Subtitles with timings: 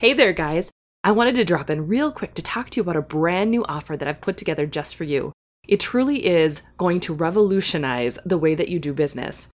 [0.00, 0.70] Hey there, guys.
[1.02, 3.64] I wanted to drop in real quick to talk to you about a brand new
[3.64, 5.32] offer that I've put together just for you.
[5.66, 9.48] It truly is going to revolutionize the way that you do business.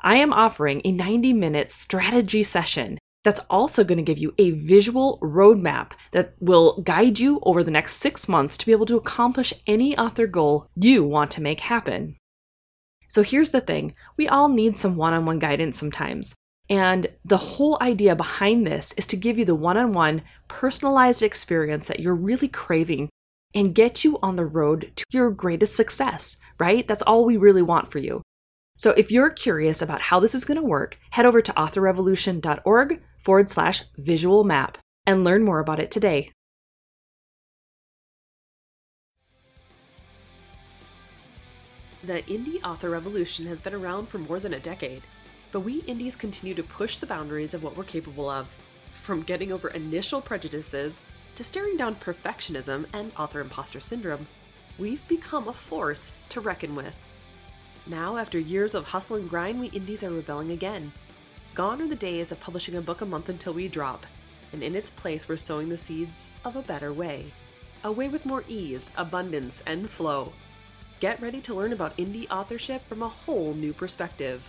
[0.00, 4.52] I am offering a 90 minute strategy session that's also going to give you a
[4.52, 8.96] visual roadmap that will guide you over the next six months to be able to
[8.96, 12.14] accomplish any author goal you want to make happen.
[13.08, 16.36] So here's the thing we all need some one on one guidance sometimes.
[16.70, 21.22] And the whole idea behind this is to give you the one on one personalized
[21.22, 23.10] experience that you're really craving
[23.52, 26.86] and get you on the road to your greatest success, right?
[26.86, 28.22] That's all we really want for you.
[28.76, 33.02] So if you're curious about how this is going to work, head over to authorrevolution.org
[33.24, 36.30] forward slash visual map and learn more about it today.
[42.04, 45.02] The indie author revolution has been around for more than a decade,
[45.52, 48.48] but we indies continue to push the boundaries of what we're capable of.
[49.02, 51.00] From getting over initial prejudices
[51.34, 54.26] to staring down perfectionism and author imposter syndrome,
[54.78, 56.94] we've become a force to reckon with.
[57.86, 60.92] Now, after years of hustle and grind, we indies are rebelling again.
[61.54, 64.06] Gone are the days of publishing a book a month until we drop,
[64.52, 67.32] and in its place, we're sowing the seeds of a better way.
[67.82, 70.32] A way with more ease, abundance, and flow.
[71.00, 74.48] Get ready to learn about indie authorship from a whole new perspective.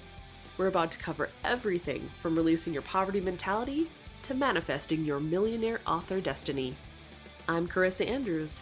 [0.62, 3.90] We're about to cover everything from releasing your poverty mentality
[4.22, 6.76] to manifesting your millionaire author destiny.
[7.50, 8.62] I'm Carissa Andrews,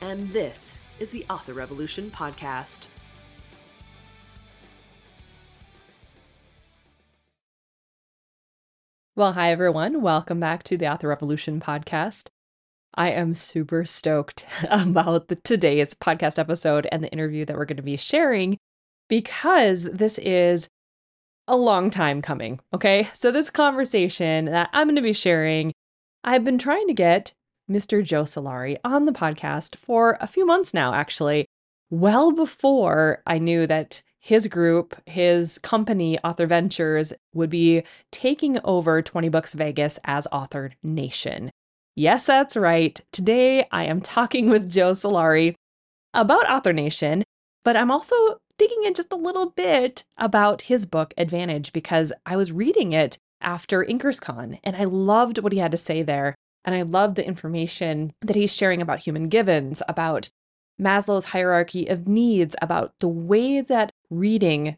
[0.00, 2.86] and this is the Author Revolution Podcast.
[9.14, 10.02] Well, hi everyone.
[10.02, 12.26] Welcome back to the Author Revolution podcast.
[12.96, 17.76] I am super stoked about the, today's podcast episode and the interview that we're going
[17.76, 18.58] to be sharing
[19.08, 20.68] because this is
[21.48, 22.60] a long time coming.
[22.72, 23.08] Okay.
[23.14, 25.72] So, this conversation that I'm going to be sharing,
[26.24, 27.32] I've been trying to get
[27.70, 28.02] Mr.
[28.02, 31.46] Joe Solari on the podcast for a few months now, actually,
[31.90, 39.00] well before I knew that his group, his company, Author Ventures, would be taking over
[39.00, 41.50] 20 Books Vegas as Author Nation.
[41.94, 43.00] Yes, that's right.
[43.12, 45.54] Today I am talking with Joe Solari
[46.12, 47.22] about Author Nation,
[47.64, 52.36] but I'm also digging in just a little bit about his book Advantage because I
[52.36, 56.34] was reading it after InkersCon and I loved what he had to say there.
[56.64, 60.30] And I loved the information that he's sharing about human givens, about
[60.80, 64.76] Maslow's hierarchy of needs, about the way that reading,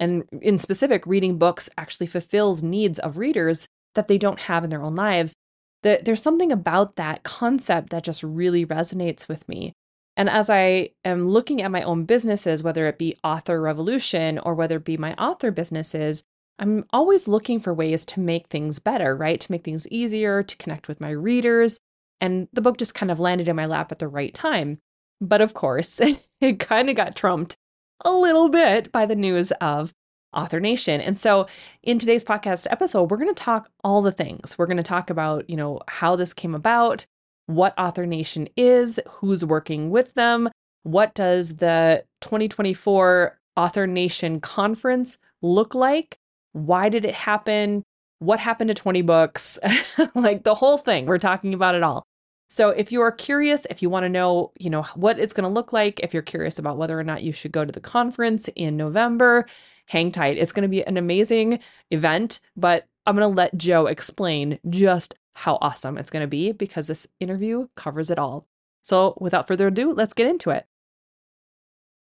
[0.00, 4.70] and in specific, reading books actually fulfills needs of readers that they don't have in
[4.70, 5.36] their own lives.
[5.82, 9.72] That there's something about that concept that just really resonates with me.
[10.16, 14.54] And as I am looking at my own businesses, whether it be Author Revolution or
[14.54, 16.24] whether it be my author businesses,
[16.58, 19.38] I'm always looking for ways to make things better, right?
[19.40, 21.78] To make things easier, to connect with my readers.
[22.20, 24.78] And the book just kind of landed in my lap at the right time.
[25.20, 26.00] But of course,
[26.40, 27.56] it kind of got trumped
[28.04, 29.92] a little bit by the news of
[30.32, 31.00] Author Nation.
[31.00, 31.46] And so
[31.82, 34.56] in today's podcast episode, we're going to talk all the things.
[34.56, 37.06] We're going to talk about, you know, how this came about,
[37.46, 40.50] what Author Nation is, who's working with them,
[40.82, 46.18] what does the 2024 Author Nation conference look like?
[46.52, 47.82] Why did it happen?
[48.18, 49.58] What happened to 20 books?
[50.14, 51.06] like the whole thing.
[51.06, 52.04] We're talking about it all.
[52.48, 55.48] So if you are curious, if you want to know, you know, what it's going
[55.48, 57.80] to look like, if you're curious about whether or not you should go to the
[57.80, 59.46] conference in November,
[59.86, 60.38] hang tight.
[60.38, 61.58] It's going to be an amazing
[61.90, 66.50] event, but I'm going to let Joe explain just how awesome it's going to be
[66.52, 68.46] because this interview covers it all.
[68.82, 70.64] So without further ado, let's get into it.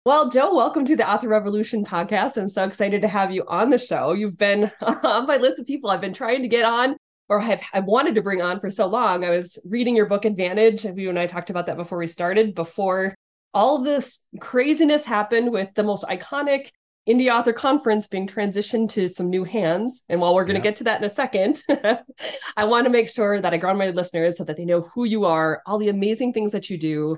[0.04, 2.36] Well, Joe, welcome to the Author Revolution podcast.
[2.36, 4.14] I'm so excited to have you on the show.
[4.14, 6.96] You've been on my list of people I've been trying to get on
[7.28, 9.24] or have I wanted to bring on for so long.
[9.24, 10.84] I was reading your book Advantage.
[10.84, 13.14] You and I talked about that before we started, before
[13.54, 16.70] all this craziness happened with the most iconic
[17.10, 20.04] indie author conference being transitioned to some new hands.
[20.09, 20.71] And while we're going to yeah.
[20.71, 21.62] get to that in a second,
[22.56, 25.04] I want to make sure that I ground my listeners so that they know who
[25.04, 27.16] you are, all the amazing things that you do.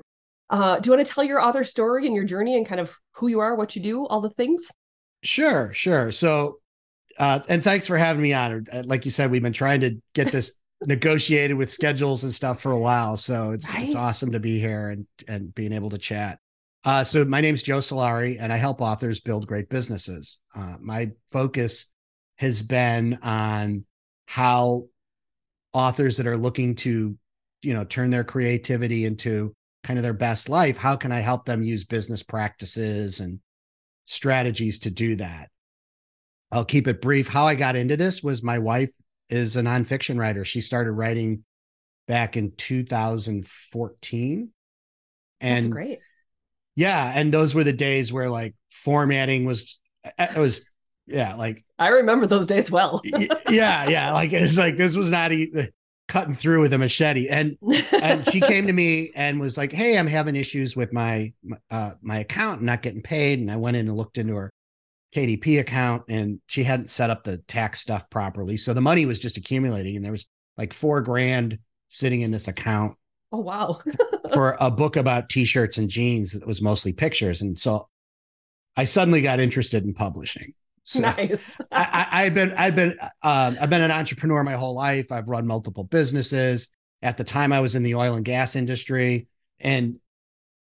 [0.49, 2.95] Uh, do you want to tell your author story and your journey and kind of
[3.13, 4.71] who you are, what you do, all the things?
[5.23, 6.11] Sure, sure.
[6.11, 6.59] So
[7.17, 8.65] uh, and thanks for having me on.
[8.71, 10.53] Uh, like you said, we've been trying to get this
[10.85, 13.17] negotiated with schedules and stuff for a while.
[13.17, 13.83] So it's right?
[13.83, 16.39] it's awesome to be here and and being able to chat.
[16.85, 20.39] Uh, so my name's Joe Solari, and I help authors build great businesses.
[20.55, 21.93] Uh, my focus
[22.37, 23.85] has been on
[24.27, 24.87] how
[25.71, 27.17] authors that are looking to,
[27.61, 30.77] you know, turn their creativity into kind of their best life.
[30.77, 33.39] How can I help them use business practices and
[34.05, 35.49] strategies to do that?
[36.51, 37.29] I'll keep it brief.
[37.29, 38.91] How I got into this was my wife
[39.29, 40.43] is a nonfiction writer.
[40.43, 41.45] She started writing
[42.07, 44.51] back in 2014.
[45.41, 45.99] And That's great.
[46.75, 49.79] Yeah, and those were the days where like formatting was
[50.17, 50.69] it was
[51.05, 53.01] yeah, like I remember those days well.
[53.49, 55.69] yeah, yeah, like it's like this was not even
[56.07, 57.57] cutting through with a machete and
[58.01, 61.33] and she came to me and was like, "Hey, I'm having issues with my
[61.69, 64.51] uh my account not getting paid." And I went in and looked into her
[65.13, 68.57] KDP account and she hadn't set up the tax stuff properly.
[68.57, 70.25] So the money was just accumulating and there was
[70.57, 71.59] like 4 grand
[71.89, 72.95] sitting in this account.
[73.31, 73.79] Oh wow.
[74.31, 77.87] for a book about t-shirts and jeans that was mostly pictures and so
[78.75, 80.53] I suddenly got interested in publishing.
[80.83, 81.57] So nice.
[81.71, 85.11] I, I, had been, I'd been, um, I've been an entrepreneur my whole life.
[85.11, 86.67] I've run multiple businesses.
[87.01, 89.27] At the time, I was in the oil and gas industry,
[89.59, 89.99] and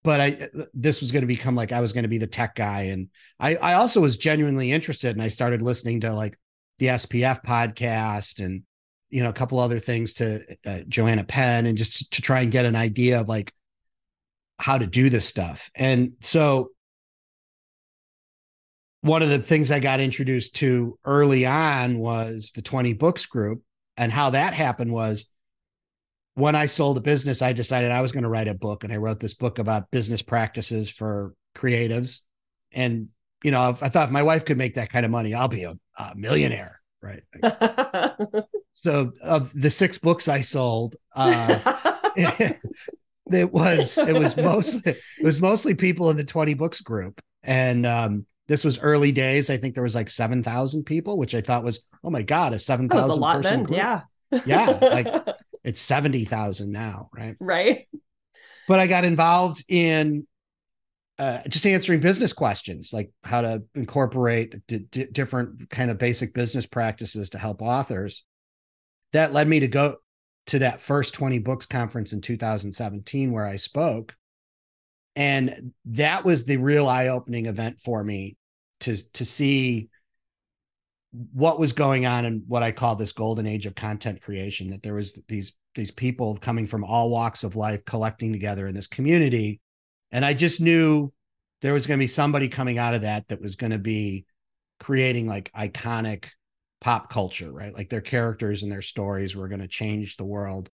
[0.03, 2.55] but I, this was going to become like I was going to be the tech
[2.55, 3.09] guy, and
[3.39, 6.39] I, I also was genuinely interested, and I started listening to like
[6.79, 8.63] the SPF podcast and
[9.13, 12.51] you know a couple other things to uh, Joanna Penn, and just to try and
[12.51, 13.53] get an idea of like
[14.59, 16.71] how to do this stuff, and so
[19.03, 23.63] one of the things I got introduced to early on was the 20 books group.
[23.97, 25.27] And how that happened was
[26.35, 28.85] when I sold the business, I decided I was going to write a book.
[28.85, 32.21] And I wrote this book about business practices for creatives.
[32.71, 33.09] And,
[33.43, 35.65] you know, I thought if my wife could make that kind of money, I'll be
[35.65, 36.79] a, a millionaire.
[37.03, 37.25] Right.
[38.73, 41.59] so, of the six books I sold, uh,
[42.17, 42.57] it,
[43.31, 47.87] it was it was mostly it was mostly people in the 20 books group and
[47.87, 49.51] um this was early days.
[49.51, 52.59] I think there was like 7,000 people, which I thought was, oh my God, a
[52.59, 53.65] 7,000 person lot then.
[53.65, 53.79] Group.
[53.79, 54.03] Yeah.
[54.45, 54.79] yeah.
[54.81, 55.07] Like
[55.65, 57.09] it's 70,000 now.
[57.15, 57.37] Right.
[57.41, 57.89] Right.
[58.69, 60.27] But I got involved in
[61.19, 66.35] uh, just answering business questions, like how to incorporate d- d- different kind of basic
[66.35, 68.25] business practices to help authors.
[69.13, 69.97] That led me to go
[70.47, 74.15] to that first 20 books conference in 2017 where I spoke.
[75.15, 78.37] And that was the real eye-opening event for me
[78.81, 79.89] to to see
[81.33, 84.69] what was going on in what I call this golden age of content creation.
[84.69, 88.75] That there was these these people coming from all walks of life collecting together in
[88.75, 89.61] this community,
[90.11, 91.13] and I just knew
[91.61, 94.25] there was going to be somebody coming out of that that was going to be
[94.81, 96.27] creating like iconic
[96.83, 97.73] pop culture, right?
[97.73, 100.69] Like their characters and their stories were going to change the world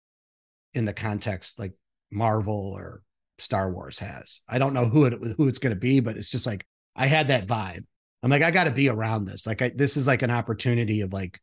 [0.75, 1.73] in the context like
[2.13, 3.03] Marvel or
[3.39, 4.43] Star Wars has.
[4.47, 6.65] I don't know who it who it's going to be, but it's just like
[6.95, 7.85] I had that vibe.
[8.23, 9.47] I'm like, I got to be around this.
[9.47, 11.41] Like, I, this is like an opportunity of like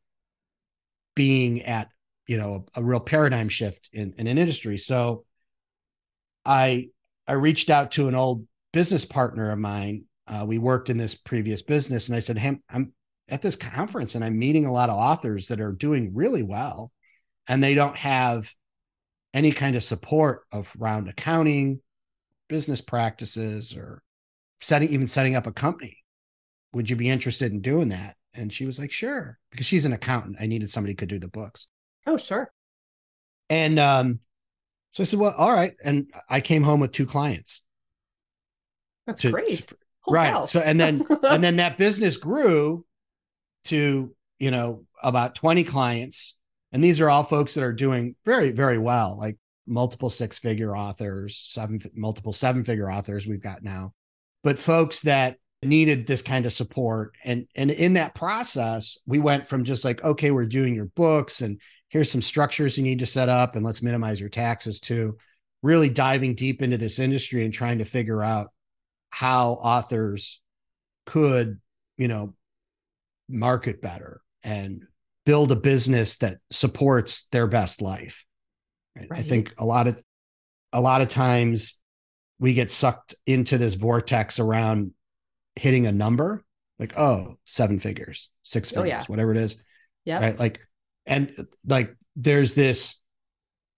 [1.15, 1.89] being at,
[2.27, 4.77] you know, a, a real paradigm shift in, in an industry.
[4.77, 5.25] So
[6.45, 6.89] I,
[7.27, 10.05] I reached out to an old business partner of mine.
[10.25, 12.93] Uh, we worked in this previous business and I said, Hey, I'm
[13.31, 16.91] at this conference and I'm meeting a lot of authors that are doing really well
[17.47, 18.53] and they don't have
[19.33, 21.81] any kind of support of round accounting,
[22.49, 24.03] business practices, or
[24.59, 26.01] setting even setting up a company
[26.73, 28.15] would you be interested in doing that?
[28.33, 30.37] And she was like, sure, because she's an accountant.
[30.39, 31.67] I needed somebody who could do the books.
[32.07, 32.51] Oh, sure.
[33.49, 34.19] And um,
[34.91, 35.73] so I said, well, all right.
[35.83, 37.63] And I came home with two clients.
[39.05, 39.67] That's to, great.
[39.67, 39.75] To,
[40.07, 40.47] right.
[40.47, 42.85] So and then and then that business grew
[43.65, 46.35] to, you know, about 20 clients.
[46.71, 49.37] And these are all folks that are doing very, very well, like
[49.67, 53.93] multiple six figure authors, seven multiple seven figure authors we've got now.
[54.43, 59.47] But folks that needed this kind of support and and in that process we went
[59.47, 63.05] from just like okay we're doing your books and here's some structures you need to
[63.05, 65.15] set up and let's minimize your taxes to
[65.61, 68.49] really diving deep into this industry and trying to figure out
[69.11, 70.41] how authors
[71.05, 71.59] could
[71.95, 72.33] you know
[73.31, 74.83] market better and
[75.25, 78.25] build a business that supports their best life
[78.97, 79.07] right.
[79.11, 80.01] i think a lot of
[80.73, 81.79] a lot of times
[82.39, 84.91] we get sucked into this vortex around
[85.55, 86.43] hitting a number
[86.79, 89.03] like oh seven figures six figures oh, yeah.
[89.07, 89.61] whatever it is
[90.05, 90.59] yeah right like
[91.05, 91.31] and
[91.67, 93.00] like there's this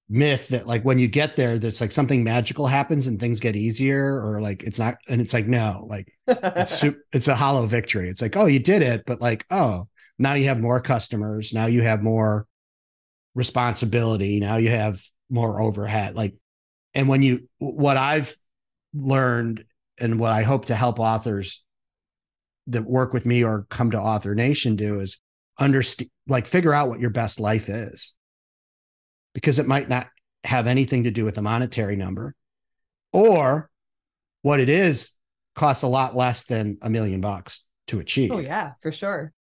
[0.10, 3.56] myth that like when you get there there's like something magical happens and things get
[3.56, 6.84] easier or like it's not and it's like no like it's
[7.14, 8.10] it's a hollow victory.
[8.10, 9.88] It's like oh you did it but like oh
[10.20, 11.54] now you have more customers.
[11.54, 12.46] Now you have more
[13.34, 14.40] responsibility.
[14.40, 16.16] Now you have more overhead.
[16.16, 16.36] Like
[16.94, 18.36] and when you what i've
[18.94, 19.66] learned
[20.00, 21.64] and what I hope to help authors
[22.68, 25.20] that work with me or come to Author Nation do is
[25.60, 28.14] understand, like, figure out what your best life is,
[29.34, 30.08] because it might not
[30.44, 32.36] have anything to do with the monetary number,
[33.12, 33.70] or
[34.42, 35.12] what it is
[35.56, 38.32] costs a lot less than a million bucks to achieve.
[38.32, 39.32] Oh yeah, for sure.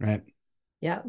[0.00, 0.22] Right.
[0.80, 1.02] Yeah.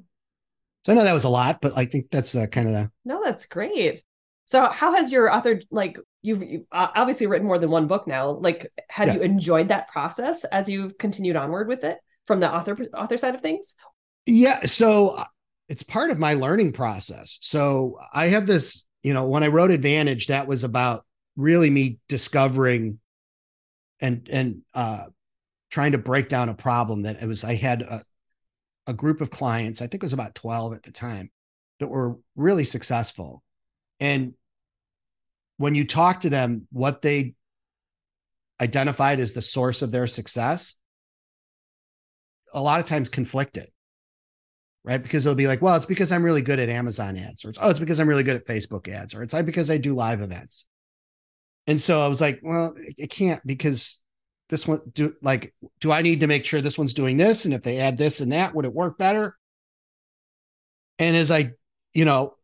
[0.86, 2.92] So I know that was a lot, but I think that's uh, kind of the.
[3.06, 4.04] No, that's great.
[4.46, 8.32] So how has your author like you've, you've obviously written more than one book now.
[8.32, 9.16] Like have yeah.
[9.16, 13.36] you enjoyed that process as you've continued onward with it from the author author side
[13.36, 13.76] of things?
[14.26, 15.26] Yeah, so uh,
[15.74, 17.40] it's part of my learning process.
[17.42, 21.04] So I have this, you know, when I wrote Advantage that was about
[21.36, 23.00] really me discovering
[24.00, 25.06] and and uh
[25.72, 28.04] trying to break down a problem that it was I had a
[28.86, 31.32] a group of clients, I think it was about 12 at the time,
[31.80, 33.42] that were really successful
[34.00, 34.36] and
[35.58, 37.34] when you talk to them, what they
[38.62, 40.76] identified as the source of their success,
[42.54, 43.72] a lot of times conflicted,
[44.84, 45.02] right?
[45.02, 47.60] Because they'll be like, well, it's because I'm really good at Amazon ads, or it's,
[47.62, 49.94] oh, it's because I'm really good at Facebook ads, or it's like because I do
[49.94, 50.68] live events.
[51.68, 54.00] And so I was like, well, it can't because
[54.50, 57.46] this one do like, do I need to make sure this one's doing this?
[57.46, 59.38] And if they add this and that, would it work better?
[61.00, 61.52] And as I,
[61.94, 62.36] you know,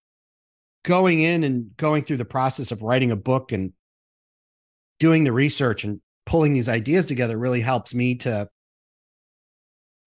[0.84, 3.74] going in and going through the process of writing a book and
[5.00, 8.48] doing the research and pulling these ideas together really helps me to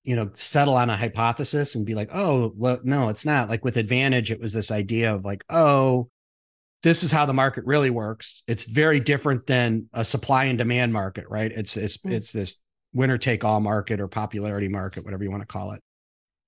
[0.04, 3.64] you know settle on a hypothesis and be like oh well, no it's not like
[3.64, 6.08] with advantage it was this idea of like oh
[6.82, 10.92] this is how the market really works it's very different than a supply and demand
[10.92, 12.12] market right it's it's mm-hmm.
[12.12, 12.56] it's this
[12.92, 15.82] winner take all market or popularity market whatever you want to call it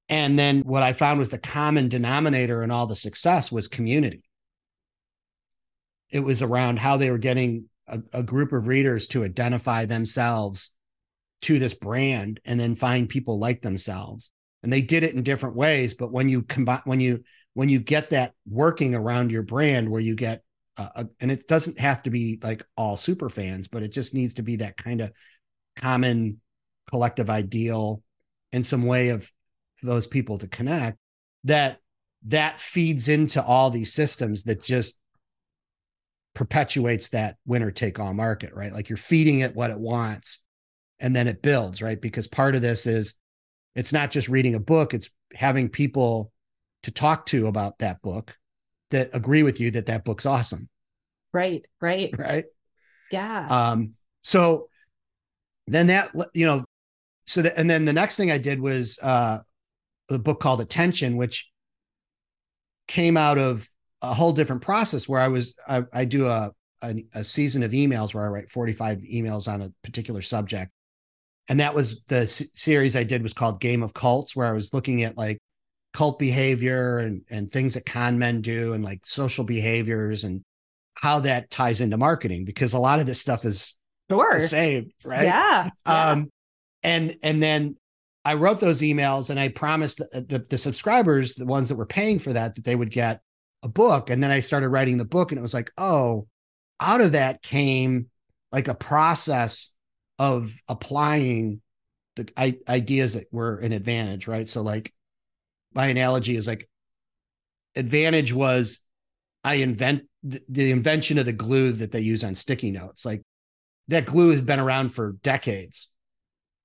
[0.08, 4.22] and then what I found was the common denominator in all the success was community.
[6.10, 10.73] It was around how they were getting a, a, group of readers to identify themselves
[11.44, 14.30] to this brand and then find people like themselves.
[14.62, 17.22] And they did it in different ways, but when you combine when you
[17.52, 20.42] when you get that working around your brand where you get
[20.76, 24.34] a, and it doesn't have to be like all super fans, but it just needs
[24.34, 25.12] to be that kind of
[25.76, 26.40] common
[26.90, 28.02] collective ideal
[28.52, 29.30] and some way of
[29.82, 30.98] those people to connect
[31.44, 31.78] that
[32.26, 34.98] that feeds into all these systems that just
[36.34, 40.43] perpetuates that winner take all market right like you're feeding it what it wants
[41.04, 42.00] and then it builds right?
[42.00, 43.14] Because part of this is
[43.74, 46.32] it's not just reading a book it's having people
[46.82, 48.36] to talk to about that book
[48.90, 50.68] that agree with you that that book's awesome.
[51.32, 52.12] Right right.
[52.18, 52.46] Right?
[53.10, 53.46] Yeah.
[53.48, 53.92] Um
[54.22, 54.68] so
[55.66, 56.64] then that you know
[57.26, 59.38] so that and then the next thing i did was uh
[60.08, 61.48] the book called Attention, which
[62.86, 63.68] came out of
[64.02, 67.72] a whole different process where I was I, I do a, a, a season of
[67.72, 70.70] emails where I write 45 emails on a particular subject.
[71.48, 74.52] And that was the s- series I did was called Game of Cults, where I
[74.52, 75.38] was looking at like
[75.92, 80.42] cult behavior and and things that con men do and like social behaviors and
[80.94, 83.78] how that ties into marketing because a lot of this stuff is
[84.10, 84.40] sure.
[84.40, 85.24] the same, right?
[85.24, 86.10] Yeah, yeah.
[86.10, 86.30] Um
[86.82, 87.76] and and then
[88.24, 91.84] I wrote those emails and I promised the, the, the, subscribers, the ones that were
[91.84, 93.20] paying for that, that they would get
[93.62, 94.08] a book.
[94.08, 96.26] And then I started writing the book and it was like, oh,
[96.80, 98.06] out of that came
[98.50, 99.73] like a process
[100.18, 101.60] of applying
[102.16, 104.48] the I- ideas that were an advantage, right?
[104.48, 104.92] So, like,
[105.72, 106.68] my analogy is like,
[107.76, 108.80] advantage was
[109.42, 113.04] I invent the, the invention of the glue that they use on sticky notes.
[113.04, 113.22] Like,
[113.88, 115.90] that glue has been around for decades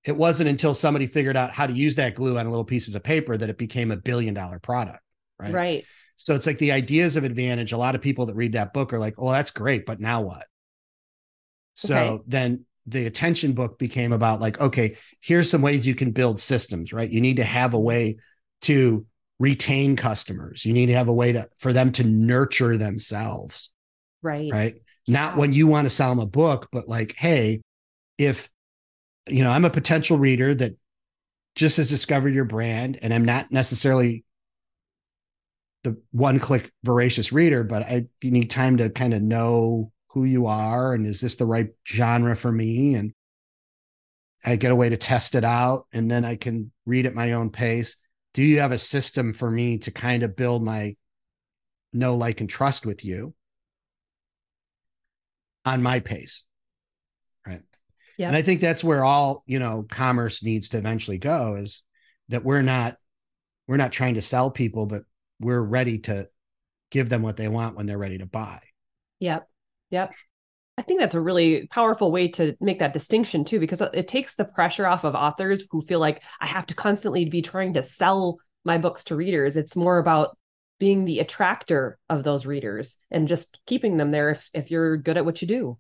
[0.06, 3.04] it wasn't until somebody figured out how to use that glue on little pieces of
[3.04, 5.02] paper that it became a billion dollar product.
[5.38, 5.54] Right.
[5.54, 5.86] Right.
[6.16, 7.72] So it's like the ideas of advantage.
[7.72, 10.22] A lot of people that read that book are like, "Oh, that's great, but now
[10.22, 10.46] what?"
[11.76, 12.24] So okay.
[12.28, 16.92] then the attention book became about like, okay, here's some ways you can build systems,
[16.92, 17.10] right?
[17.10, 18.18] You need to have a way
[18.62, 19.06] to
[19.40, 20.66] retain customers.
[20.66, 23.72] You need to have a way to for them to nurture themselves.
[24.22, 24.50] Right.
[24.52, 24.76] Right.
[25.08, 27.62] Not when you want to sell them a book, but like, hey,
[28.18, 28.50] if
[29.28, 30.74] you know, I'm a potential reader that
[31.56, 34.24] just has discovered your brand and I'm not necessarily
[35.84, 40.24] the one click voracious reader, but I you need time to kind of know who
[40.24, 42.96] you are and is this the right genre for me?
[42.96, 43.14] And
[44.46, 47.34] I get a way to test it out and then I can read at my
[47.34, 47.98] own pace.
[48.34, 50.96] Do you have a system for me to kind of build my
[51.92, 53.34] know, like, and trust with you
[55.66, 56.46] on my pace?
[57.46, 57.62] right
[58.18, 61.84] yeah And I think that's where all, you know, commerce needs to eventually go is
[62.30, 62.98] that we're not
[63.68, 65.04] we're not trying to sell people, but
[65.40, 66.28] we're ready to
[66.92, 68.60] give them what they want when they're ready to buy.
[69.20, 69.49] Yep.
[69.92, 70.14] Yep.
[70.78, 74.36] I think that's a really powerful way to make that distinction too, because it takes
[74.36, 77.84] the pressure off of authors who feel like I have to constantly be trying to
[77.84, 79.58] sell my books to readers.
[79.58, 80.38] It's more about
[80.80, 85.18] being the attractor of those readers and just keeping them there if, if you're good
[85.18, 85.78] at what you do.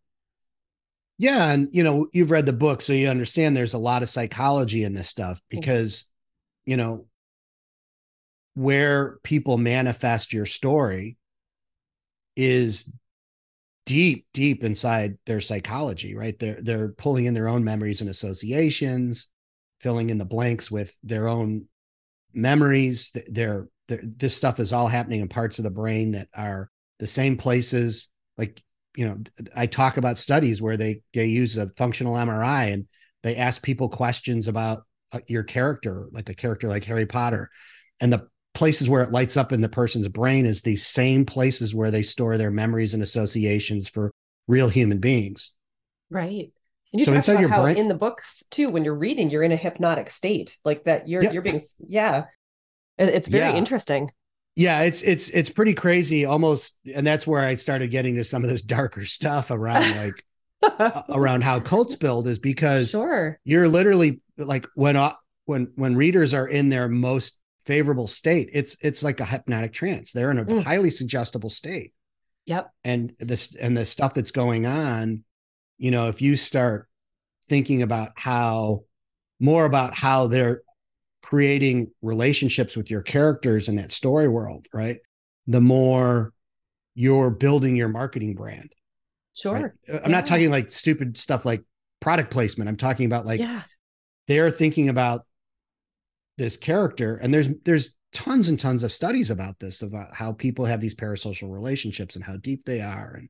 [1.18, 4.10] Yeah, and you know, you've read the book, so you understand there's a lot of
[4.10, 6.10] psychology in this stuff because,
[6.66, 7.06] you know,
[8.56, 11.18] where people manifest your story
[12.36, 12.92] is
[13.86, 16.38] deep deep inside their psychology right?
[16.38, 19.28] They're they're pulling in their own memories and associations
[19.80, 21.66] filling in the blanks with their own
[22.34, 23.16] memories.
[23.28, 26.70] They're, this stuff is all happening in parts of the brain that are
[27.00, 28.10] the same places.
[28.38, 28.62] Like
[28.96, 29.18] you know
[29.56, 32.88] i talk about studies where they they use a functional mri and
[33.22, 37.50] they ask people questions about uh, your character like a character like harry potter.
[38.02, 38.28] And the
[38.60, 42.04] places where it lights up in the person's brain is these same places where they
[42.04, 44.12] store their memories and associations for
[44.50, 45.54] real human beings.
[46.10, 46.52] Right.
[46.92, 49.54] And you so inside your brain in the books too, when you're reading, you're in
[49.54, 51.08] a hypnotic state like that.
[51.08, 51.32] You're, yeah.
[51.32, 52.26] you're being, yeah,
[52.98, 53.58] it's very yeah.
[53.58, 54.12] interesting.
[54.58, 54.82] Yeah.
[54.82, 56.82] It's, it's, it's pretty crazy almost.
[56.94, 61.46] And that's where I started getting to some of this darker stuff around like, around
[61.46, 63.40] how cults build is because sure.
[63.46, 65.14] you're literally like when, uh,
[65.46, 70.12] when, when readers are in their most favorable state it's it's like a hypnotic trance
[70.12, 70.64] they're in a mm.
[70.64, 71.94] highly suggestible state
[72.46, 75.24] yep and this and the stuff that's going on
[75.78, 76.88] you know if you start
[77.48, 78.84] thinking about how
[79.40, 80.62] more about how they're
[81.22, 85.00] creating relationships with your characters in that story world right
[85.48, 86.34] the more
[86.96, 88.72] you're building your marketing brand
[89.36, 89.72] sure right?
[89.88, 90.08] i'm yeah.
[90.08, 91.64] not talking like stupid stuff like
[92.00, 93.62] product placement i'm talking about like yeah.
[94.28, 95.26] they're thinking about
[96.40, 100.66] this character and there's there's tons and tons of studies about this about how people
[100.66, 103.30] have these parasocial relationships and how deep they are and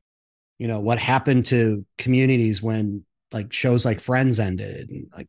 [0.58, 5.28] you know what happened to communities when like shows like friends ended and like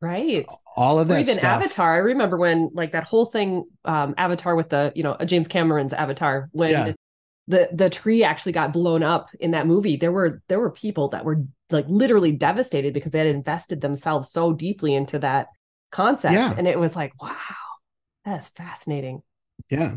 [0.00, 1.62] right all of that or even stuff.
[1.62, 5.48] avatar i remember when like that whole thing um avatar with the you know james
[5.48, 6.92] cameron's avatar when yeah.
[7.48, 11.08] the the tree actually got blown up in that movie there were there were people
[11.08, 15.48] that were like literally devastated because they had invested themselves so deeply into that
[15.90, 16.34] concept.
[16.34, 16.54] Yeah.
[16.56, 17.36] And it was like, wow,
[18.24, 19.22] that's fascinating.
[19.70, 19.96] Yeah.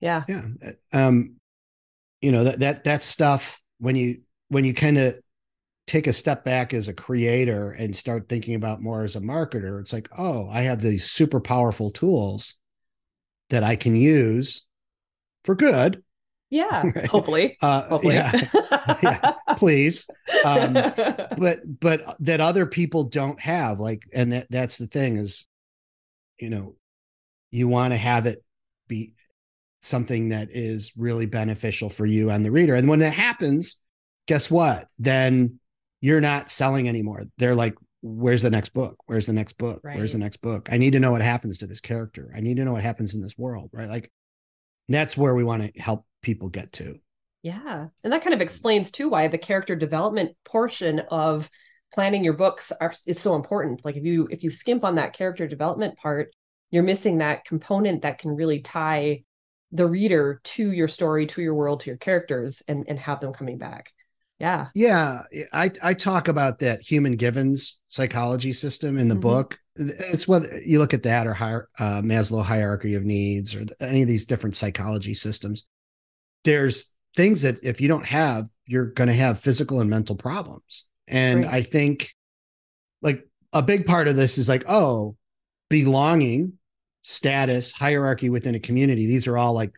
[0.00, 0.24] Yeah.
[0.28, 0.44] Yeah.
[0.92, 1.36] Um,
[2.20, 5.18] you know, that that that stuff when you when you kind of
[5.86, 9.80] take a step back as a creator and start thinking about more as a marketer,
[9.80, 12.54] it's like, oh, I have these super powerful tools
[13.50, 14.66] that I can use
[15.44, 16.02] for good.
[16.50, 17.06] Yeah, right?
[17.06, 17.56] hopefully.
[17.60, 18.14] Uh, hopefully.
[18.14, 18.32] Yeah,
[19.02, 20.06] yeah, please.
[20.44, 20.72] Um,
[21.38, 25.46] but but that other people don't have like, and that that's the thing is,
[26.38, 26.74] you know,
[27.50, 28.42] you want to have it
[28.86, 29.12] be
[29.82, 32.74] something that is really beneficial for you and the reader.
[32.74, 33.76] And when that happens,
[34.26, 34.86] guess what?
[34.98, 35.60] Then
[36.00, 37.22] you're not selling anymore.
[37.38, 38.96] They're like, where's the next book?
[39.06, 39.80] Where's the next book?
[39.84, 39.96] Right.
[39.96, 40.68] Where's the next book?
[40.72, 42.32] I need to know what happens to this character.
[42.34, 43.88] I need to know what happens in this world, right?
[43.88, 44.10] Like
[44.88, 46.98] that's where we want to help people get to.
[47.42, 47.88] Yeah.
[48.02, 51.48] And that kind of explains too why the character development portion of
[51.92, 53.84] planning your books are is so important.
[53.84, 56.34] Like if you if you skimp on that character development part,
[56.70, 59.22] you're missing that component that can really tie
[59.72, 63.32] the reader to your story, to your world, to your characters and and have them
[63.32, 63.92] coming back.
[64.38, 64.68] Yeah.
[64.74, 65.22] Yeah.
[65.52, 69.22] I, I talk about that human givens psychology system in the mm-hmm.
[69.22, 69.58] book.
[69.74, 74.02] It's whether you look at that or higher, uh, Maslow hierarchy of needs or any
[74.02, 75.66] of these different psychology systems
[76.44, 80.84] there's things that if you don't have, you're going to have physical and mental problems.
[81.06, 81.54] And right.
[81.54, 82.14] I think
[83.02, 85.16] like a big part of this is like, oh,
[85.70, 86.54] belonging,
[87.02, 89.06] status, hierarchy within a community.
[89.06, 89.72] These are all like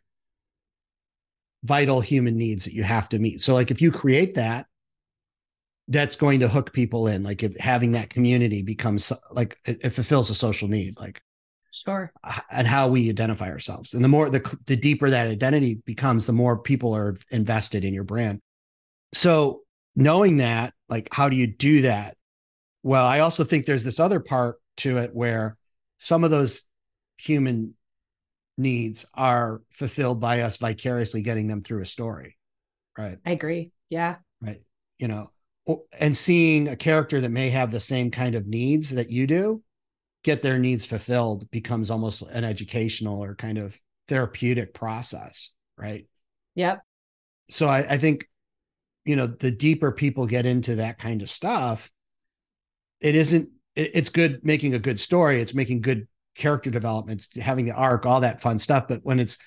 [1.65, 3.41] vital human needs that you have to meet.
[3.41, 4.67] So, like, if you create that,
[5.89, 7.23] that's going to hook people in.
[7.23, 10.99] Like, if having that community becomes like it, it fulfills a social need.
[10.99, 11.21] Like,
[11.71, 12.13] Sure.
[12.51, 13.95] And how we identify ourselves.
[13.95, 17.95] And the more the the deeper that identity becomes, the more people are invested in
[17.95, 18.41] your brand.
[19.13, 19.63] So
[19.95, 22.17] knowing that, like how do you do that?
[22.83, 25.57] Well, I also think there's this other part to it where
[25.99, 26.63] some of those
[27.19, 27.75] human
[28.57, 32.37] needs are fulfilled by us vicariously getting them through a story.
[32.97, 33.19] Right.
[33.25, 33.73] I agree.
[33.89, 34.17] Yeah.
[34.41, 34.63] Right.
[34.99, 35.31] You know,
[35.99, 39.63] and seeing a character that may have the same kind of needs that you do
[40.23, 43.79] get their needs fulfilled becomes almost an educational or kind of
[44.09, 46.07] therapeutic process, right?
[46.55, 46.83] Yep.
[47.51, 48.29] So I, I think,
[49.05, 51.91] you know, the deeper people get into that kind of stuff,
[53.01, 55.41] it isn't, it, it's good making a good story.
[55.41, 56.07] It's making good
[56.37, 58.89] character developments, having the arc, all that fun stuff.
[58.89, 59.39] But when it's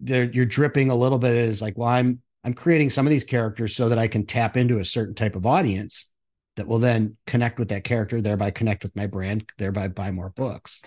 [0.00, 3.10] there, you're dripping a little bit, it is like, well, I'm, I'm creating some of
[3.10, 6.10] these characters so that I can tap into a certain type of audience
[6.58, 10.30] that will then connect with that character, thereby connect with my brand, thereby buy more
[10.30, 10.82] books.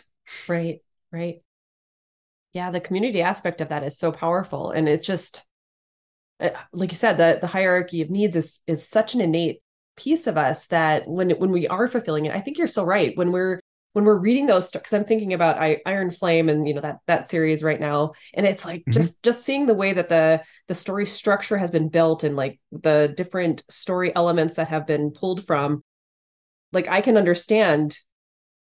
[0.48, 0.82] Right,
[1.12, 1.42] right.
[2.54, 5.44] Yeah, the community aspect of that is so powerful, and it's just
[6.40, 9.62] uh, like you said, the the hierarchy of needs is is such an innate
[9.96, 13.16] piece of us that when when we are fulfilling it, I think you're so right.
[13.16, 13.62] When we're
[13.94, 17.00] when we're reading those because i'm thinking about I, iron flame and you know that
[17.08, 18.92] that series right now and it's like mm-hmm.
[18.92, 22.60] just just seeing the way that the the story structure has been built and like
[22.72, 25.84] the different story elements that have been pulled from
[26.72, 27.98] like i can understand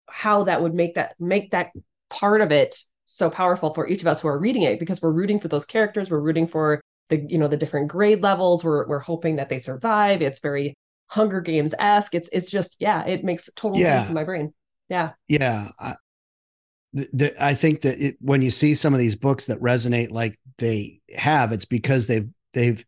[0.09, 1.71] how that would make that make that
[2.09, 5.11] part of it so powerful for each of us who are reading it because we're
[5.11, 8.87] rooting for those characters we're rooting for the you know the different grade levels we're
[8.87, 10.73] we're hoping that they survive it's very
[11.07, 13.97] hunger games esque it's it's just yeah it makes total yeah.
[13.97, 14.53] sense in my brain
[14.91, 15.11] yeah.
[15.27, 15.95] Yeah I,
[16.93, 20.11] the, the, I think that it, when you see some of these books that resonate
[20.11, 22.83] like they have it's because they've they've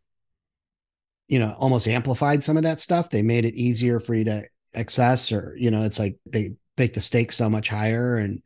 [1.27, 3.09] you know almost amplified some of that stuff.
[3.09, 4.43] They made it easier for you to
[4.75, 8.41] access or you know it's like they make the stakes so much higher and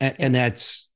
[0.00, 0.88] and, and that's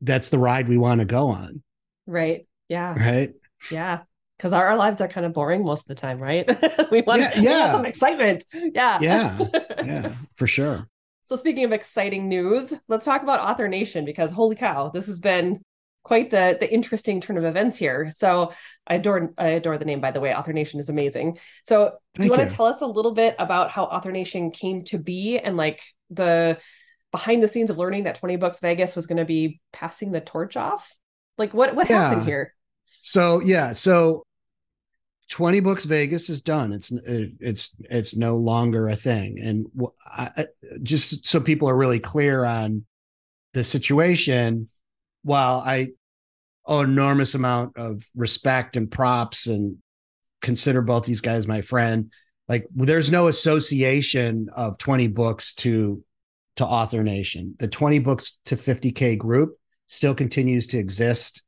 [0.00, 1.62] that's the ride we want to go on.
[2.06, 2.46] Right.
[2.68, 2.98] Yeah.
[2.98, 3.32] Right?
[3.70, 4.00] Yeah.
[4.36, 6.44] Because our, our, lives are kind of boring most of the time right?
[6.90, 7.60] We want yeah, yeah.
[7.60, 8.44] Want some excitement.
[8.52, 8.98] Yeah.
[9.00, 9.38] Yeah.
[9.84, 10.88] Yeah for sure
[11.22, 15.18] so speaking of exciting news let's talk about author nation because holy cow this has
[15.18, 15.60] been
[16.02, 18.10] quite the the interesting turn of events here.
[18.14, 18.52] So
[18.86, 20.34] I adore I adore the name by the way.
[20.34, 21.38] Author Nation is amazing.
[21.64, 24.84] So do you want to tell us a little bit about how Author Nation came
[24.84, 25.80] to be and like
[26.10, 26.58] the
[27.10, 30.20] behind the scenes of learning that 20 Books Vegas was going to be passing the
[30.20, 30.92] torch off?
[31.38, 32.08] Like what what yeah.
[32.08, 32.54] happened here?
[32.84, 34.24] So yeah, so
[35.32, 39.66] 20 books vegas is done it's it's it's no longer a thing and
[40.06, 40.46] I,
[40.82, 42.84] just so people are really clear on
[43.54, 44.68] the situation
[45.22, 45.88] while I
[46.66, 49.78] owe enormous amount of respect and props and
[50.40, 52.12] consider both these guys my friend,
[52.48, 56.02] like there's no association of 20 books to
[56.56, 57.54] to author nation.
[57.58, 61.42] The 20 books to 50k group still continues to exist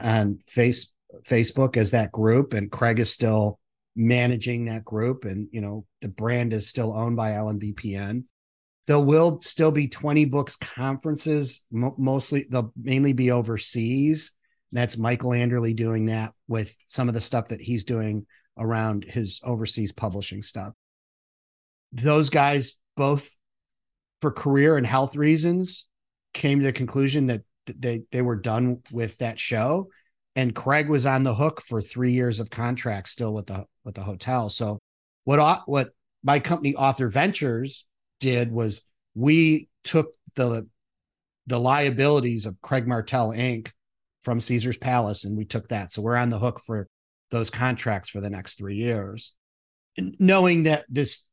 [0.00, 0.94] on face
[1.26, 3.58] Facebook as that group and Craig is still
[3.96, 8.22] managing that group and you know the brand is still owned by LMBPN
[8.88, 14.32] there will still be 20 books conferences mostly they'll mainly be overseas.
[14.72, 19.40] That's michael anderle doing that with some of the stuff that he's doing around his
[19.44, 20.72] overseas publishing stuff.
[21.92, 23.30] Those guys both
[24.22, 25.86] for career and health reasons
[26.32, 29.88] came to the conclusion that they they were done with that show
[30.38, 33.94] and craig was on the hook for three years of contract still with the with
[33.94, 34.78] the hotel so
[35.24, 35.90] what what
[36.22, 37.86] my company author ventures
[38.20, 38.82] did was
[39.14, 40.66] we took the
[41.46, 43.70] the liabilities of Craig Martell Inc.
[44.22, 45.92] from Caesar's Palace, and we took that.
[45.92, 46.88] So we're on the hook for
[47.30, 49.34] those contracts for the next three years,
[49.96, 51.28] and knowing that this,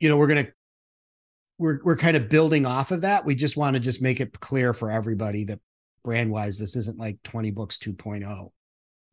[0.00, 0.48] you know, we're gonna
[1.58, 3.24] we're we're kind of building off of that.
[3.24, 5.60] We just want to just make it clear for everybody that
[6.02, 8.50] brand wise, this isn't like 20 books 2.0.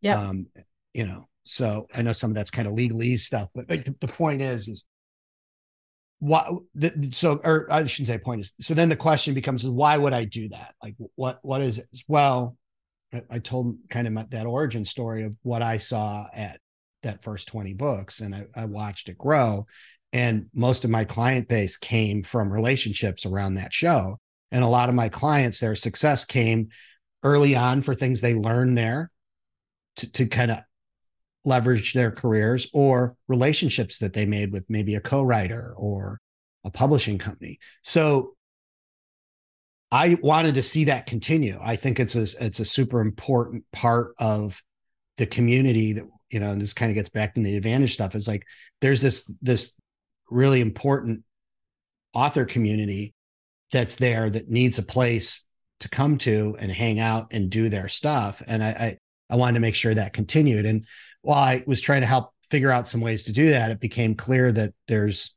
[0.01, 0.19] Yeah.
[0.19, 0.47] Um,
[0.93, 3.95] you know, so I know some of that's kind of legalese stuff, but like the,
[3.99, 4.85] the point is, is
[6.19, 9.97] what the, so or i shouldn't say point is so then the question becomes why
[9.97, 12.57] would i do that like what what is it well
[13.13, 16.59] i, I told kind of that origin story of what i saw at
[17.03, 19.67] that first 20 books and I, I watched it grow
[20.11, 24.17] and most of my client base came from relationships around that show
[24.51, 26.69] and a lot of my clients their success came
[27.23, 29.11] early on for things they learned there
[29.97, 30.59] to, to kind of
[31.45, 36.19] leverage their careers or relationships that they made with maybe a co-writer or
[36.63, 37.57] a publishing company.
[37.83, 38.35] So
[39.91, 41.57] I wanted to see that continue.
[41.61, 44.61] I think it's a it's a super important part of
[45.15, 48.13] the community that you know, and this kind of gets back to the advantage stuff.
[48.13, 48.43] Is like
[48.81, 49.79] there's this this
[50.29, 51.23] really important
[52.13, 53.13] author community
[53.71, 55.45] that's there that needs a place
[55.79, 58.41] to come to and hang out and do their stuff.
[58.47, 58.97] And I, I
[59.29, 60.65] I wanted to make sure that continued.
[60.65, 60.85] And
[61.21, 64.15] while I was trying to help figure out some ways to do that, it became
[64.15, 65.35] clear that there's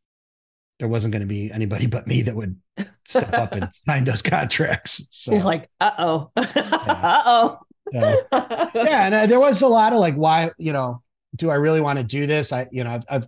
[0.78, 2.56] there wasn't going to be anybody but me that would
[3.04, 5.06] step up and sign those contracts.
[5.10, 7.58] So you're like, uh oh, uh oh.
[7.92, 11.02] yeah, and uh, there was a lot of like, why, you know,
[11.36, 12.52] do I really want to do this?
[12.52, 13.26] I, you know, I've, I've,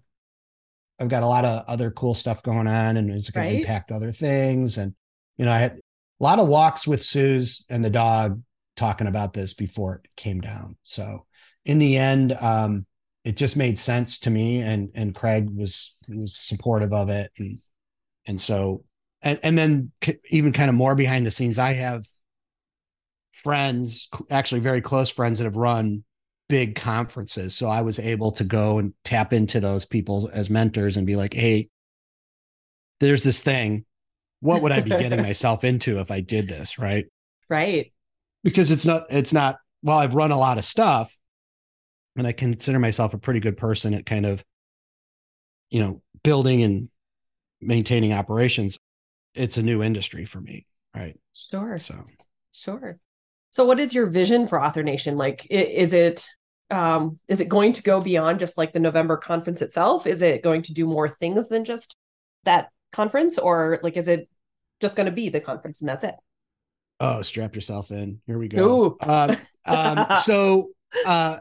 [1.02, 3.52] I've got a lot of other cool stuff going on, and it's going right?
[3.54, 4.78] to impact other things.
[4.78, 4.94] And
[5.36, 8.40] you know, I had a lot of walks with Suze and the dog
[8.76, 10.76] talking about this before it came down.
[10.84, 11.26] So
[11.64, 12.86] in the end, um,
[13.24, 17.58] it just made sense to me, and and Craig was was supportive of it, and
[18.26, 18.84] and so
[19.22, 19.90] and and then
[20.30, 22.06] even kind of more behind the scenes, I have
[23.32, 26.04] friends, actually very close friends that have run
[26.52, 30.98] big conferences, so I was able to go and tap into those people as mentors
[30.98, 31.70] and be like, hey,
[33.00, 33.86] there's this thing.
[34.40, 36.78] What would I be getting myself into if I did this?
[36.78, 37.06] Right.
[37.48, 37.90] Right.
[38.44, 41.16] Because it's not, it's not, well, I've run a lot of stuff
[42.16, 44.44] and I consider myself a pretty good person at kind of,
[45.70, 46.90] you know, building and
[47.62, 48.76] maintaining operations.
[49.34, 50.66] it's a new industry for me.
[50.94, 51.18] Right.
[51.32, 51.78] Sure.
[51.78, 52.04] So,
[52.52, 52.98] sure.
[53.52, 55.16] So what is your vision for Author Nation?
[55.16, 56.28] Like, is it,
[56.72, 60.06] um, is it going to go beyond just like the November conference itself?
[60.06, 61.96] Is it going to do more things than just
[62.44, 64.28] that conference or like, is it
[64.80, 66.14] just going to be the conference and that's it?
[66.98, 68.20] Oh, strap yourself in.
[68.26, 68.96] Here we go.
[69.00, 70.68] Um, um, so,
[71.06, 71.38] uh,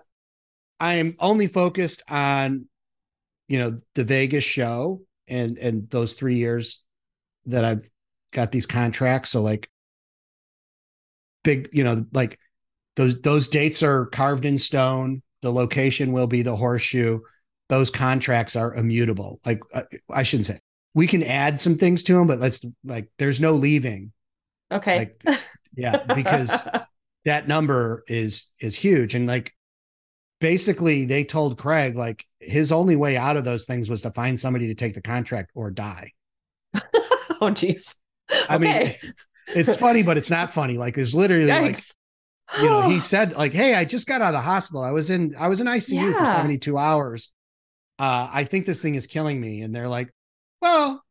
[0.79, 2.67] I am only focused on,
[3.47, 6.83] you know, the Vegas show and and those three years
[7.45, 7.87] that I've
[8.31, 9.29] got these contracts.
[9.29, 9.69] So like
[11.43, 12.39] big, you know, like
[12.95, 15.21] those those dates are carved in stone.
[15.41, 17.19] The location will be the horseshoe.
[17.69, 19.39] Those contracts are immutable.
[19.45, 20.59] Like I, uh, I shouldn't say
[20.93, 24.11] we can add some things to them, but let's like there's no leaving.
[24.71, 24.97] Okay.
[24.97, 25.39] Like,
[25.75, 26.51] yeah, because
[27.25, 29.15] that number is is huge.
[29.15, 29.53] And like
[30.39, 34.39] basically they told Craig like his only way out of those things was to find
[34.39, 36.11] somebody to take the contract or die.
[37.41, 37.95] oh geez.
[38.49, 38.93] I mean
[39.47, 40.77] it's funny, but it's not funny.
[40.77, 41.61] Like there's literally Yikes.
[41.61, 41.83] like
[42.59, 44.83] you know, he said like, Hey, I just got out of the hospital.
[44.83, 46.17] I was in I was in ICU yeah.
[46.17, 47.29] for 72 hours.
[47.99, 49.61] Uh, I think this thing is killing me.
[49.61, 50.09] And they're like,
[50.61, 51.03] Well,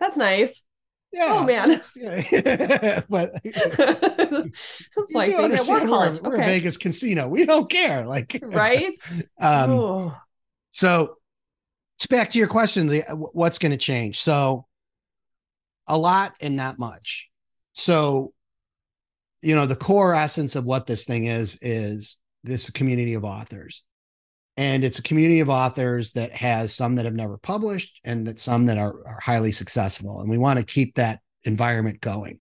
[0.00, 0.64] that's nice.
[1.12, 1.38] Yeah.
[1.38, 1.80] Oh man.
[1.96, 3.00] Yeah.
[3.08, 7.28] but it's like being at We're, we're a Vegas casino.
[7.28, 8.06] We don't care.
[8.06, 8.94] Like right.
[9.40, 10.16] um oh.
[10.70, 11.16] so
[12.10, 14.20] back to your question, the what's going to change?
[14.20, 14.66] So
[15.88, 17.28] a lot and not much.
[17.72, 18.32] So,
[19.42, 23.84] you know, the core essence of what this thing is is this community of authors.
[24.56, 28.40] And it's a community of authors that has some that have never published and that
[28.40, 30.20] some that are, are highly successful.
[30.20, 32.40] And we want to keep that environment going.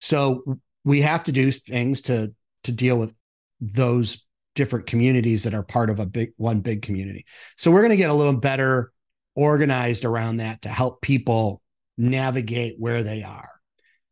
[0.00, 2.32] So we have to do things to
[2.64, 3.14] to deal with
[3.60, 7.24] those different communities that are part of a big one big community.
[7.56, 8.92] So we're going to get a little better
[9.34, 11.62] organized around that to help people
[11.98, 13.50] navigate where they are.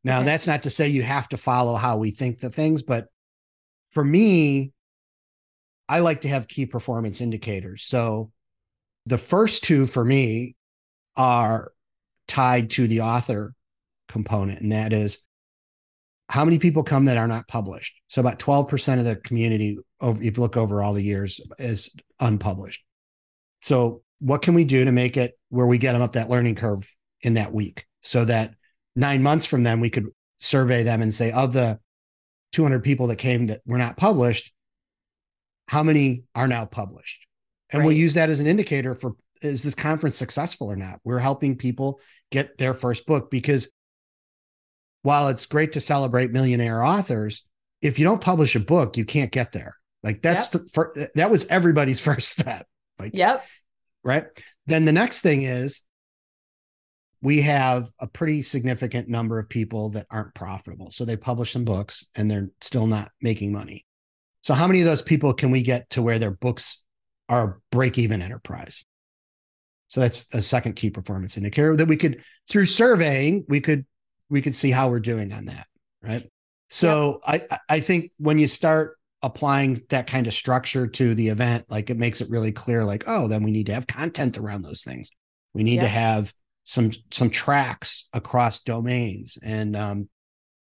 [0.05, 0.27] Now, okay.
[0.27, 3.07] that's not to say you have to follow how we think the things, but
[3.91, 4.73] for me,
[5.89, 7.85] I like to have key performance indicators.
[7.85, 8.31] So
[9.07, 10.57] the first two for me
[11.17, 11.73] are
[12.29, 13.55] tied to the author
[14.09, 15.19] component, and that is
[16.29, 17.95] how many people come that are not published.
[18.09, 22.83] So about 12% of the community, if you look over all the years, is unpublished.
[23.61, 26.55] So what can we do to make it where we get them up that learning
[26.55, 26.91] curve
[27.21, 28.55] in that week so that
[28.97, 31.79] nine months from then we could survey them and say of the
[32.53, 34.53] 200 people that came that were not published
[35.67, 37.27] how many are now published?
[37.73, 37.87] And right.
[37.87, 41.01] we'll use that as an indicator for is this conference successful or not?
[41.05, 43.71] We're helping people get their first book because
[45.03, 47.45] while it's great to celebrate millionaire authors
[47.83, 49.77] if you don't publish a book you can't get there.
[50.03, 50.63] Like that's yep.
[50.63, 52.67] the first, that was everybody's first step.
[52.99, 53.45] Like yep.
[54.03, 54.27] right?
[54.67, 55.83] Then the next thing is
[57.25, 61.65] we have a pretty significant number of people that aren't profitable so they publish some
[61.65, 63.85] books and they're still not making money
[64.45, 66.83] so, how many of those people can we get to where their books
[67.31, 68.85] are break even enterprise?
[69.89, 73.87] So that's a second key performance indicator that we could through surveying we could
[74.29, 75.67] we could see how we're doing on that,
[76.03, 76.29] right?
[76.69, 77.49] So yep.
[77.51, 81.89] I I think when you start applying that kind of structure to the event, like
[81.89, 84.85] it makes it really clear, like oh, then we need to have content around those
[84.85, 85.09] things.
[85.55, 85.85] We need yep.
[85.85, 90.09] to have some some tracks across domains, and um,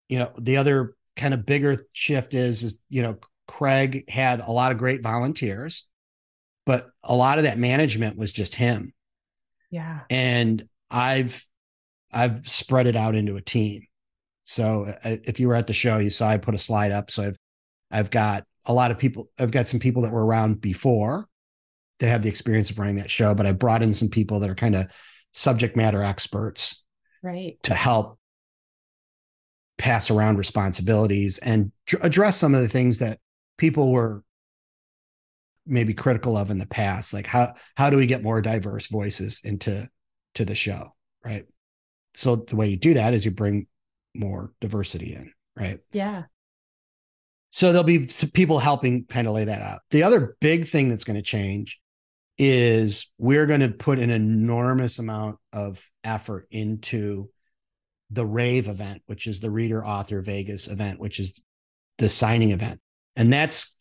[0.09, 4.51] you know the other kind of bigger shift is is you know Craig had a
[4.51, 5.87] lot of great volunteers,
[6.65, 8.93] but a lot of that management was just him.
[9.71, 10.01] Yeah.
[10.11, 11.45] And I've
[12.13, 13.83] I've spread it out into a team.
[14.43, 17.11] So uh, if you were at the show, you saw I put a slide up.
[17.11, 17.37] So I've
[17.91, 19.29] I've got a lot of people.
[19.39, 21.29] I've got some people that were around before.
[21.99, 24.51] They have the experience of running that show, but I brought in some people that
[24.51, 24.91] are kind of
[25.37, 26.85] subject matter experts,
[27.23, 28.19] right, to help
[29.79, 31.71] pass around responsibilities and
[32.01, 33.19] address some of the things that
[33.59, 34.23] people were
[35.67, 39.41] maybe critical of in the past like how how do we get more diverse voices
[39.45, 39.89] into
[40.35, 40.93] to the show
[41.25, 41.45] right?
[42.15, 43.67] So the way you do that is you bring
[44.15, 45.81] more diversity in right?
[45.93, 46.25] Yeah.
[47.51, 49.81] So there'll be some people helping kind of lay that out.
[49.91, 51.81] The other big thing that's going to change
[52.39, 57.29] is we're going to put an enormous amount of effort into
[58.11, 61.41] the rave event which is the reader author vegas event which is
[61.99, 62.81] the signing event
[63.17, 63.77] and that's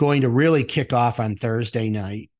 [0.00, 2.30] going to really kick off on Thursday night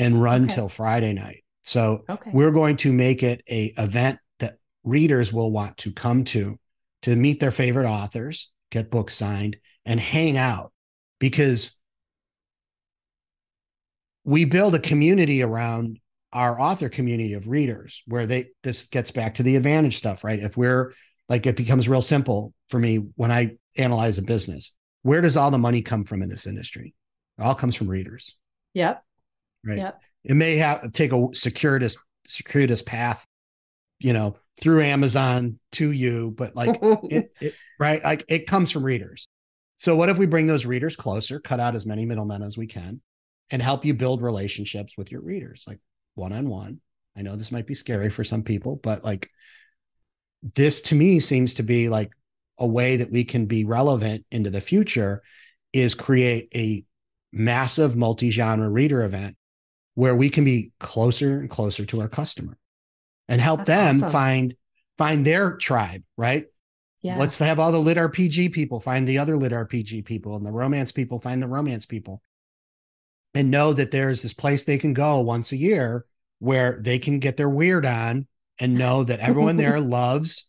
[0.00, 0.54] and run okay.
[0.54, 1.44] till Friday night.
[1.62, 2.30] So okay.
[2.34, 6.56] we're going to make it a event that readers will want to come to
[7.02, 10.72] to meet their favorite authors, get books signed, and hang out
[11.20, 11.80] because
[14.24, 15.98] we build a community around
[16.32, 20.40] our author community of readers where they this gets back to the advantage stuff, right?
[20.40, 20.92] If we're
[21.28, 24.74] like it becomes real simple for me when I analyze a business.
[25.02, 26.94] Where does all the money come from in this industry?
[27.38, 28.36] It all comes from readers.
[28.72, 29.02] Yep.
[29.64, 29.78] Right.
[29.78, 30.00] Yep.
[30.24, 33.26] It may have take a circuitous circuitous path,
[34.00, 38.82] you know, through Amazon to you, but like it, it, right, like it comes from
[38.82, 39.28] readers.
[39.76, 42.66] So what if we bring those readers closer, cut out as many middlemen as we
[42.66, 43.00] can,
[43.50, 45.80] and help you build relationships with your readers, like
[46.14, 46.80] one on one.
[47.16, 49.30] I know this might be scary for some people, but like
[50.54, 52.12] this to me seems to be like
[52.58, 55.22] a way that we can be relevant into the future
[55.72, 56.84] is create a
[57.32, 59.36] massive multi-genre reader event
[59.94, 62.56] where we can be closer and closer to our customer
[63.28, 64.10] and help That's them awesome.
[64.10, 64.54] find
[64.98, 66.46] find their tribe, right?
[67.02, 67.18] Yeah.
[67.18, 70.52] Let's have all the lit RPG people find the other lit RPG people and the
[70.52, 72.22] romance people find the romance people.
[73.34, 76.04] And know that there's this place they can go once a year
[76.38, 78.26] where they can get their weird on
[78.60, 80.48] and know that everyone there loves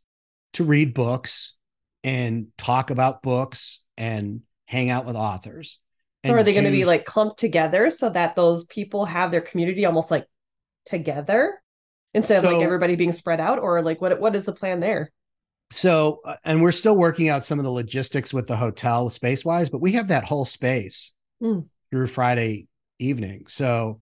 [0.54, 1.56] to read books
[2.04, 5.80] and talk about books and hang out with authors.
[6.26, 9.42] So are they going to be like clumped together so that those people have their
[9.42, 10.26] community almost like
[10.86, 11.62] together
[12.14, 14.80] instead so, of like everybody being spread out or like what what is the plan
[14.80, 15.12] there?
[15.72, 19.46] So uh, and we're still working out some of the logistics with the hotel space
[19.46, 21.68] wise, but we have that whole space mm.
[21.92, 22.68] through Friday
[23.00, 23.46] evening.
[23.48, 24.02] So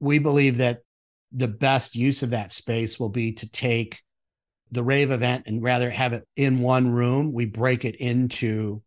[0.00, 0.80] we believe that
[1.32, 4.00] the best use of that space will be to take
[4.70, 7.32] the rave event and rather have it in one room.
[7.32, 8.82] We break it into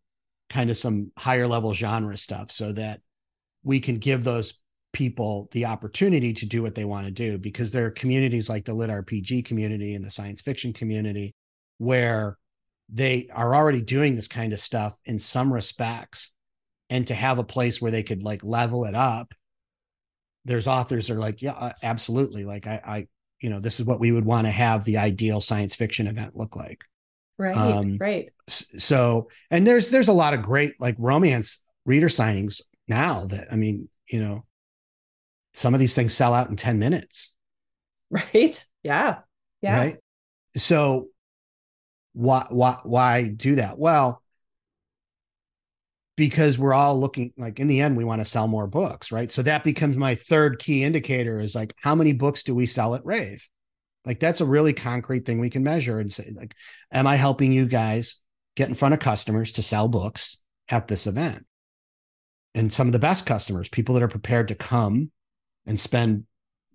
[0.50, 3.02] kind of some higher level genre stuff so that
[3.64, 4.56] we can give those
[4.92, 8.66] people the opportunity to do what they want to do because there are communities like
[8.66, 11.36] the lit RPG community and the science fiction community
[11.78, 12.38] where
[12.92, 16.34] they are already doing this kind of stuff in some respects
[16.90, 19.34] and to have a place where they could like level it up
[20.46, 22.46] there's authors that are like, yeah, uh, absolutely.
[22.46, 23.08] Like I, I,
[23.40, 26.36] you know, this is what we would want to have the ideal science fiction event
[26.36, 26.84] look like.
[27.38, 27.56] Right.
[27.56, 28.32] Um, right.
[28.48, 33.56] So, and there's, there's a lot of great like romance reader signings now that, I
[33.56, 34.46] mean, you know,
[35.54, 37.34] some of these things sell out in 10 minutes.
[38.10, 38.66] Right.
[38.82, 39.20] Yeah.
[39.62, 39.78] Yeah.
[39.78, 39.98] Right.
[40.56, 41.10] So
[42.14, 43.78] why, why, why do that?
[43.78, 44.19] Well,
[46.20, 49.32] because we're all looking like in the end we want to sell more books right?
[49.32, 52.94] So that becomes my third key indicator is like how many books do we sell
[52.94, 53.48] at rave?
[54.04, 56.56] Like that's a really concrete thing we can measure and say like
[56.92, 58.18] am i helping you guys
[58.58, 60.36] get in front of customers to sell books
[60.68, 61.46] at this event?
[62.54, 65.12] And some of the best customers people that are prepared to come
[65.66, 66.26] and spend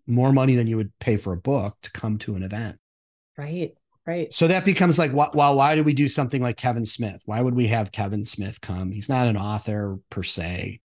[0.06, 2.78] more money than you would pay for a book to come to an event.
[3.36, 3.74] Right
[4.06, 4.32] Right.
[4.34, 7.22] So that becomes like, well, why do we do something like Kevin Smith?
[7.24, 8.90] Why would we have Kevin Smith come?
[8.90, 10.80] He's not an author per se.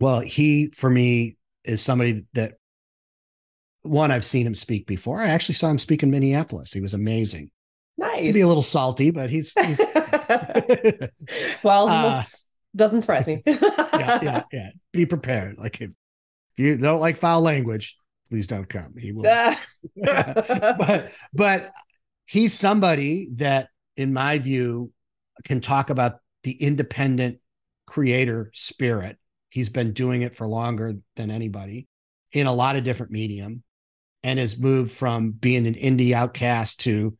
[0.00, 2.54] Well, he, for me, is somebody that
[3.82, 5.20] one, I've seen him speak before.
[5.20, 6.72] I actually saw him speak in Minneapolis.
[6.72, 7.50] He was amazing.
[7.96, 8.22] Nice.
[8.22, 9.78] Maybe a little salty, but he's, he's...
[11.62, 12.24] well, uh,
[12.74, 13.42] doesn't surprise me.
[13.46, 14.70] yeah, yeah, yeah.
[14.92, 15.58] Be prepared.
[15.58, 15.90] Like if
[16.56, 17.96] you don't like foul language,
[18.30, 18.94] please don't come.
[18.98, 19.22] He will.
[19.96, 21.70] but but
[22.26, 24.92] he's somebody that, in my view,
[25.44, 27.38] can talk about the independent
[27.86, 29.18] creator spirit.
[29.50, 31.86] He's been doing it for longer than anybody
[32.32, 33.62] in a lot of different medium
[34.22, 37.16] and has moved from being an indie outcast to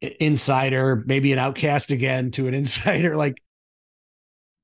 [0.00, 3.16] insider, maybe an outcast again to an insider.
[3.16, 3.42] Like,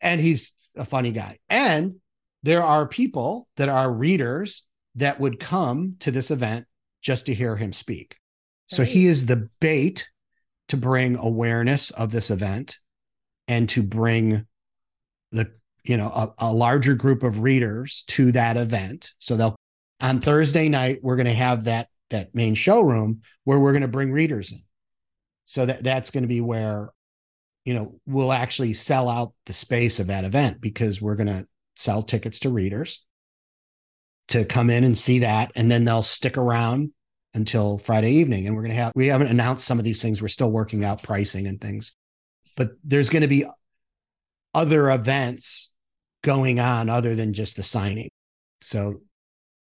[0.01, 1.39] and he's a funny guy.
[1.49, 1.97] And
[2.43, 6.67] there are people that are readers that would come to this event
[7.01, 8.17] just to hear him speak.
[8.71, 8.77] Right.
[8.77, 10.09] So he is the bait
[10.69, 12.79] to bring awareness of this event
[13.49, 14.47] and to bring
[15.33, 15.53] the
[15.85, 19.13] you know a, a larger group of readers to that event.
[19.19, 19.57] So they'll
[20.01, 23.89] on Thursday night we're going to have that that main showroom where we're going to
[23.89, 24.63] bring readers in.
[25.45, 26.93] So that that's going to be where
[27.65, 31.47] you know we'll actually sell out the space of that event because we're going to
[31.75, 33.05] sell tickets to readers
[34.29, 35.53] to come in and see that.
[35.55, 36.93] And then they'll stick around
[37.35, 38.47] until Friday evening.
[38.47, 40.21] And we're going to have, we haven't announced some of these things.
[40.21, 41.97] We're still working out pricing and things,
[42.57, 43.45] but there's going to be
[44.55, 45.75] other events
[46.23, 48.11] going on other than just the signing.
[48.61, 49.01] So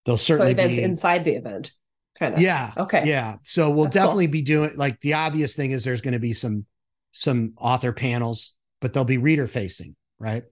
[0.06, 1.72] they'll certainly so events be inside the event.
[2.18, 2.40] Kind of.
[2.40, 2.72] Yeah.
[2.78, 3.02] Okay.
[3.04, 3.36] Yeah.
[3.44, 4.34] So we'll That's definitely cool.
[4.34, 6.66] be doing like the obvious thing is there's going to be some
[7.12, 10.44] some author panels, but they'll be reader facing, right?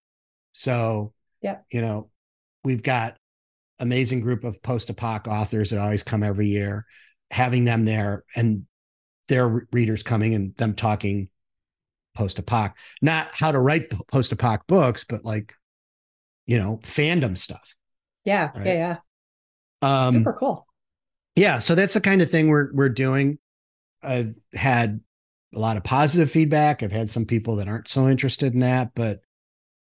[0.51, 2.09] So yeah, you know,
[2.65, 3.15] we've got
[3.79, 6.85] amazing group of post-apoc authors that always come every year,
[7.31, 8.65] having them there and
[9.29, 11.29] their readers coming and them talking
[12.15, 15.53] post-apoc, not how to write post-apoc books, but like,
[16.45, 17.75] you know, fandom stuff.
[18.25, 18.65] Yeah, right?
[18.65, 18.97] yeah,
[19.81, 20.07] yeah.
[20.07, 20.67] Um, Super cool.
[21.35, 23.39] Yeah, so that's the kind of thing we're we're doing.
[24.03, 25.01] I've had
[25.55, 26.83] a lot of positive feedback.
[26.83, 29.21] I've had some people that aren't so interested in that, but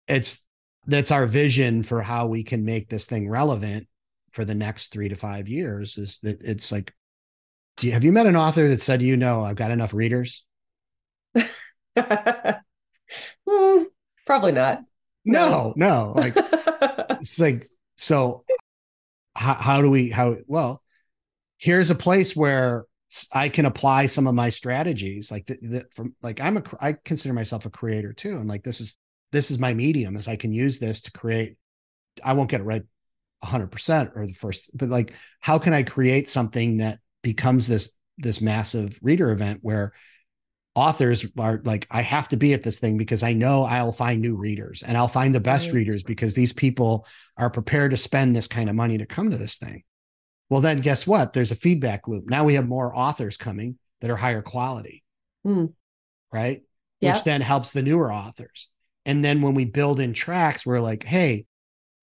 [0.08, 0.47] it's
[0.88, 3.88] that's our vision for how we can make this thing relevant
[4.32, 5.98] for the next three to five years.
[5.98, 6.94] Is that it's like,
[7.76, 10.44] do you, have you met an author that said, you know, I've got enough readers?
[11.98, 13.86] mm,
[14.26, 14.82] probably not.
[15.26, 16.14] No, no.
[16.16, 17.68] Like it's like
[17.98, 18.46] so.
[19.36, 20.10] How, how do we?
[20.10, 20.82] How well?
[21.60, 22.86] Here's a place where
[23.34, 27.34] I can apply some of my strategies like that from like I'm a I consider
[27.34, 28.98] myself a creator too and like this is
[29.32, 31.58] this is my medium as I can use this to create
[32.24, 32.84] I won't get it right
[33.44, 38.42] 100% or the first but like how can I create something that becomes this this
[38.42, 39.94] massive reader event where
[40.74, 44.22] authors are like I have to be at this thing because I know I'll find
[44.22, 45.76] new readers and I'll find the best right.
[45.76, 47.06] readers because these people
[47.38, 49.84] are prepared to spend this kind of money to come to this thing
[50.50, 51.34] well, then guess what?
[51.34, 52.30] There's a feedback loop.
[52.30, 55.04] Now we have more authors coming that are higher quality,
[55.46, 55.74] mm.
[56.32, 56.62] right?
[57.02, 57.16] Yep.
[57.16, 58.70] Which then helps the newer authors.
[59.08, 61.46] And then when we build in tracks, we're like, hey,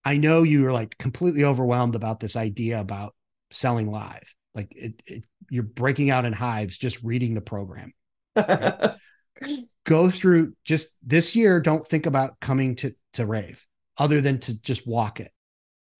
[0.04, 3.14] I know you are like completely overwhelmed about this idea about
[3.50, 4.34] selling live.
[4.54, 7.92] Like it, it you're breaking out in hives just reading the program.
[8.34, 8.92] Right?
[9.84, 11.60] Go through just this year.
[11.60, 13.64] Don't think about coming to to rave
[13.98, 15.30] other than to just walk it.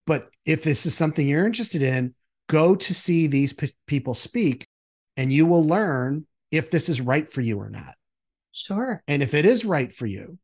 [0.06, 2.14] But if this is something you're interested in,
[2.48, 4.66] go to see these p- people speak
[5.16, 7.94] and you will learn if this is right for you or not.
[8.52, 9.02] Sure.
[9.06, 10.38] And if it is right for you,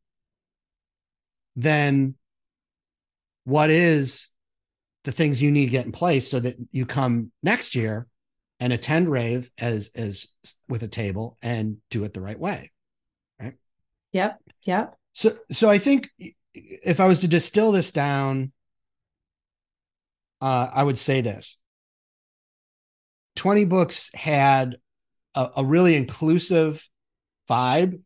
[1.56, 2.14] then
[3.44, 4.28] what is
[5.04, 8.06] the things you need to get in place so that you come next year
[8.58, 10.28] and attend rave as as
[10.68, 12.70] with a table and do it the right way
[13.40, 13.54] right
[14.12, 16.10] yep yep so so i think
[16.52, 18.52] if i was to distill this down
[20.42, 21.60] uh, i would say this
[23.36, 24.76] 20 books had
[25.34, 26.86] a, a really inclusive
[27.48, 28.00] vibe.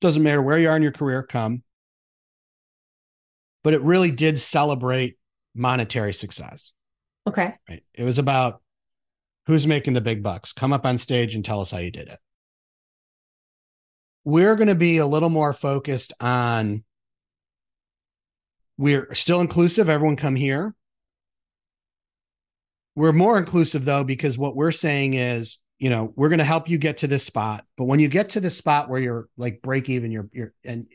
[0.00, 1.62] Doesn't matter where you are in your career, come.
[3.62, 5.18] But it really did celebrate
[5.54, 6.72] monetary success.
[7.26, 7.54] Okay.
[7.68, 7.82] Right.
[7.94, 8.62] It was about
[9.46, 10.52] who's making the big bucks.
[10.52, 12.18] Come up on stage and tell us how you did it.
[14.24, 16.84] We're going to be a little more focused on
[18.78, 19.88] we're still inclusive.
[19.88, 20.74] Everyone come here.
[22.94, 26.68] We're more inclusive though, because what we're saying is, you know, we're going to help
[26.68, 27.64] you get to this spot.
[27.76, 30.86] But when you get to the spot where you're like break even, you're, you're, and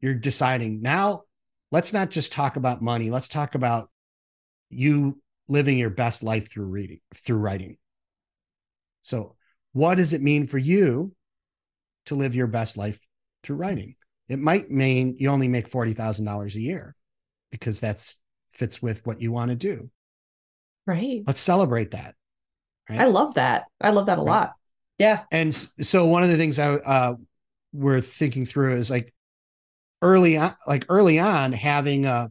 [0.00, 1.22] you're deciding now,
[1.74, 3.10] let's not just talk about money.
[3.10, 3.90] Let's talk about
[4.70, 7.78] you living your best life through reading, through writing.
[9.02, 9.34] So,
[9.72, 11.16] what does it mean for you
[12.06, 13.04] to live your best life
[13.42, 13.96] through writing?
[14.28, 16.94] It might mean you only make $40,000 a year
[17.50, 18.20] because that's
[18.52, 19.90] fits with what you want to do.
[20.86, 21.24] Right.
[21.26, 22.14] Let's celebrate that.
[22.88, 23.00] Right?
[23.00, 23.64] I love that.
[23.80, 24.30] I love that a right.
[24.30, 24.52] lot.
[24.98, 25.22] Yeah.
[25.32, 27.14] And so one of the things I uh
[27.72, 29.13] we're thinking through is like
[30.04, 32.30] early on like early on having a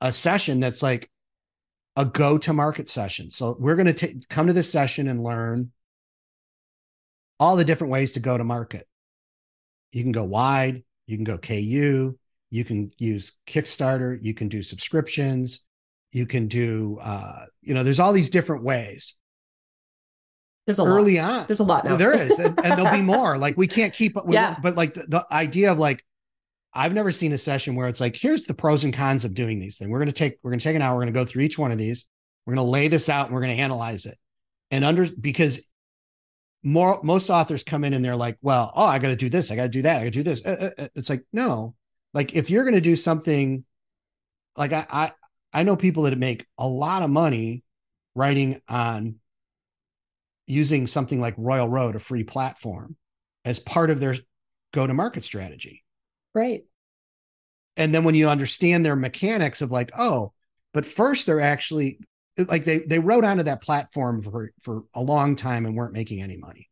[0.00, 1.10] a session that's like
[1.96, 3.30] a go to market session.
[3.30, 5.72] So we're going to come to this session and learn
[7.40, 8.86] all the different ways to go to market.
[9.92, 12.18] You can go wide, you can go KU,
[12.50, 15.64] you can use Kickstarter, you can do subscriptions,
[16.12, 19.16] you can do uh you know there's all these different ways
[20.66, 21.40] there's a early lot.
[21.40, 23.92] on there's a lot now there is and, and there'll be more like we can't
[23.92, 24.56] keep up with yeah.
[24.62, 26.04] but like the, the idea of like
[26.76, 29.58] i've never seen a session where it's like here's the pros and cons of doing
[29.58, 29.90] these things.
[29.90, 31.42] We're going to take we're going to take an hour we're going to go through
[31.42, 32.06] each one of these.
[32.44, 34.16] We're going to lay this out and we're going to analyze it.
[34.70, 35.66] And under because
[36.62, 39.52] more most authors come in and they're like well oh i got to do this
[39.52, 40.44] i got to do that i got to do this.
[40.44, 41.74] Uh, uh, uh, it's like no.
[42.12, 43.64] Like if you're going to do something
[44.56, 45.12] like I, I
[45.52, 47.64] I know people that make a lot of money
[48.14, 49.16] writing on
[50.46, 52.96] using something like Royal Road, a free platform,
[53.44, 54.16] as part of their
[54.72, 55.82] go to market strategy.
[56.36, 56.64] Right.
[57.78, 60.34] And then when you understand their mechanics of like, oh,
[60.74, 61.98] but first they're actually
[62.36, 66.20] like they they wrote onto that platform for for a long time and weren't making
[66.20, 66.68] any money.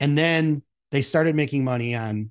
[0.00, 2.30] And then they started making money on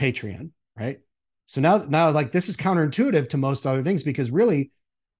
[0.00, 1.00] Patreon, right?
[1.44, 4.70] So now now like this is counterintuitive to most other things because really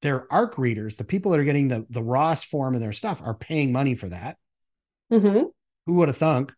[0.00, 3.20] their ARC readers, the people that are getting the the Ross form and their stuff,
[3.22, 4.38] are paying money for that.
[5.12, 5.48] Mm-hmm.
[5.84, 6.54] Who would have thunk?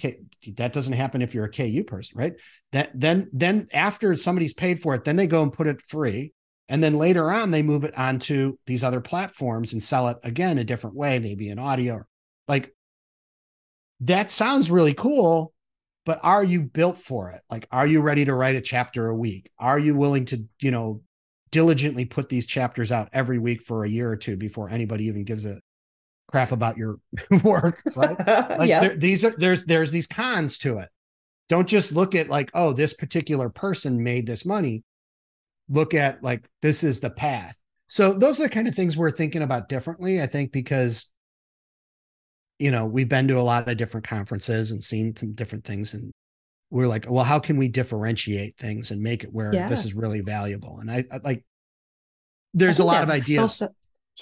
[0.00, 0.20] Okay,
[0.56, 2.34] that doesn't happen if you're a KU person, right?
[2.72, 6.32] That then then after somebody's paid for it, then they go and put it free,
[6.68, 10.58] and then later on they move it onto these other platforms and sell it again
[10.58, 12.04] a different way, maybe in audio.
[12.48, 12.74] Like
[14.00, 15.52] that sounds really cool,
[16.04, 17.42] but are you built for it?
[17.50, 19.50] Like, are you ready to write a chapter a week?
[19.58, 21.02] Are you willing to, you know,
[21.50, 25.24] diligently put these chapters out every week for a year or two before anybody even
[25.24, 25.60] gives a
[26.36, 26.98] crap about your
[27.44, 28.16] work right?
[28.58, 28.80] Like yeah.
[28.80, 30.88] there, these are there's there's these cons to it.
[31.48, 34.84] Don't just look at like oh this particular person made this money.
[35.68, 37.56] Look at like this is the path.
[37.88, 41.08] So those are the kind of things we're thinking about differently i think because
[42.58, 45.94] you know we've been to a lot of different conferences and seen some different things
[45.94, 46.12] and
[46.70, 49.68] we're like well how can we differentiate things and make it where yeah.
[49.68, 50.80] this is really valuable?
[50.80, 51.44] And i, I like
[52.54, 53.54] there's a lot of ideas.
[53.54, 53.68] so,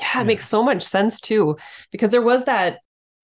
[0.00, 1.56] yeah, yeah, it makes so much sense too
[1.90, 2.78] because there was that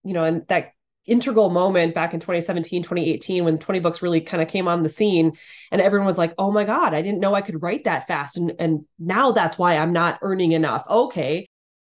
[0.05, 0.73] you know and that
[1.07, 4.89] integral moment back in 2017 2018 when 20 books really kind of came on the
[4.89, 5.33] scene
[5.73, 8.37] and everyone was like oh my god i didn't know i could write that fast.
[8.37, 10.85] And and now that's why i'm not earning enough.
[10.89, 11.49] Okay.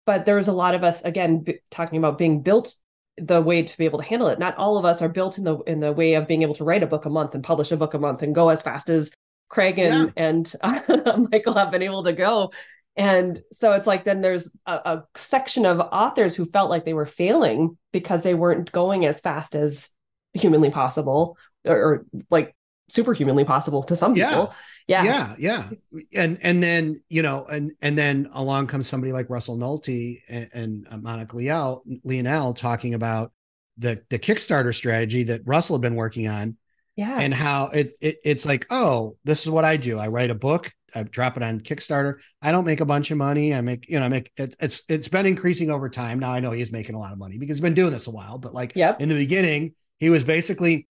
[0.05, 2.75] But there's a lot of us again b- talking about being built
[3.17, 4.37] the way to be able to handle it.
[4.37, 6.63] Not all of us are built in the in the way of being able to
[6.63, 8.89] write a book a month and publish a book a month and go as fast
[8.89, 9.11] as
[9.49, 10.23] craig and yeah.
[10.25, 12.51] and uh, michael have been able to go
[12.97, 16.93] and so it's like then there's a, a, section of authors who felt like they
[16.93, 19.89] were failing because they weren't going as fast as
[20.33, 22.55] humanly possible or, or like
[22.87, 24.53] superhumanly possible to some people.
[24.87, 25.03] Yeah.
[25.03, 25.35] Yeah.
[25.39, 25.69] Yeah.
[26.15, 30.49] And and then, you know, and and then along comes somebody like Russell Nohelty and,
[30.53, 33.31] and uh, Monica Leal, Leonelle talking about
[33.77, 36.57] the the Kickstarter strategy that Russell had been working on.
[36.95, 37.17] Yeah.
[37.19, 39.99] And how it, it it's like, oh, this is what I do.
[39.99, 42.15] I write a book I drop it on Kickstarter.
[42.41, 43.53] I don't make a bunch of money.
[43.53, 46.19] I make, you know, I make it's it's it's been increasing over time.
[46.19, 48.11] Now I know he's making a lot of money because he's been doing this a
[48.11, 49.01] while, but like yep.
[49.01, 50.87] in the beginning, he was basically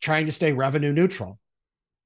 [0.00, 1.38] trying to stay revenue neutral.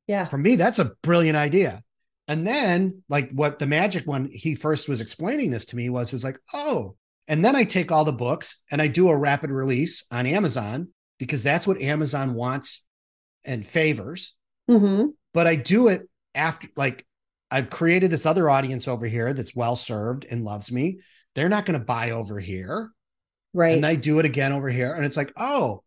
[0.07, 0.27] Yeah.
[0.27, 1.83] For me, that's a brilliant idea.
[2.27, 6.13] And then like what the magic one he first was explaining this to me was
[6.13, 6.97] is like, oh,
[7.29, 10.89] and then I take all the books and I do a rapid release on Amazon
[11.19, 12.87] because that's what Amazon wants
[13.45, 14.35] and favors.
[14.71, 15.09] Mm-hmm.
[15.35, 17.07] But I do it after like
[17.51, 21.01] I've created this other audience over here that's well served and loves me.
[21.35, 22.91] They're not going to buy over here.
[23.55, 23.73] Right.
[23.73, 24.95] And I do it again over here.
[24.95, 25.83] And it's like, oh,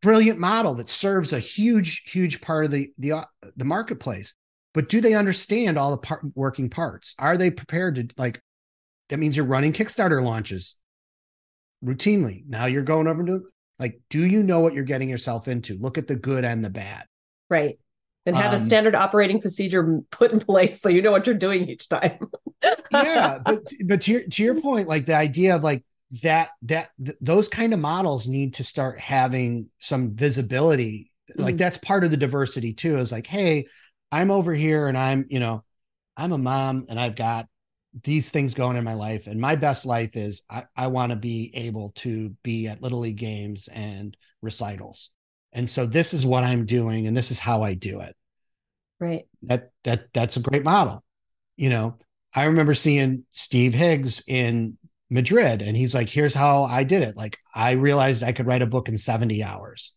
[0.00, 3.24] brilliant model that serves a huge, huge part of the the uh,
[3.56, 4.34] the marketplace.
[4.72, 7.14] But do they understand all the part, working parts?
[7.18, 8.40] Are they prepared to like
[9.08, 10.76] that means you're running Kickstarter launches
[11.84, 12.44] routinely.
[12.46, 13.44] Now you're going over to
[13.78, 15.76] like, do you know what you're getting yourself into?
[15.76, 17.04] Look at the good and the bad.
[17.50, 17.78] Right
[18.26, 21.36] and have um, a standard operating procedure put in place so you know what you're
[21.36, 22.18] doing each time.
[22.90, 25.84] yeah, but but to your, to your point, like the idea of like
[26.22, 31.12] that that th- those kind of models need to start having some visibility.
[31.30, 31.42] Mm-hmm.
[31.42, 32.98] Like that's part of the diversity too.
[32.98, 33.66] Is like, hey,
[34.10, 35.64] I'm over here and I'm you know,
[36.16, 37.46] I'm a mom and I've got
[38.02, 41.16] these things going in my life and my best life is I, I want to
[41.16, 45.10] be able to be at little league games and recitals.
[45.52, 48.16] And so this is what i'm doing and this is how i do it.
[48.98, 49.26] Right.
[49.42, 51.04] That that that's a great model.
[51.56, 51.98] You know
[52.34, 54.76] i remember seeing steve higgs in
[55.08, 57.16] madrid and he's like here's how i did it.
[57.16, 59.92] Like i realized i could write a book in 70 hours.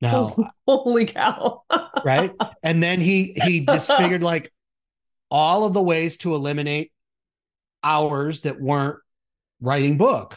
[0.00, 0.34] Now
[0.66, 1.62] holy cow.
[2.06, 2.32] Right?
[2.62, 4.50] And then he he just figured like
[5.30, 6.91] all of the ways to eliminate
[7.84, 8.98] hours that weren't
[9.60, 10.36] writing book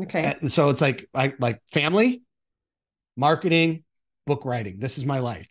[0.00, 2.22] okay and so it's like like like family
[3.18, 3.82] marketing,
[4.26, 4.78] book writing.
[4.78, 5.48] This is my life.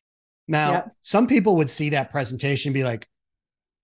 [0.47, 0.91] Now, yep.
[1.01, 3.07] some people would see that presentation and be like,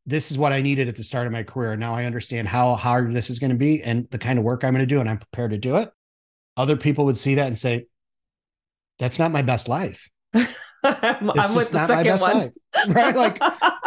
[0.05, 1.75] this is what I needed at the start of my career.
[1.75, 4.63] Now I understand how hard this is going to be and the kind of work
[4.63, 5.91] I'm going to do, and I'm prepared to do it.
[6.55, 7.87] Other people would see that and say,
[8.99, 10.09] that's not my best life.
[10.33, 10.45] I'm,
[10.83, 12.37] I'm with the second one.
[12.37, 12.51] Life.
[12.89, 13.15] Right.
[13.15, 13.41] Like,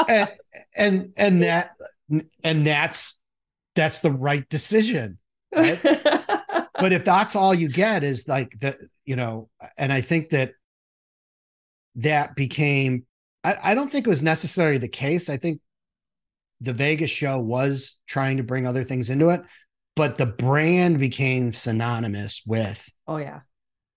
[0.08, 0.28] and,
[0.76, 1.72] and, and that,
[2.44, 3.15] and that's,
[3.76, 5.18] that's the right decision.
[5.54, 5.80] Right?
[6.78, 10.52] but if that's all you get is like the you know and i think that
[11.96, 13.04] that became
[13.42, 15.60] I, I don't think it was necessarily the case i think
[16.60, 19.42] the vegas show was trying to bring other things into it
[19.94, 23.40] but the brand became synonymous with oh yeah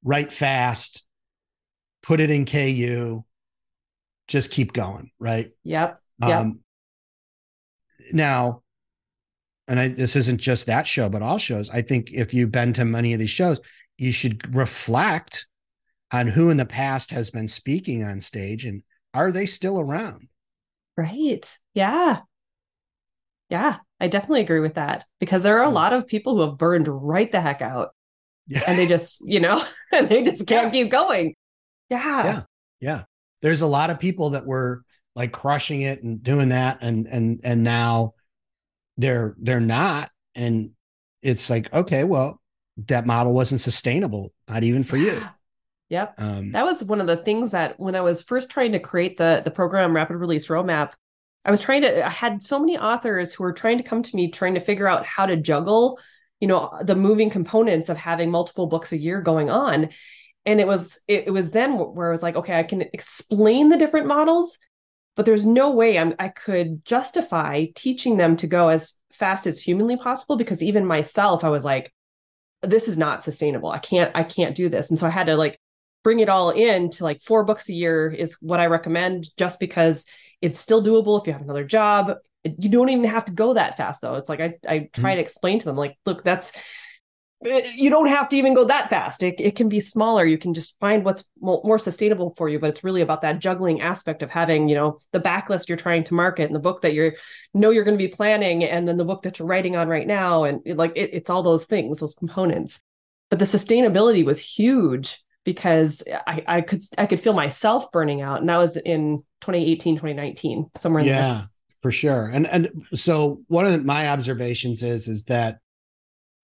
[0.03, 1.05] write fast
[2.01, 3.23] put it in ku
[4.27, 6.59] just keep going right yep yep um,
[8.13, 8.61] now
[9.69, 11.69] and I, this isn't just that show, but all shows.
[11.69, 13.61] I think if you've been to many of these shows,
[13.97, 15.47] you should reflect
[16.11, 20.27] on who in the past has been speaking on stage and are they still around?
[20.97, 21.57] Right.
[21.73, 22.21] Yeah.
[23.49, 23.77] Yeah.
[23.99, 25.75] I definitely agree with that because there are a hmm.
[25.75, 27.89] lot of people who have burned right the heck out.
[28.47, 28.63] Yeah.
[28.67, 30.83] And they just, you know, and they just can't yeah.
[30.83, 31.35] keep going.
[31.89, 32.23] Yeah.
[32.23, 32.41] Yeah.
[32.79, 33.03] Yeah.
[33.41, 34.83] There's a lot of people that were
[35.15, 38.13] like crushing it and doing that and and and now
[38.99, 40.11] they're they're not.
[40.35, 40.71] And
[41.21, 42.39] it's like okay well
[42.87, 45.21] that model wasn't sustainable not even for you.
[45.89, 46.15] Yep.
[46.19, 49.17] Um, that was one of the things that when i was first trying to create
[49.17, 50.91] the the program rapid release roadmap
[51.45, 54.15] I was trying to I had so many authors who were trying to come to
[54.15, 55.99] me trying to figure out how to juggle,
[56.39, 59.89] you know, the moving components of having multiple books a year going on.
[60.45, 63.69] And it was it, it was then where I was like, okay, I can explain
[63.69, 64.57] the different models,
[65.19, 69.59] but there's no way I'm, I could justify teaching them to go as fast as
[69.59, 71.93] humanly possible because even myself, I was like,
[72.61, 73.69] this is not sustainable.
[73.69, 74.89] I can't I can't do this.
[74.89, 75.59] And so I had to like
[76.05, 79.59] bring it all in to like four books a year is what I recommend just
[79.59, 80.05] because
[80.41, 82.13] it's still doable if you have another job.
[82.45, 84.15] You don't even have to go that fast though.
[84.15, 85.17] It's like I I try mm-hmm.
[85.17, 86.53] to explain to them like, look, that's
[87.45, 89.23] Uh, you don't have to even go that fast.
[89.23, 90.25] It, it can be smaller.
[90.25, 92.59] You can just find what's more sustainable for you.
[92.59, 96.03] But it's really about that juggling aspect of having, you know, the backlist you're trying
[96.05, 97.15] to market and the book that you're
[97.53, 100.07] know you're going to be planning, and then the book that you're writing on right
[100.07, 102.79] now, and it, like it, it's all those things, those components.
[103.29, 108.41] But the sustainability was huge because I, I could I could feel myself burning out,
[108.41, 111.03] and that was in 2018, 2019, somewhere.
[111.03, 111.43] yeah,
[111.81, 112.25] for sure.
[112.25, 115.59] And and so one of my observations is is that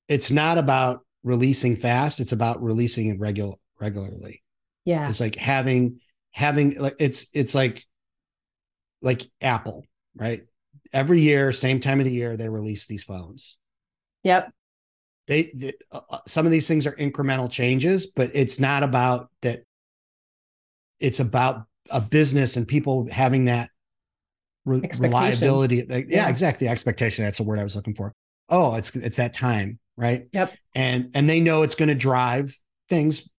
[0.08, 4.44] it's not about releasing fast; it's about releasing it regular regularly.
[4.86, 6.00] Yeah, it's like having
[6.32, 7.84] having like it's it's like
[9.02, 9.86] like Apple,
[10.16, 10.44] right?
[10.94, 13.58] Every year, same time of the year, they release these phones.
[14.24, 14.52] Yep
[15.28, 19.30] they, they uh, uh, some of these things are incremental changes but it's not about
[19.42, 19.64] that
[21.00, 23.70] it's about a business and people having that
[24.66, 28.14] re- reliability yeah, yeah, exactly expectation that's the word i was looking for
[28.50, 32.58] oh it's it's that time right yep and and they know it's going to drive
[32.90, 33.30] things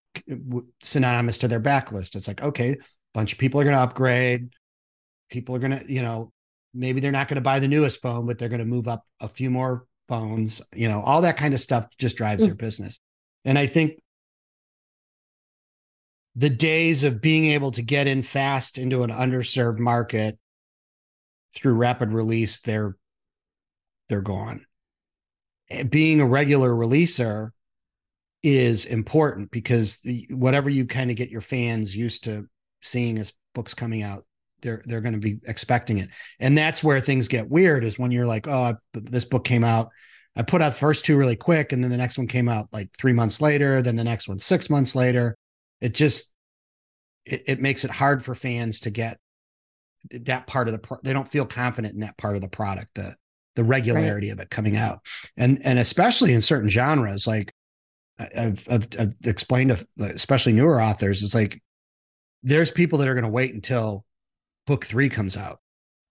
[0.82, 2.76] synonymous to their backlist it's like okay a
[3.12, 4.48] bunch of people are going to upgrade
[5.30, 6.32] people are going to you know
[6.72, 9.04] maybe they're not going to buy the newest phone but they're going to move up
[9.20, 12.46] a few more phones, you know, all that kind of stuff just drives mm.
[12.46, 12.98] their business.
[13.44, 14.00] And I think
[16.34, 20.38] the days of being able to get in fast into an underserved market
[21.54, 22.96] through rapid release, they're
[24.08, 24.64] they're gone.
[25.70, 27.50] Eh, being a regular releaser
[28.42, 32.46] is important because the, whatever you kind of get your fans used to
[32.82, 34.24] seeing as books coming out
[34.62, 36.10] they're they're going to be expecting it.
[36.40, 39.90] And that's where things get weird is when you're like oh this book came out
[40.34, 42.68] i put out the first two really quick and then the next one came out
[42.72, 45.36] like three months later then the next one six months later.
[45.80, 46.32] It just
[47.26, 49.18] it, it makes it hard for fans to get
[50.10, 52.94] that part of the pro- they don't feel confident in that part of the product
[52.94, 53.16] the
[53.56, 54.34] the regularity right.
[54.34, 55.00] of it coming out
[55.36, 57.52] and and especially in certain genres like
[58.18, 61.60] I've, I've, I've explained to especially newer authors it's like
[62.46, 64.04] there's people that are going to wait until
[64.66, 65.60] book three comes out.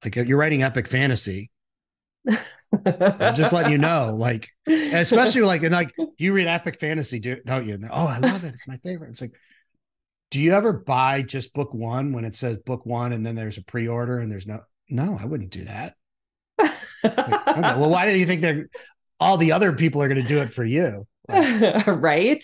[0.03, 1.49] Like you're writing epic fantasy.
[2.27, 7.19] I'm just letting you know, like, especially like, and like, do you read epic fantasy?
[7.19, 7.79] Do don't you?
[7.89, 8.53] Oh, I love it.
[8.53, 9.09] It's my favorite.
[9.09, 9.33] It's like,
[10.29, 13.57] do you ever buy just book one when it says book one and then there's
[13.57, 14.59] a pre-order and there's no?
[14.89, 15.95] No, I wouldn't do that.
[16.59, 18.67] Like, okay, well, why do you think they're
[19.19, 21.07] all the other people are going to do it for you?
[21.27, 22.43] Like, right?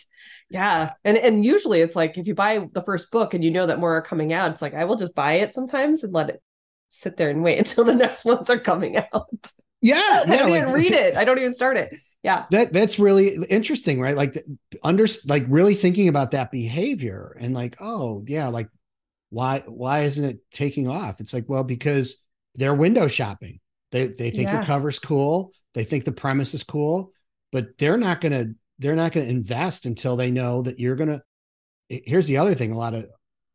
[0.49, 0.93] Yeah.
[1.03, 3.79] And and usually it's like if you buy the first book and you know that
[3.79, 6.41] more are coming out, it's like I will just buy it sometimes and let it
[6.89, 9.51] sit there and wait until the next ones are coming out.
[9.81, 9.95] Yeah.
[9.97, 11.15] yeah I don't like, even read it.
[11.15, 11.95] I don't even start it.
[12.21, 12.45] Yeah.
[12.51, 14.15] That that's really interesting, right?
[14.15, 14.37] Like
[14.83, 18.69] under like really thinking about that behavior and like, oh yeah, like
[19.29, 21.19] why why isn't it taking off?
[21.19, 22.21] It's like, well, because
[22.55, 23.59] they're window shopping.
[23.91, 24.55] They they think yeah.
[24.55, 25.51] your cover's cool.
[25.73, 27.11] They think the premise is cool,
[27.51, 28.47] but they're not gonna
[28.81, 31.21] they're not going to invest until they know that you're going to
[31.87, 33.05] here's the other thing a lot of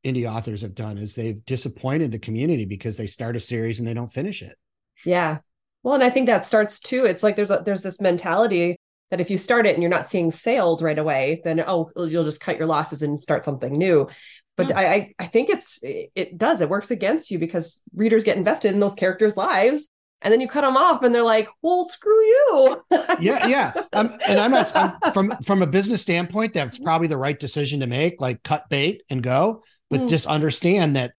[0.04, 3.88] indie authors have done is they've disappointed the community because they start a series and
[3.88, 4.56] they don't finish it
[5.04, 5.38] yeah
[5.82, 8.76] well and i think that starts too it's like there's a, there's this mentality
[9.10, 12.24] that if you start it and you're not seeing sales right away then oh you'll
[12.24, 14.08] just cut your losses and start something new
[14.56, 14.78] but yeah.
[14.78, 18.80] I, I think it's it does it works against you because readers get invested in
[18.80, 19.88] those characters lives
[20.22, 22.82] and then you cut them off and they're like well screw you.
[23.20, 23.72] Yeah yeah.
[23.92, 27.80] Um, and i'm not I'm, from from a business standpoint that's probably the right decision
[27.80, 30.08] to make like cut bait and go but mm.
[30.08, 31.12] just understand that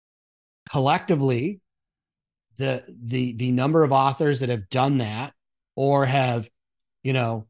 [0.70, 1.61] collectively
[2.57, 5.32] the the the number of authors that have done that
[5.76, 6.49] or have
[7.03, 7.47] you know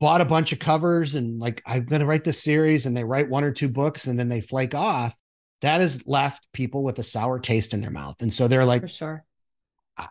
[0.00, 3.04] bought a bunch of covers and like i'm going to write this series and they
[3.04, 5.14] write one or two books and then they flake off
[5.60, 8.16] that has left people with a sour taste in their mouth.
[8.20, 9.24] And so they're like for sure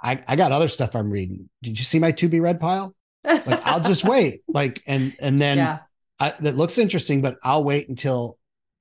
[0.02, 1.50] I, I got other stuff I'm reading.
[1.62, 2.96] Did you see my to be read pile?
[3.24, 4.42] Like I'll just wait.
[4.48, 5.80] Like and and then yeah.
[6.20, 8.38] I, that looks interesting, but I'll wait until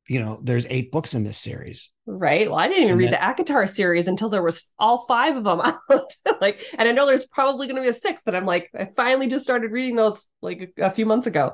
[0.09, 1.90] you know there's eight books in this series.
[2.06, 2.48] Right.
[2.48, 5.44] Well, I didn't even and read the Akatar series until there was all five of
[5.44, 6.12] them out.
[6.40, 8.86] like, and I know there's probably going to be a sixth, but I'm like, I
[8.96, 11.52] finally just started reading those like a, a few months ago.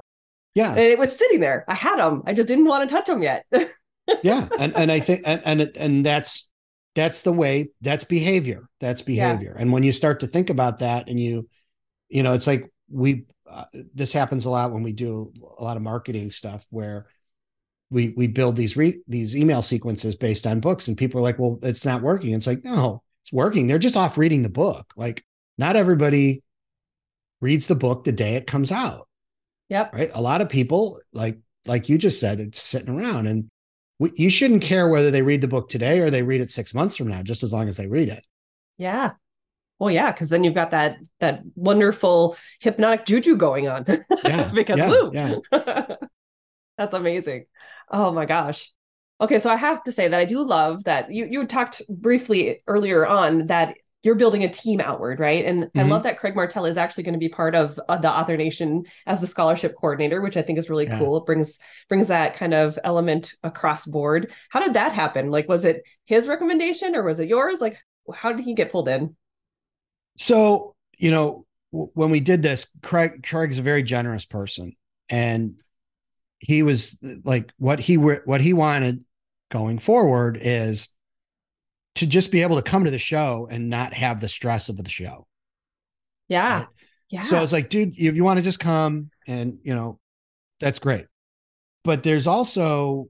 [0.55, 0.71] Yeah.
[0.71, 1.65] And it was sitting there.
[1.67, 2.23] I had them.
[2.27, 3.45] I just didn't want to touch them yet.
[4.23, 6.51] yeah, and and I think and and and that's
[6.95, 9.55] that's the way that's behavior that's behavior.
[9.57, 9.63] Yeah.
[9.63, 11.49] and when you start to think about that and you
[12.09, 13.65] you know it's like we uh,
[13.95, 17.07] this happens a lot when we do a lot of marketing stuff where
[17.91, 21.39] we we build these re- these email sequences based on books and people are like
[21.39, 22.33] well it's not working.
[22.35, 23.67] It's like no it's working.
[23.67, 24.93] They're just off reading the book.
[24.97, 25.25] Like
[25.59, 26.43] not everybody
[27.41, 29.09] reads the book the day it comes out.
[29.69, 29.95] Yep.
[29.95, 30.11] Right?
[30.15, 33.51] A lot of people like like you just said it's sitting around and
[33.99, 36.75] we, you shouldn't care whether they read the book today or they read it six
[36.75, 38.25] months from now just as long as they read it.
[38.79, 39.13] Yeah.
[39.79, 43.85] Well yeah because then you've got that that wonderful hypnotic juju going on.
[44.25, 45.37] Yeah because yeah.
[46.79, 47.47] that's amazing.
[47.91, 48.71] Oh my gosh.
[49.21, 52.63] Okay, so I have to say that I do love that you you talked briefly
[52.67, 53.75] earlier on that
[54.05, 55.45] you're building a team outward, right?
[55.45, 55.81] And mm-hmm.
[55.81, 58.37] I love that Craig Martell is actually going to be part of uh, the Author
[58.37, 60.99] Nation as the scholarship coordinator, which I think is really yeah.
[60.99, 61.17] cool.
[61.17, 64.31] It brings brings that kind of element across board.
[64.51, 65.31] How did that happen?
[65.31, 67.63] Like, was it his recommendation or was it yours?
[67.63, 67.79] Like,
[68.15, 69.17] how did he get pulled in?
[70.19, 74.77] So, you know, w- when we did this, Craig Craig's a very generous person,
[75.09, 75.55] and
[76.41, 79.03] he was like what he what he wanted
[79.51, 80.91] going forward is
[81.97, 84.77] to just be able to come to the show and not have the stress of
[84.77, 85.27] the show.
[86.29, 86.59] Yeah.
[86.59, 86.67] Right?
[87.11, 87.25] Yeah.
[87.25, 90.01] So I was like, dude, if you want to just come and, you know,
[90.61, 91.07] that's great.
[91.85, 93.09] But there's also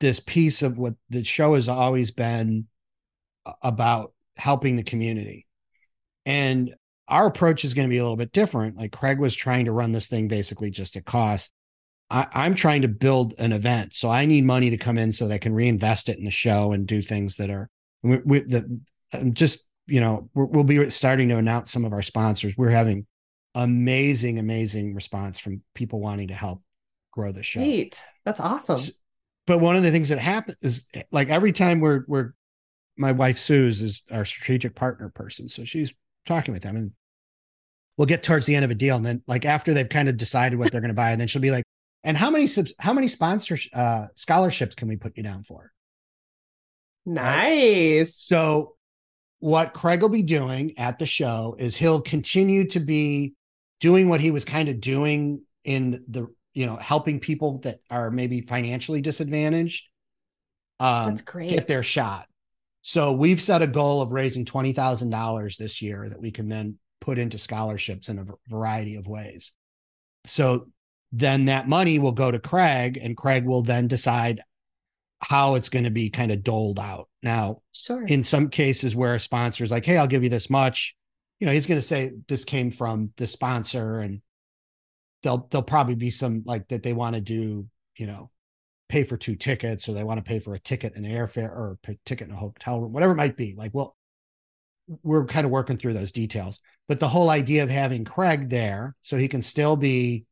[0.00, 2.66] this piece of what the show has always been
[3.62, 5.46] about helping the community.
[6.24, 6.74] And
[7.08, 8.76] our approach is going to be a little bit different.
[8.76, 11.50] Like Craig was trying to run this thing basically just at cost.
[12.10, 15.26] I, am trying to build an event, so I need money to come in so
[15.26, 17.68] that I can reinvest it in the show and do things that are
[18.08, 18.80] we, we the
[19.32, 22.56] just you know we will be starting to announce some of our sponsors.
[22.56, 23.06] We're having
[23.54, 26.62] amazing, amazing response from people wanting to help
[27.12, 27.60] grow the show.
[27.60, 28.80] Great, that's awesome.
[29.46, 32.32] But one of the things that happens is like every time we're we're
[32.96, 35.92] my wife Sue's is our strategic partner person, so she's
[36.24, 36.90] talking with them and
[37.96, 40.16] we'll get towards the end of a deal and then like after they've kind of
[40.16, 41.64] decided what they're going to buy and then she'll be like
[42.06, 45.72] and how many subs- how many sponsor uh, scholarships can we put you down for?
[47.06, 47.98] Nice.
[47.98, 48.08] Right?
[48.08, 48.76] So
[49.38, 53.34] what Craig will be doing at the show is he'll continue to be
[53.80, 58.10] doing what he was kind of doing in the you know helping people that are
[58.10, 59.88] maybe financially disadvantaged
[60.80, 61.50] um That's great.
[61.50, 62.26] get their shot.
[62.82, 67.18] So we've set a goal of raising $20,000 this year that we can then put
[67.18, 69.52] into scholarships in a variety of ways.
[70.24, 70.66] So
[71.10, 74.40] then that money will go to Craig and Craig will then decide
[75.20, 77.08] how it's going to be kind of doled out.
[77.22, 78.04] Now, sure.
[78.04, 80.94] in some cases where a sponsor is like, hey, I'll give you this much,
[81.40, 84.20] you know, he's going to say this came from the sponsor and
[85.22, 88.30] they'll there'll probably be some like that they want to do, you know,
[88.88, 91.78] pay for two tickets or they want to pay for a ticket and airfare or
[91.88, 93.54] a ticket in a hotel room, whatever it might be.
[93.56, 93.96] Like, well,
[95.02, 96.60] we're kind of working through those details.
[96.88, 100.26] But the whole idea of having Craig there so he can still be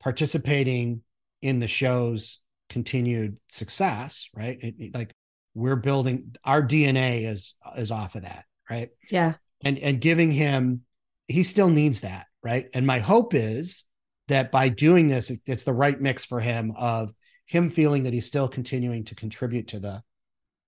[0.00, 1.02] participating
[1.40, 2.41] in the show's
[2.72, 4.58] continued success, right?
[4.60, 5.14] It, it, like
[5.54, 8.88] we're building our DNA is is off of that, right?
[9.10, 9.34] Yeah.
[9.64, 10.82] And and giving him
[11.28, 12.66] he still needs that, right?
[12.74, 13.84] And my hope is
[14.28, 17.12] that by doing this, it, it's the right mix for him of
[17.46, 20.02] him feeling that he's still continuing to contribute to the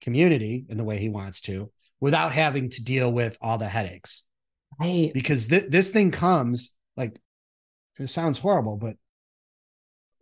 [0.00, 4.24] community in the way he wants to without having to deal with all the headaches.
[4.78, 5.11] Right.
[5.14, 7.18] Because th- this thing comes like
[7.98, 8.96] it sounds horrible, but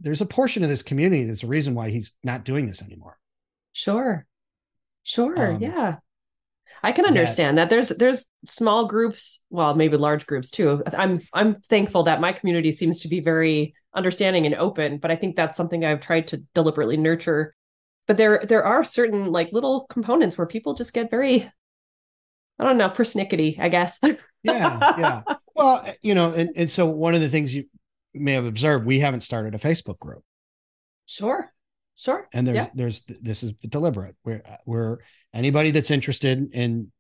[0.03, 3.19] there's a portion of this community that's a reason why he's not doing this anymore.
[3.73, 4.27] Sure.
[5.03, 5.55] Sure.
[5.55, 5.97] Um, yeah.
[6.83, 10.83] I can understand that, that there's there's small groups, well, maybe large groups too.
[10.97, 15.17] I'm I'm thankful that my community seems to be very understanding and open, but I
[15.17, 17.55] think that's something I've tried to deliberately nurture.
[18.07, 21.51] But there there are certain like little components where people just get very
[22.59, 23.99] I don't know, persnickety, I guess.
[24.43, 25.23] yeah, yeah.
[25.55, 27.67] Well, you know, and, and so one of the things you
[28.15, 30.23] may have observed, we haven't started a Facebook group.
[31.07, 31.51] Sure.
[31.95, 32.27] Sure.
[32.33, 32.69] And there's, yeah.
[32.75, 34.17] there's, this is deliberate.
[34.25, 34.99] We're, we're
[35.35, 36.91] anybody that's interested in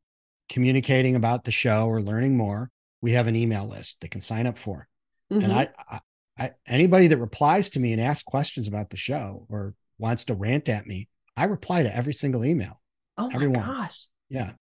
[0.48, 4.46] communicating about the show or learning more, we have an email list they can sign
[4.46, 4.86] up for.
[5.32, 5.44] Mm-hmm.
[5.44, 6.00] And I, I,
[6.38, 10.34] I, anybody that replies to me and asks questions about the show or wants to
[10.34, 12.80] rant at me, I reply to every single email.
[13.16, 13.64] Oh my Everyone.
[13.64, 14.06] gosh.
[14.28, 14.52] Yeah.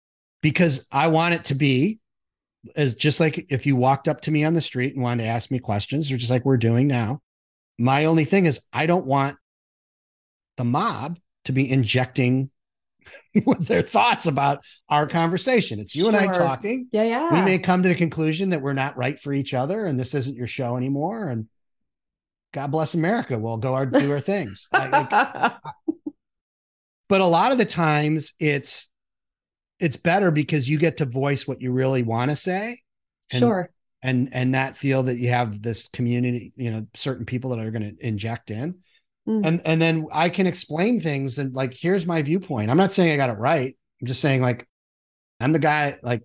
[0.43, 2.01] Because I want it to be
[2.77, 5.31] as just like if you walked up to me on the street and wanted to
[5.31, 7.21] ask me questions, or just like we're doing now.
[7.79, 9.37] My only thing is, I don't want
[10.57, 12.51] the mob to be injecting
[13.47, 15.81] with their thoughts about our conversation.
[15.81, 16.15] It's you sure.
[16.15, 16.89] and I talking.
[16.93, 17.33] Yeah, yeah.
[17.33, 20.15] We may come to the conclusion that we're not right for each other and this
[20.15, 21.29] isn't your show anymore.
[21.29, 21.49] And
[22.53, 23.39] God bless America.
[23.39, 24.69] We'll go our, do our things.
[24.73, 25.11] Like,
[27.09, 28.90] but a lot of the times it's
[29.81, 32.81] it's better because you get to voice what you really want to say.
[33.31, 33.71] And, sure.
[34.03, 37.71] And and not feel that you have this community, you know, certain people that are
[37.71, 38.79] going to inject in.
[39.29, 39.45] Mm.
[39.45, 42.71] And and then I can explain things and like here's my viewpoint.
[42.71, 43.77] I'm not saying I got it right.
[44.01, 44.67] I'm just saying like
[45.39, 46.23] I'm the guy like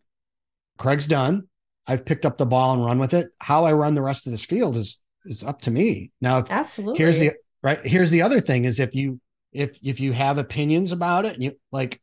[0.78, 1.48] Craig's done.
[1.88, 3.28] I've picked up the ball and run with it.
[3.40, 6.12] How I run the rest of this field is is up to me.
[6.22, 6.98] Now, absolutely.
[6.98, 7.32] Here's the
[7.62, 7.80] right.
[7.80, 9.20] Here's the other thing: is if you
[9.52, 12.02] if if you have opinions about it, and you like,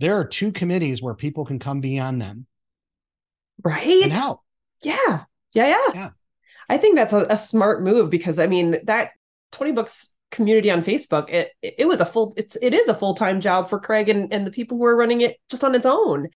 [0.00, 2.46] there are two committees where people can come beyond them,
[3.62, 4.02] right?
[4.02, 4.40] And help.
[4.82, 5.24] Yeah,
[5.54, 5.86] yeah, yeah.
[5.94, 6.10] Yeah.
[6.68, 9.10] I think that's a, a smart move because I mean that
[9.52, 13.14] twenty books community on Facebook, it it was a full it's it is a full
[13.14, 15.86] time job for Craig and and the people who are running it just on its
[15.86, 16.28] own.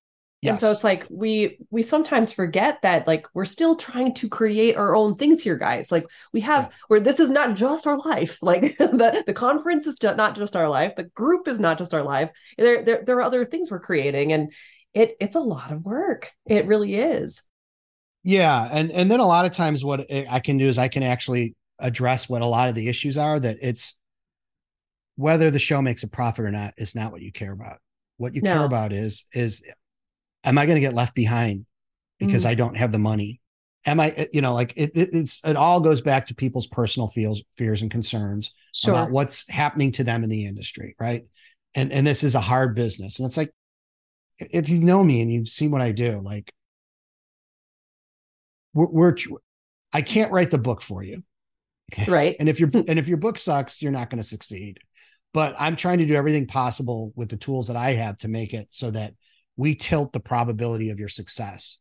[0.44, 0.50] Yes.
[0.50, 4.76] And so it's like we we sometimes forget that like we're still trying to create
[4.76, 5.90] our own things here, guys.
[5.90, 6.76] Like we have yeah.
[6.88, 8.38] where this is not just our life.
[8.44, 10.96] Like the the conference is not just our life.
[10.96, 12.30] The group is not just our life.
[12.58, 14.52] There there there are other things we're creating, and
[14.92, 16.30] it it's a lot of work.
[16.44, 17.42] It really is.
[18.22, 21.02] Yeah, and and then a lot of times what I can do is I can
[21.02, 23.40] actually address what a lot of the issues are.
[23.40, 23.98] That it's
[25.16, 27.78] whether the show makes a profit or not is not what you care about.
[28.18, 28.52] What you no.
[28.52, 29.66] care about is is
[30.44, 31.66] am I going to get left behind
[32.18, 32.48] because mm.
[32.48, 33.40] I don't have the money?
[33.86, 37.08] Am I, you know, like it, it, it's, it all goes back to people's personal
[37.08, 38.92] feels, fears and concerns sure.
[38.92, 40.96] about what's happening to them in the industry.
[40.98, 41.26] Right.
[41.74, 43.18] And, and this is a hard business.
[43.18, 43.52] And it's like,
[44.38, 46.52] if you know me and you've seen what I do, like
[48.72, 49.16] we're, we're
[49.92, 51.22] I can't write the book for you.
[52.08, 52.34] Right.
[52.40, 54.80] and if your, and if your book sucks, you're not going to succeed
[55.34, 58.54] but I'm trying to do everything possible with the tools that I have to make
[58.54, 59.14] it so that
[59.56, 61.80] we tilt the probability of your success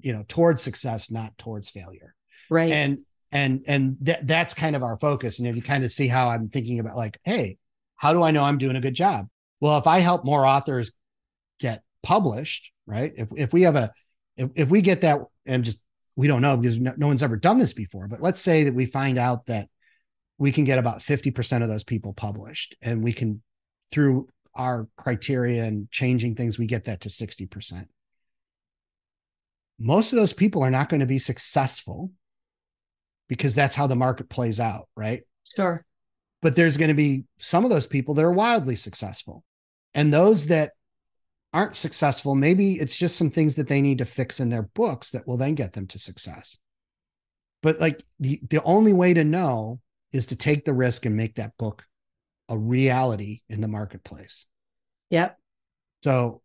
[0.00, 2.14] you know towards success not towards failure.
[2.50, 2.70] Right.
[2.70, 3.00] And
[3.30, 5.38] and and that that's kind of our focus.
[5.38, 7.58] And if you kind of see how i'm thinking about like hey
[7.96, 9.28] how do i know i'm doing a good job?
[9.60, 10.92] Well if i help more authors
[11.60, 13.12] get published right?
[13.16, 13.92] If if we have a
[14.36, 15.82] if, if we get that and just
[16.16, 18.74] we don't know because no, no one's ever done this before but let's say that
[18.74, 19.68] we find out that
[20.38, 23.42] we can get about 50% of those people published and we can
[23.92, 27.86] through our criteria and changing things, we get that to 60%.
[29.78, 32.10] Most of those people are not going to be successful
[33.28, 35.22] because that's how the market plays out, right?
[35.56, 35.84] Sure.
[36.42, 39.44] But there's going to be some of those people that are wildly successful.
[39.94, 40.72] And those that
[41.52, 45.10] aren't successful, maybe it's just some things that they need to fix in their books
[45.10, 46.58] that will then get them to success.
[47.62, 49.80] But like the, the only way to know
[50.12, 51.84] is to take the risk and make that book
[52.52, 54.46] a reality in the marketplace.
[55.08, 55.38] Yep.
[56.02, 56.42] So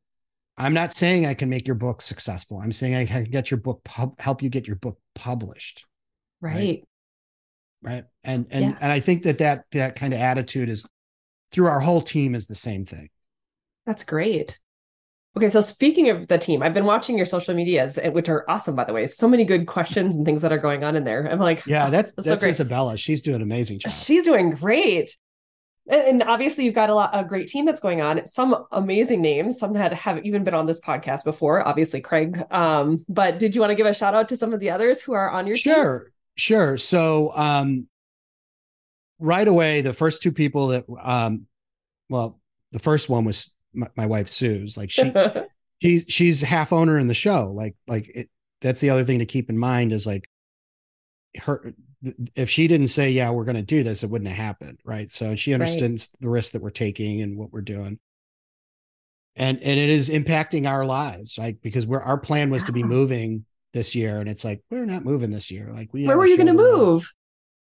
[0.57, 2.59] I'm not saying I can make your book successful.
[2.63, 5.85] I'm saying I can get your book pub- help you get your book published.
[6.39, 6.55] Right.
[6.55, 6.83] Right.
[7.83, 8.03] right?
[8.23, 8.77] And and yeah.
[8.79, 10.89] and I think that that that kind of attitude is
[11.51, 13.09] through our whole team is the same thing.
[13.85, 14.57] That's great.
[15.35, 18.43] Okay, so speaking of the team, I've been watching your social medias, eh, which are
[18.49, 19.05] awesome, by the way.
[19.05, 21.29] So many good questions and things that are going on in there.
[21.29, 22.97] I'm like, yeah, that's that's, that's so Isabella.
[22.97, 23.91] She's doing an amazing job.
[23.91, 25.15] She's doing great
[25.89, 29.59] and obviously you've got a lot a great team that's going on some amazing names
[29.59, 33.61] some that have even been on this podcast before obviously craig um, but did you
[33.61, 35.57] want to give a shout out to some of the others who are on your
[35.57, 35.73] show?
[35.73, 36.11] sure team?
[36.35, 37.87] sure so um,
[39.19, 41.45] right away the first two people that um,
[42.09, 42.39] well
[42.71, 45.13] the first one was my, my wife sue's like she
[45.81, 48.29] she she's half owner in the show like like it
[48.61, 50.29] that's the other thing to keep in mind is like
[51.41, 51.73] her
[52.35, 54.79] if she didn't say, yeah, we're going to do this, it wouldn't have happened.
[54.85, 55.11] Right.
[55.11, 56.21] So she understands right.
[56.21, 57.99] the risk that we're taking and what we're doing.
[59.35, 62.81] And, and it is impacting our lives, like, because we're, our plan was to be
[62.81, 64.19] moving this year.
[64.19, 65.69] And it's like, we're not moving this year.
[65.71, 67.11] Like we, where were you going to move?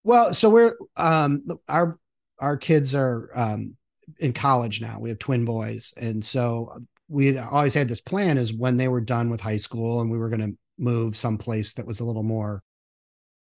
[0.03, 1.99] Well, so we're, um, our,
[2.41, 3.77] our kids are, um,
[4.19, 4.99] in college now.
[4.99, 5.95] We have twin boys.
[5.97, 10.01] And so we always had this plan is when they were done with high school
[10.01, 12.63] and we were going to move someplace that was a little more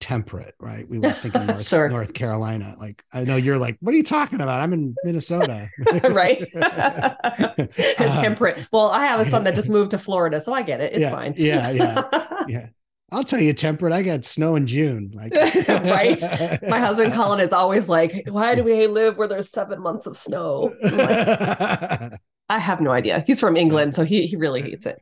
[0.04, 0.86] temperate, right?
[0.86, 1.88] We were thinking North, sure.
[1.88, 2.76] North Carolina.
[2.78, 4.60] Like, I know you're like, what are you talking about?
[4.60, 5.66] I'm in Minnesota.
[6.10, 6.46] right.
[7.96, 8.66] temperate.
[8.70, 10.92] Well, I have a son that just moved to Florida, so I get it.
[10.92, 11.32] It's yeah, fine.
[11.38, 12.66] yeah, yeah, yeah.
[13.12, 13.94] I'll tell you, temperate.
[13.94, 15.10] I got snow in June.
[15.14, 15.32] Like,
[15.68, 16.22] right.
[16.68, 20.18] My husband Colin is always like, "Why do we live where there's seven months of
[20.18, 22.12] snow?" Like,
[22.50, 23.24] I have no idea.
[23.26, 25.00] He's from England, so he he really hates it.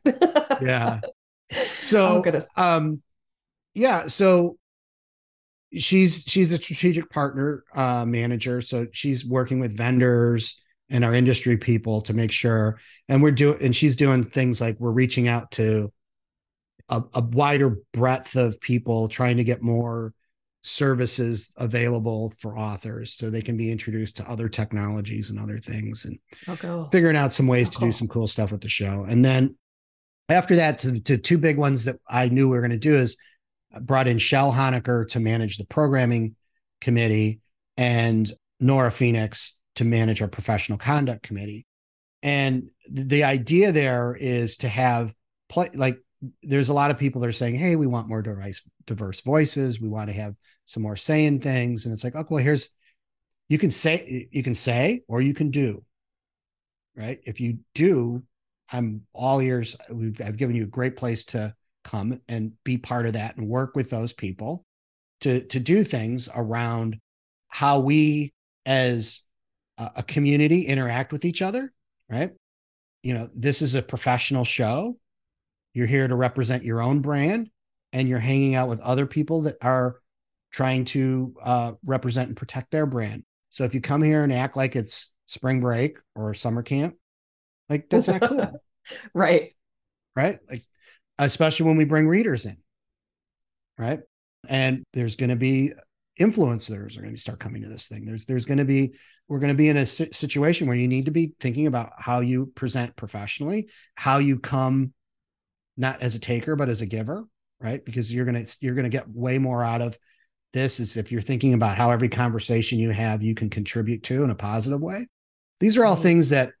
[0.61, 1.01] yeah.
[1.79, 3.01] So, oh, um,
[3.73, 4.07] yeah.
[4.07, 4.57] So
[5.77, 11.57] she's she's a strategic partner uh, manager, so she's working with vendors and our industry
[11.57, 12.79] people to make sure.
[13.09, 15.91] And we're doing, and she's doing things like we're reaching out to
[16.89, 20.13] a, a wider breadth of people, trying to get more
[20.61, 26.05] services available for authors so they can be introduced to other technologies and other things
[26.05, 26.17] and
[26.47, 26.89] okay.
[26.89, 27.87] figuring out some ways to cool.
[27.89, 29.05] do some cool stuff with the show.
[29.07, 29.57] And then
[30.29, 32.95] after that, to, to two big ones that I knew we were going to do
[32.95, 33.17] is
[33.81, 36.35] brought in Shell Honecker to manage the programming
[36.81, 37.39] committee
[37.77, 41.65] and Nora Phoenix to manage our professional conduct committee.
[42.21, 45.13] And the idea there is to have
[45.49, 45.99] play like
[46.41, 49.81] there's a lot of people that are saying, "Hey, we want more diverse diverse voices.
[49.81, 52.69] We want to have some more saying things." And it's like, "Okay, well, here's
[53.49, 55.83] you can say you can say or you can do."
[56.95, 57.19] Right?
[57.25, 58.23] If you do,
[58.71, 59.75] I'm all ears.
[59.91, 61.53] We've I've given you a great place to
[61.83, 64.63] come and be part of that and work with those people
[65.21, 66.97] to to do things around
[67.47, 68.33] how we
[68.65, 69.21] as
[69.77, 71.71] a, community interact with each other,
[72.09, 72.31] right?
[73.01, 74.97] You know, this is a professional show
[75.73, 77.49] you're here to represent your own brand
[77.91, 79.99] and you're hanging out with other people that are
[80.51, 83.23] trying to uh, represent and protect their brand.
[83.49, 86.95] So if you come here and act like it's spring break or summer camp,
[87.69, 88.61] like that's not cool.
[89.13, 89.55] right.
[90.15, 90.37] Right.
[90.49, 90.61] Like,
[91.19, 92.57] especially when we bring readers in.
[93.77, 94.01] Right.
[94.47, 95.71] And there's going to be
[96.19, 98.05] influencers are going to start coming to this thing.
[98.05, 98.93] There's, there's going to be,
[99.27, 102.19] we're going to be in a situation where you need to be thinking about how
[102.19, 104.93] you present professionally, how you come
[105.77, 107.25] not as a taker but as a giver
[107.59, 109.97] right because you're going to you're going to get way more out of
[110.53, 114.23] this is if you're thinking about how every conversation you have you can contribute to
[114.23, 115.07] in a positive way
[115.59, 116.03] these are all mm-hmm.
[116.03, 116.51] things that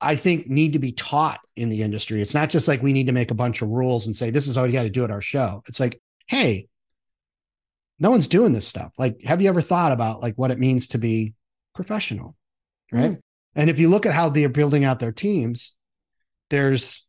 [0.00, 3.06] i think need to be taught in the industry it's not just like we need
[3.06, 5.04] to make a bunch of rules and say this is all you got to do
[5.04, 6.66] at our show it's like hey
[7.98, 10.88] no one's doing this stuff like have you ever thought about like what it means
[10.88, 11.34] to be
[11.74, 12.36] professional
[12.92, 13.20] right mm.
[13.54, 15.74] and if you look at how they're building out their teams
[16.50, 17.06] there's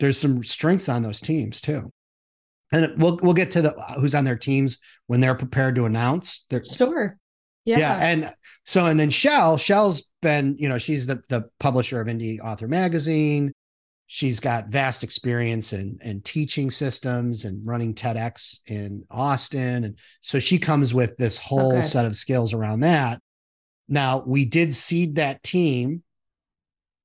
[0.00, 1.92] there's some strengths on those teams too.
[2.72, 3.70] And we'll we'll get to the
[4.00, 6.46] who's on their teams when they're prepared to announce.
[6.50, 7.18] They're, sure.
[7.64, 7.78] Yeah.
[7.78, 7.96] yeah.
[7.96, 8.32] And
[8.64, 12.68] so and then Chelle, Chelle's been, you know, she's the the publisher of Indie Author
[12.68, 13.52] Magazine.
[14.06, 19.84] She's got vast experience in in teaching systems and running TEDx in Austin.
[19.84, 21.86] And so she comes with this oh, whole okay.
[21.86, 23.20] set of skills around that.
[23.88, 26.02] Now we did seed that team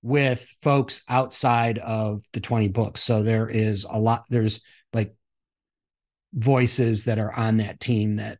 [0.01, 3.01] with folks outside of the 20 books.
[3.01, 4.61] So there is a lot, there's
[4.93, 5.13] like
[6.33, 8.39] voices that are on that team that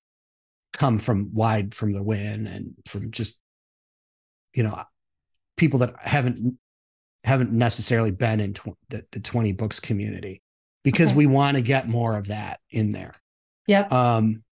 [0.74, 3.40] come from wide from the win and from just,
[4.54, 4.82] you know,
[5.58, 6.58] people that haven't
[7.24, 10.42] haven't necessarily been in tw- the, the 20 books community
[10.84, 11.18] because okay.
[11.18, 13.14] we want to get more of that in there.
[13.68, 13.92] Yep.
[13.92, 14.44] Um,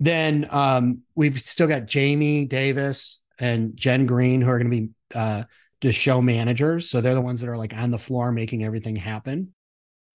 [0.00, 4.90] then um, we've still got Jamie Davis and Jen Green who are going to be
[5.14, 5.44] uh,
[5.80, 6.88] just show managers.
[6.88, 9.52] So they're the ones that are like on the floor making everything happen.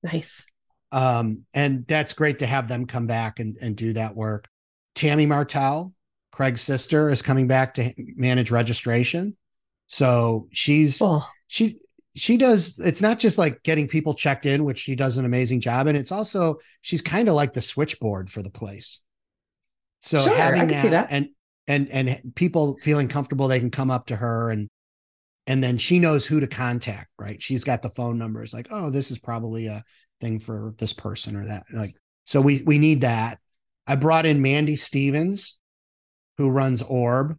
[0.01, 0.45] Nice.
[0.91, 4.47] Um, and that's great to have them come back and, and do that work.
[4.97, 5.93] Tammy Martelle,
[6.31, 9.37] Craig's sister, is coming back to manage registration.
[9.85, 11.25] So she's oh.
[11.47, 11.79] she
[12.15, 15.61] she does it's not just like getting people checked in, which she does an amazing
[15.61, 15.87] job.
[15.87, 19.01] And it's also she's kind of like the switchboard for the place.
[19.99, 21.29] So sure, having that, that and
[21.67, 24.69] and and people feeling comfortable they can come up to her and
[25.45, 28.89] and then she knows who to contact right she's got the phone numbers like oh
[28.89, 29.83] this is probably a
[30.21, 31.95] thing for this person or that like
[32.25, 33.39] so we we need that
[33.87, 35.57] i brought in mandy stevens
[36.37, 37.37] who runs orb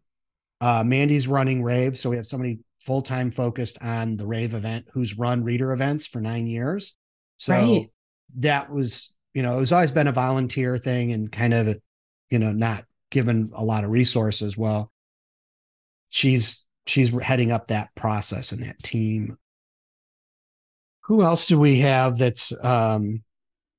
[0.60, 5.16] uh, mandy's running rave so we have somebody full-time focused on the rave event who's
[5.18, 6.96] run reader events for nine years
[7.36, 7.90] so right.
[8.36, 11.78] that was you know it was always been a volunteer thing and kind of
[12.30, 14.90] you know not given a lot of resources well
[16.08, 19.36] she's she's heading up that process and that team.
[21.04, 23.22] Who else do we have that's um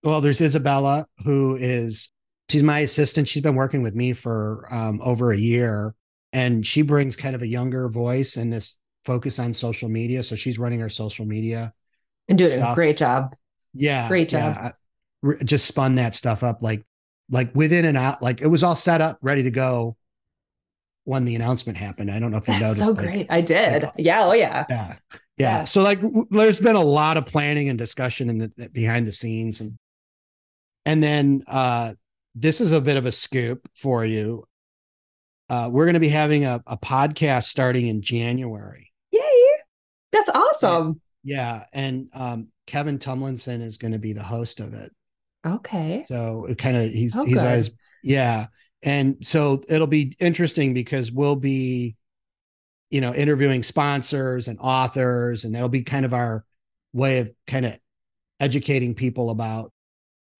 [0.03, 2.11] well there's Isabella who is
[2.49, 3.27] she's my assistant.
[3.27, 5.95] She's been working with me for um over a year
[6.33, 10.23] and she brings kind of a younger voice and this focus on social media.
[10.23, 11.73] So she's running our social media
[12.27, 12.73] and doing stuff.
[12.73, 13.33] a great job.
[13.73, 14.07] Yeah.
[14.07, 14.73] Great job.
[15.23, 15.33] Yeah.
[15.43, 16.83] Just spun that stuff up like
[17.29, 19.95] like within and out like it was all set up ready to go
[21.03, 22.11] when the announcement happened.
[22.11, 22.85] I don't know if you That's noticed.
[22.85, 23.27] So like, great.
[23.29, 23.83] I did.
[23.83, 24.25] Like, yeah.
[24.25, 24.65] Oh yeah.
[24.69, 24.95] Yeah.
[25.37, 25.63] Yeah.
[25.63, 29.11] So like w- there's been a lot of planning and discussion in the behind the
[29.11, 29.77] scenes and
[30.85, 31.93] and then uh
[32.39, 34.45] this is a bit of a scoop for you.
[35.49, 38.91] Uh we're going to be having a, a podcast starting in January.
[39.11, 39.45] Yay.
[40.11, 41.01] That's awesome.
[41.23, 41.35] Yeah.
[41.35, 41.65] yeah.
[41.73, 44.91] And um Kevin Tumlinson is going to be the host of it.
[45.45, 46.05] Okay.
[46.07, 47.71] So it kind of he's so he's always
[48.03, 48.47] yeah
[48.83, 51.95] and so it'll be interesting because we'll be
[52.89, 56.45] you know interviewing sponsors and authors and that'll be kind of our
[56.93, 57.77] way of kind of
[58.39, 59.71] educating people about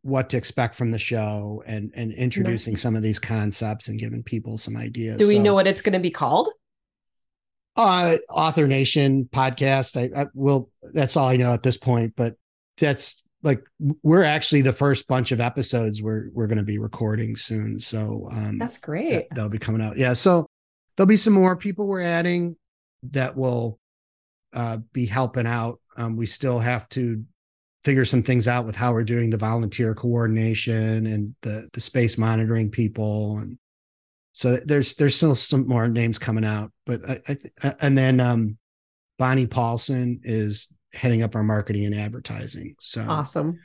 [0.01, 2.81] what to expect from the show and and introducing nice.
[2.81, 5.17] some of these concepts and giving people some ideas.
[5.17, 6.49] Do we so, know what it's going to be called?
[7.75, 9.97] Uh, Author Nation podcast.
[9.97, 10.69] I, I will.
[10.93, 12.13] That's all I know at this point.
[12.15, 12.35] But
[12.77, 13.61] that's like
[14.03, 17.79] we're actually the first bunch of episodes we're we're going to be recording soon.
[17.79, 19.11] So um, that's great.
[19.11, 19.97] That, that'll be coming out.
[19.97, 20.13] Yeah.
[20.13, 20.47] So
[20.95, 22.55] there'll be some more people we're adding
[23.03, 23.79] that will
[24.53, 25.79] uh, be helping out.
[25.95, 27.23] Um, we still have to
[27.89, 32.17] figure some things out with how we're doing the volunteer coordination and the the space
[32.17, 33.57] monitoring people and
[34.31, 38.19] so there's there's still some more names coming out but I, I th- and then
[38.19, 38.57] um
[39.17, 42.75] bonnie paulson is heading up our marketing and advertising.
[42.79, 43.59] So awesome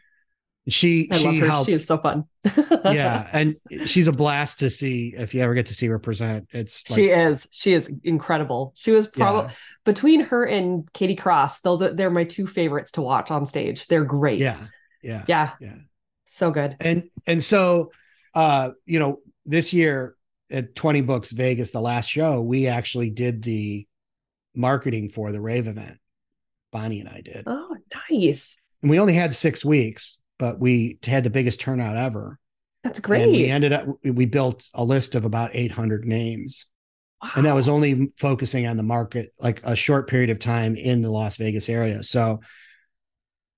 [0.68, 2.24] she I she helped, she is so fun.
[2.84, 3.56] Yeah and
[3.86, 6.48] she's a blast to see if you ever get to see her present.
[6.52, 7.46] It's like, she is.
[7.50, 8.72] She is incredible.
[8.76, 9.56] She was probably yeah.
[9.84, 13.86] between her and katie cross those are they're my two favorites to watch on stage.
[13.86, 14.38] They're great.
[14.38, 14.58] Yeah
[15.02, 15.50] yeah yeah.
[15.60, 15.76] yeah.
[16.24, 16.76] So good.
[16.80, 17.90] And and so
[18.34, 20.16] uh you know this year
[20.50, 23.86] at 20 books vegas the last show we actually did the
[24.54, 25.98] marketing for the rave event.
[26.72, 27.44] Bonnie and i did.
[27.46, 27.76] Oh
[28.10, 28.56] nice.
[28.80, 32.38] And we only had six weeks but we had the biggest turnout ever.
[32.82, 33.22] That's great.
[33.22, 36.66] And we ended up we built a list of about 800 names.
[37.22, 37.30] Wow.
[37.36, 41.00] And that was only focusing on the market like a short period of time in
[41.00, 42.02] the Las Vegas area.
[42.02, 42.40] So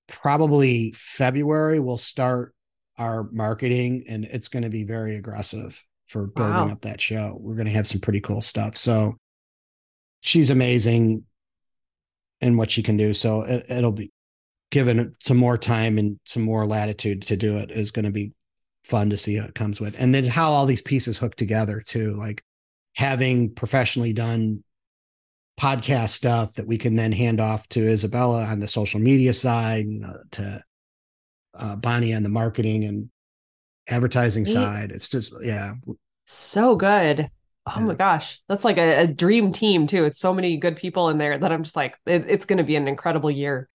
[0.07, 2.55] probably February we'll start
[2.99, 6.71] our marketing and it's going to be very aggressive for building wow.
[6.71, 7.37] up that show.
[7.41, 8.77] We're going to have some pretty cool stuff.
[8.77, 9.15] So
[10.21, 11.25] she's amazing
[12.41, 13.13] in what she can do.
[13.13, 14.13] So it, it'll be
[14.71, 18.33] given some more time and some more latitude to do it is going to be
[18.85, 20.01] fun to see how it comes with.
[20.01, 22.43] And then how all these pieces hook together too like
[22.95, 24.63] having professionally done
[25.61, 29.87] podcast stuff that we can then hand off to isabella on the social media side
[30.05, 30.63] uh, to
[31.55, 33.09] uh, bonnie on the marketing and
[33.89, 34.91] advertising side.
[34.91, 35.75] It's just yeah.
[36.25, 37.31] So good.
[37.67, 37.85] Oh yeah.
[37.85, 38.41] my gosh.
[38.49, 40.05] That's like a, a, dream team too.
[40.05, 42.65] It's so many good people in there that i'm just like it, it's going to
[42.65, 43.69] be an incredible year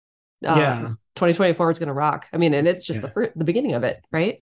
[0.45, 0.79] um, yeah
[1.19, 2.27] 2024 is going to rock.
[2.31, 3.01] I mean and it's just yeah.
[3.01, 4.41] the first, the beginning of it right?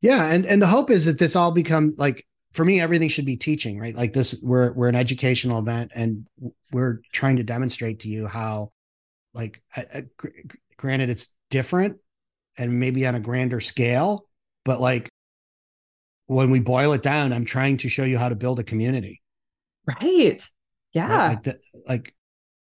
[0.00, 3.24] Yeah and and the hope is that this all become like for me everything should
[3.24, 3.94] be teaching right?
[3.94, 6.26] Like this we're we're an educational event and
[6.72, 8.72] we're trying to demonstrate to you how
[9.32, 9.62] like
[10.76, 11.98] granted it's different
[12.56, 14.26] and maybe on a grander scale
[14.64, 15.08] but like
[16.26, 19.22] when we boil it down i'm trying to show you how to build a community.
[19.86, 20.42] Right.
[20.92, 21.08] Yeah.
[21.08, 21.28] Right?
[21.28, 22.14] like, the, like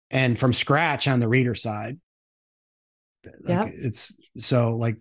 [0.09, 1.99] and from scratch on the reader side
[3.45, 3.67] like yep.
[3.73, 4.97] it's so like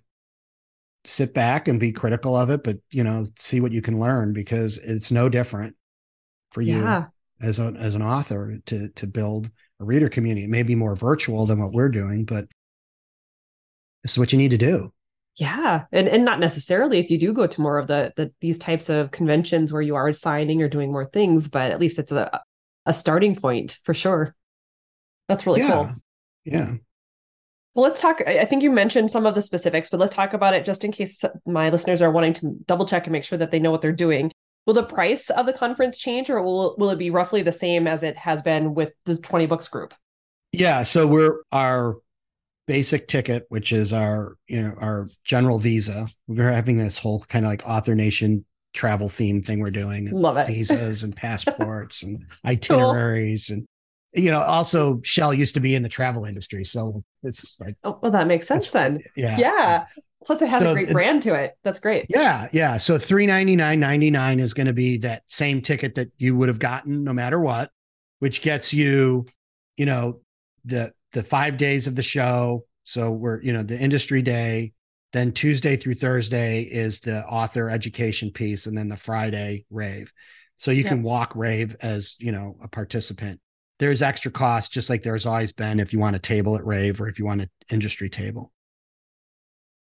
[1.05, 4.33] sit back and be critical of it, but you know, see what you can learn
[4.33, 5.75] because it's no different
[6.53, 7.07] for you yeah.
[7.41, 9.51] as a as an author to to build
[9.81, 10.45] a reader community.
[10.45, 12.47] It may be more virtual than what we're doing, but
[14.03, 14.93] this is what you need to do.
[15.37, 15.85] Yeah.
[15.93, 18.89] And and not necessarily if you do go to more of the the these types
[18.89, 22.41] of conventions where you are signing or doing more things, but at least it's a
[22.87, 24.35] a starting point for sure.
[25.29, 25.71] That's really yeah.
[25.71, 25.91] cool.
[26.45, 26.75] Yeah.
[27.75, 28.21] Well, let's talk.
[28.27, 30.93] I think you mentioned some of the specifics, but let's talk about it just in
[30.93, 33.81] case my listeners are wanting to double check and make sure that they know what
[33.81, 34.31] they're doing.
[34.67, 37.87] Will the price of the conference change or will, will it be roughly the same
[37.87, 39.95] as it has been with the 20 books group?
[40.53, 40.83] Yeah.
[40.83, 41.97] So we're our
[42.69, 46.09] basic ticket, which is our, you know, our general visa.
[46.29, 48.45] We're having this whole kind of like author nation
[48.75, 50.11] travel theme thing we're doing.
[50.11, 50.47] Love it.
[50.47, 53.57] Visas and passports and itineraries cool.
[53.57, 53.67] and
[54.15, 57.99] you know, also Chelle used to be in the travel industry, so it's like oh,
[58.03, 59.01] well, that makes sense then.
[59.17, 59.85] Yeah, yeah.
[60.25, 61.57] Plus, it has so a great brand to it.
[61.65, 62.07] That's great.
[62.09, 62.77] Yeah, yeah.
[62.77, 66.37] So three ninety nine ninety nine is going to be that same ticket that you
[66.37, 67.71] would have gotten no matter what,
[68.19, 69.27] which gets you,
[69.77, 70.21] you know,
[70.65, 72.65] the the five days of the show.
[72.85, 74.73] So we're you know the industry day,
[75.13, 80.13] then Tuesday through Thursday is the author education piece, and then the Friday rave.
[80.57, 80.91] So you yep.
[80.91, 83.41] can walk rave as you know a participant
[83.83, 87.01] there's extra cost, just like there's always been if you want a table at Rave
[87.01, 88.53] or if you want an industry table.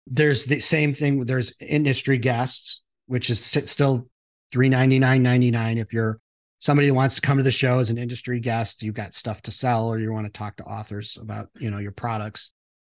[0.07, 1.25] There's the same thing.
[1.25, 4.09] There's industry guests, which is still
[4.53, 5.79] three ninety nine ninety nine.
[5.79, 6.21] If you're
[6.61, 9.43] somebody who wants to come to the show as an industry guest, you've got stuff
[9.43, 12.53] to sell, or you want to talk to authors about you know your products.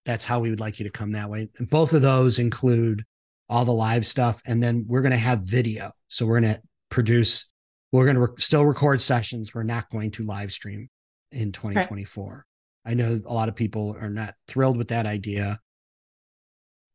[0.06, 1.50] That's how we would like you to come that way.
[1.58, 3.04] And both of those include
[3.50, 5.94] all the live stuff, and then we're going to have video.
[6.10, 6.62] So we're going to
[6.92, 7.52] produce
[7.92, 9.56] we're going to re- still record sessions.
[9.56, 10.91] We're not going to live stream
[11.32, 12.34] in 2024.
[12.34, 12.42] Okay.
[12.84, 15.60] I know a lot of people are not thrilled with that idea,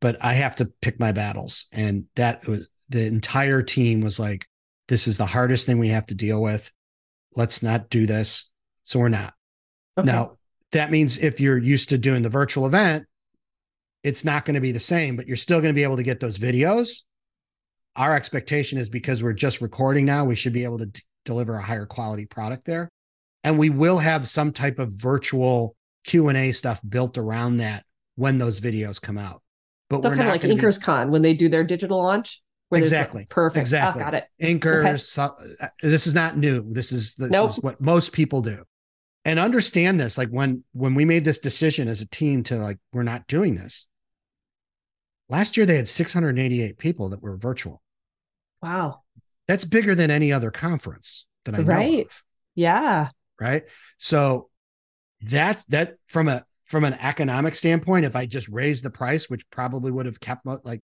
[0.00, 1.66] but I have to pick my battles.
[1.72, 4.46] And that was the entire team was like,
[4.88, 6.70] this is the hardest thing we have to deal with.
[7.34, 8.50] Let's not do this.
[8.82, 9.34] So we're not.
[9.98, 10.06] Okay.
[10.06, 10.32] Now,
[10.72, 13.06] that means if you're used to doing the virtual event,
[14.02, 16.02] it's not going to be the same, but you're still going to be able to
[16.02, 17.02] get those videos.
[17.96, 21.56] Our expectation is because we're just recording now, we should be able to d- deliver
[21.56, 22.90] a higher quality product there.
[23.46, 27.84] And we will have some type of virtual Q&A stuff built around that
[28.16, 29.40] when those videos come out.
[29.88, 30.84] But so we're kind of like Inkers be...
[30.84, 32.42] Con when they do their digital launch.
[32.72, 33.24] exactly.
[33.30, 33.60] Perfect.
[33.60, 34.02] Exactly.
[34.02, 34.24] Oh, got it.
[34.42, 34.84] Inkers.
[34.84, 34.96] Okay.
[34.96, 36.72] So, uh, this is not new.
[36.72, 37.50] This is this nope.
[37.50, 38.64] is what most people do.
[39.24, 40.18] And understand this.
[40.18, 43.54] Like when when we made this decision as a team to like we're not doing
[43.54, 43.86] this.
[45.28, 47.80] Last year they had 688 people that were virtual.
[48.60, 49.02] Wow.
[49.46, 52.06] That's bigger than any other conference that I know right.
[52.06, 52.22] of.
[52.56, 53.10] Yeah.
[53.40, 53.64] Right.
[53.98, 54.48] So
[55.20, 59.48] that's that from a from an economic standpoint, if I just raised the price, which
[59.50, 60.80] probably would have kept like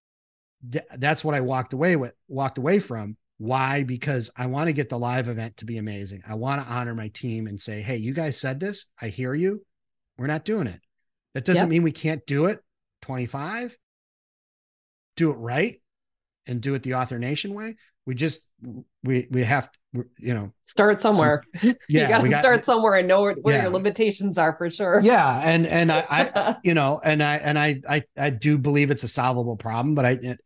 [0.71, 3.17] th- that's what I walked away with, walked away from.
[3.39, 3.83] Why?
[3.83, 6.23] Because I want to get the live event to be amazing.
[6.29, 8.87] I want to honor my team and say, hey, you guys said this.
[9.01, 9.65] I hear you.
[10.17, 10.81] We're not doing it.
[11.35, 11.69] That doesn't yep.
[11.71, 12.61] mean we can't do it
[13.01, 13.77] 25,
[15.17, 15.81] do it right,
[16.47, 17.77] and do it the Author Nation way.
[18.07, 18.49] We just
[19.03, 19.69] we we have
[20.19, 21.43] you know start somewhere.
[21.57, 23.63] Some, yeah you got to start somewhere and know where, where yeah.
[23.63, 25.01] your limitations are for sure.
[25.03, 28.91] Yeah and and I, I you know and i and I, I i do believe
[28.91, 30.41] it's a solvable problem but i it,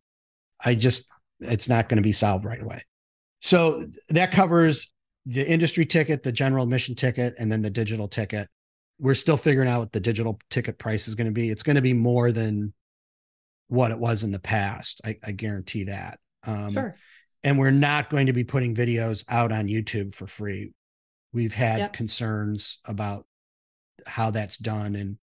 [0.64, 1.09] i just
[1.40, 2.82] it's not going to be solved right away.
[3.40, 4.93] So that covers
[5.27, 8.48] the industry ticket the general admission ticket and then the digital ticket.
[8.98, 11.51] We're still figuring out what the digital ticket price is going to be.
[11.51, 12.73] It's going to be more than
[13.68, 15.02] what it was in the past.
[15.05, 16.18] I, I guarantee that.
[16.47, 16.97] Um, sure
[17.45, 20.73] and we're not going to be putting videos out on YouTube for free.
[21.33, 21.93] We've had yep.
[21.93, 23.27] concerns about
[24.07, 24.95] how that's done.
[24.97, 25.19] And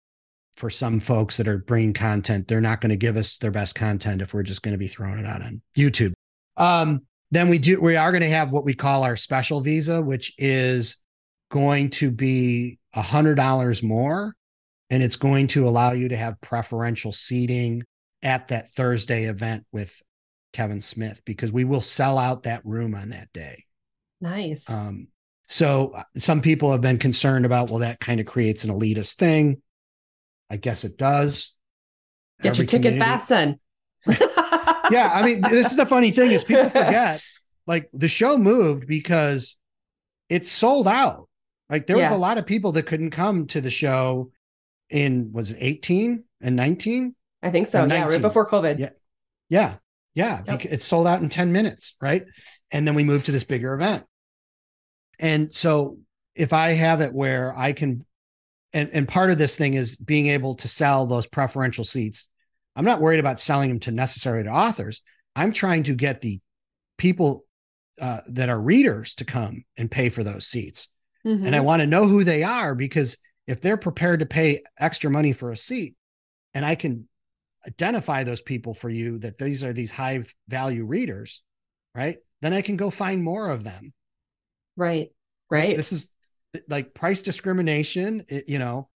[0.56, 3.76] for some folks that are bringing content, they're not going to give us their best
[3.76, 6.14] content if we're just going to be throwing it out on YouTube.
[6.57, 10.02] Um, then we do, we are going to have what we call our special visa,
[10.02, 10.98] which is
[11.49, 14.35] going to be a hundred dollars more.
[14.90, 17.84] And it's going to allow you to have preferential seating
[18.22, 19.99] at that Thursday event with
[20.53, 23.65] Kevin Smith because we will sell out that room on that day.
[24.21, 24.69] Nice.
[24.69, 25.07] Um,
[25.47, 29.15] so uh, some people have been concerned about, well, that kind of creates an elitist
[29.15, 29.61] thing.
[30.49, 31.55] I guess it does.
[32.41, 33.59] Get Every your ticket fast then.
[34.07, 35.11] yeah.
[35.13, 37.21] I mean, this is the funny thing is people forget
[37.67, 39.57] like the show moved because
[40.30, 41.30] it's sold out.
[41.69, 44.31] Like there was a lot of people that couldn't come to the show
[44.89, 47.15] in was it 18 and 19?
[47.41, 47.85] I think so.
[47.85, 48.80] Yeah, right before COVID.
[48.80, 48.89] Yeah.
[49.49, 49.75] Yeah.
[50.15, 50.65] Yeah, yep.
[50.65, 52.23] it's sold out in 10 minutes, right?
[52.72, 54.06] And then we move to this bigger event.
[55.19, 55.98] And so
[56.35, 58.06] if I have it where I can
[58.73, 62.30] and and part of this thing is being able to sell those preferential seats.
[62.76, 65.02] I'm not worried about selling them to necessarily to authors.
[65.35, 66.40] I'm trying to get the
[66.98, 67.45] people
[68.02, 70.90] uh, that are readers to come and pay for those seats.
[71.26, 71.45] Mm-hmm.
[71.45, 75.11] And I want to know who they are because if they're prepared to pay extra
[75.11, 75.95] money for a seat
[76.56, 77.07] and I can
[77.68, 81.44] identify those people for you that these are these high value readers,
[81.95, 82.18] right?
[82.41, 83.94] Then I can go find more of them.
[84.76, 85.11] Right.
[85.49, 85.77] Right.
[85.77, 86.10] This is
[86.68, 88.26] like price discrimination.
[88.27, 88.90] It, you know,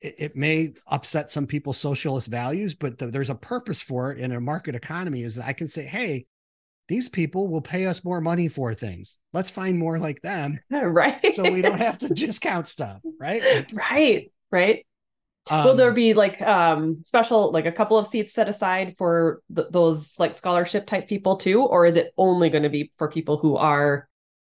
[0.00, 4.18] it, it, may upset some people's socialist values, but the, there's a purpose for it
[4.18, 6.26] in a market economy is that I can say, hey,
[6.88, 9.18] these people will pay us more money for things.
[9.32, 10.58] Let's find more like them.
[10.70, 11.32] Right.
[11.34, 13.00] so we don't have to discount stuff.
[13.20, 13.66] Right.
[13.72, 14.32] Right.
[14.50, 14.84] Right.
[15.48, 18.94] Um, Will there um, be like um special like a couple of seats set aside
[18.98, 22.92] for th- those like scholarship type people too or is it only going to be
[22.98, 24.08] for people who are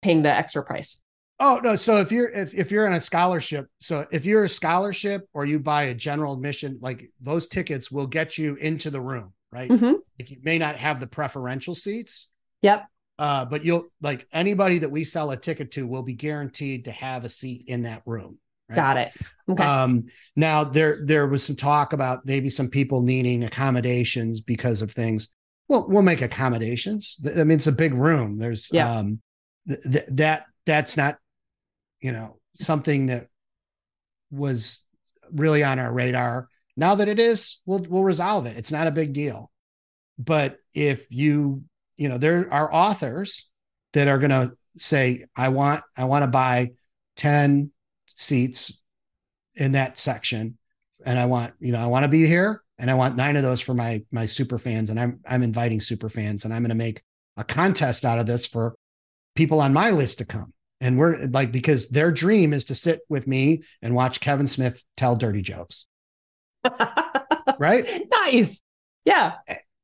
[0.03, 1.03] paying the extra price?
[1.41, 4.49] Oh no, so if you're if, if you're in a scholarship, so if you're a
[4.49, 9.01] scholarship or you buy a general admission, like those tickets will get you into the
[9.01, 9.69] room, right?
[9.69, 9.95] Mm-hmm.
[10.19, 12.29] Like you may not have the preferential seats.
[12.63, 12.87] Yep.
[13.19, 16.93] Uh, but you'll like anybody that we sell a ticket to will be guaranteed to
[16.93, 18.39] have a seat in that room.
[18.69, 18.77] Right?
[18.77, 19.13] Got it.
[19.51, 19.65] Okay.
[19.65, 20.07] Um,
[20.37, 25.29] now there there was some talk about maybe some people needing accommodations because of things.
[25.69, 27.17] Well, we'll make accommodations.
[27.25, 28.37] I mean, it's a big room.
[28.37, 28.91] There's yeah.
[28.91, 29.21] um,
[29.69, 31.19] th- th- that that's not
[32.01, 33.29] you know something that
[34.31, 34.85] was
[35.33, 36.49] really on our radar.
[36.77, 38.57] Now that it is, we'll we'll resolve it.
[38.57, 39.51] It's not a big deal.
[40.19, 41.65] But if you
[41.97, 43.51] you know there are authors
[43.93, 46.73] that are going to say, I want I want to buy
[47.17, 47.71] ten
[48.23, 48.81] seats
[49.57, 50.57] in that section
[51.05, 53.43] and I want, you know, I want to be here and I want nine of
[53.43, 56.71] those for my my super fans and I'm I'm inviting super fans and I'm going
[56.71, 57.03] to make
[57.37, 58.75] a contest out of this for
[59.35, 60.53] people on my list to come.
[60.81, 64.85] And we're like because their dream is to sit with me and watch Kevin Smith
[64.97, 65.87] tell dirty jokes.
[67.59, 68.03] right?
[68.11, 68.63] Nice.
[69.05, 69.35] Yeah.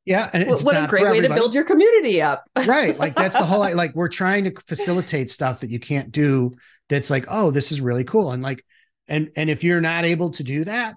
[0.09, 2.43] Yeah, and what a great way to build your community up.
[2.67, 6.53] right, like that's the whole like we're trying to facilitate stuff that you can't do.
[6.89, 8.65] That's like, oh, this is really cool, and like,
[9.07, 10.95] and and if you're not able to do that,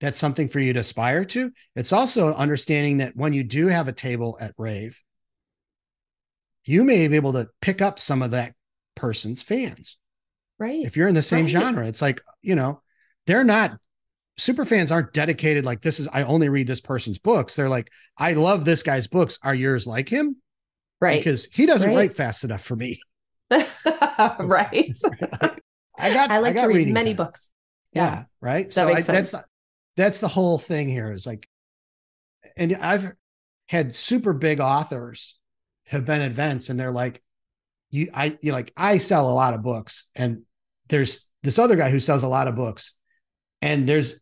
[0.00, 1.52] that's something for you to aspire to.
[1.76, 5.00] It's also understanding that when you do have a table at Rave,
[6.64, 8.54] you may be able to pick up some of that
[8.96, 9.96] person's fans.
[10.58, 10.84] Right.
[10.84, 11.52] If you're in the same Right.
[11.52, 12.82] genre, it's like, you know,
[13.28, 13.78] they're not
[14.40, 17.54] super fans aren't dedicated like this is I only read this person's books.
[17.54, 19.38] They're like, I love this guy's books.
[19.42, 20.36] Are yours like him?
[21.00, 21.20] Right.
[21.20, 21.96] Because he doesn't Right.
[21.96, 22.98] write fast enough for me.
[23.50, 24.92] right.
[25.98, 27.16] I got I like got to read many time.
[27.26, 27.48] books.
[27.92, 28.24] Yeah.
[28.40, 28.66] Right.
[28.66, 29.42] That so makes I, that's sense.
[29.42, 29.48] the,
[29.96, 31.46] that's the whole thing here is like,
[32.56, 33.12] and I've
[33.68, 35.38] had super big authors
[35.86, 37.22] have been events and they're like,
[37.90, 40.42] you, I, you like, I sell a lot of books and
[40.88, 42.96] there's this other guy who sells a lot of books
[43.60, 44.20] and there's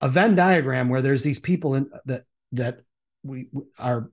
[0.00, 2.80] a Venn diagram where there's these people in uh, that, that
[3.22, 3.48] we
[3.78, 4.10] are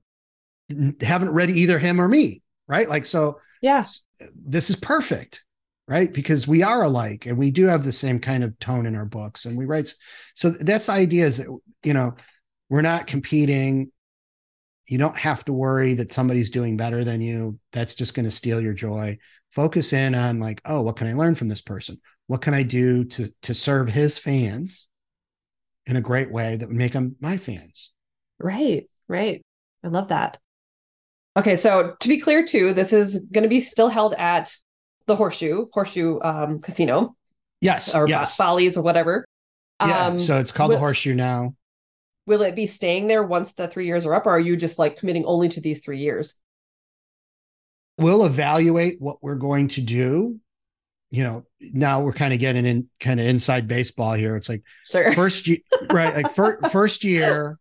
[1.01, 2.41] haven't read either him or me.
[2.67, 2.87] Right.
[2.89, 3.85] Like, so Yeah.
[4.33, 5.43] this is perfect
[5.87, 8.95] right because we are alike and we do have the same kind of tone in
[8.95, 9.93] our books and we write
[10.33, 11.47] so that's the idea is that
[11.83, 12.15] you know
[12.69, 13.91] we're not competing
[14.87, 18.31] you don't have to worry that somebody's doing better than you that's just going to
[18.31, 19.17] steal your joy
[19.51, 22.63] focus in on like oh what can i learn from this person what can i
[22.63, 24.87] do to to serve his fans
[25.85, 27.91] in a great way that would make them my fans
[28.39, 28.89] Right.
[29.07, 29.41] Right.
[29.83, 30.37] I love that.
[31.37, 34.53] Okay, so to be clear too, this is going to be still held at
[35.07, 37.15] the Horseshoe, Horseshoe um, Casino
[37.61, 39.25] yes or yes Bally's or whatever.
[39.81, 41.55] yeah Um, so it's called the horseshoe now
[42.27, 44.77] will it be staying there once the three years are up, or are you just
[44.79, 46.35] like committing only to these three years?
[47.97, 50.39] we'll evaluate what we're going to do.
[51.13, 54.35] You know, now we're kind of getting in kind of inside baseball here.
[54.35, 55.11] It's like Sure.
[55.13, 55.59] first year,
[55.91, 56.15] right?
[56.15, 57.59] Like fir- first year,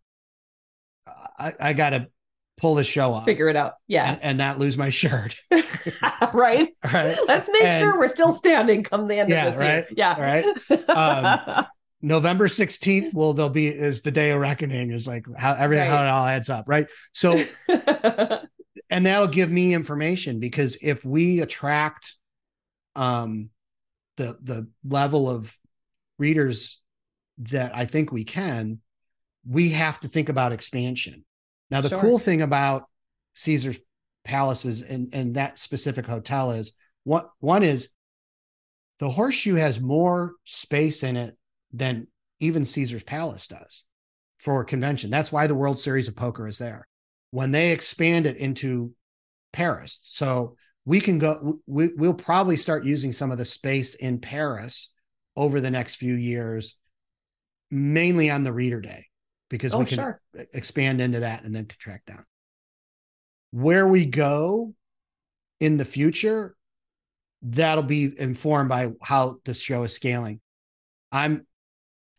[1.38, 2.08] I, I got to
[2.56, 3.74] pull the show off, Figure it out.
[3.88, 4.10] Yeah.
[4.12, 5.36] and, and not lose my shirt.
[6.32, 6.66] right.
[6.92, 7.18] Right.
[7.26, 9.86] Let's make And- sure we're still standing come the end Yeah, of this right, year.
[9.96, 10.20] Yeah.
[10.88, 11.58] right.
[11.58, 11.66] Um,
[12.00, 16.02] November 16th will there'll be is the day of reckoning is like how everything how
[16.02, 16.64] it all adds up.
[16.66, 16.86] Right.
[17.12, 22.16] So and that'll give me information because if we attract
[22.96, 23.50] um
[24.16, 25.56] the the level of
[26.18, 26.80] readers
[27.38, 28.80] that I think we can,
[29.48, 31.24] we have to think about expansion.
[31.70, 32.00] Now the Sure.
[32.00, 32.84] cool thing about
[33.34, 33.78] Caesar's
[34.24, 36.72] palaces and and that specific hotel is
[37.04, 37.88] what one is
[38.98, 41.36] the horseshoe has more space in it
[41.72, 42.06] than
[42.38, 43.84] even Caesar's palace does
[44.38, 45.10] for convention.
[45.10, 46.86] That's why the World Series of Poker is there.
[47.30, 48.92] When they expand it into
[49.52, 50.00] Paris.
[50.04, 54.92] So we can go, we, we'll probably start using some of the space in Paris
[55.36, 56.76] over the next few years,
[57.70, 59.06] mainly on the reader day,
[59.48, 60.20] because oh, we can sure.
[60.52, 62.24] expand into that and then contract down.
[63.52, 64.74] Where we go
[65.60, 66.56] in the future,
[67.42, 70.40] that'll be informed by how this show is scaling.
[71.12, 71.46] I'm,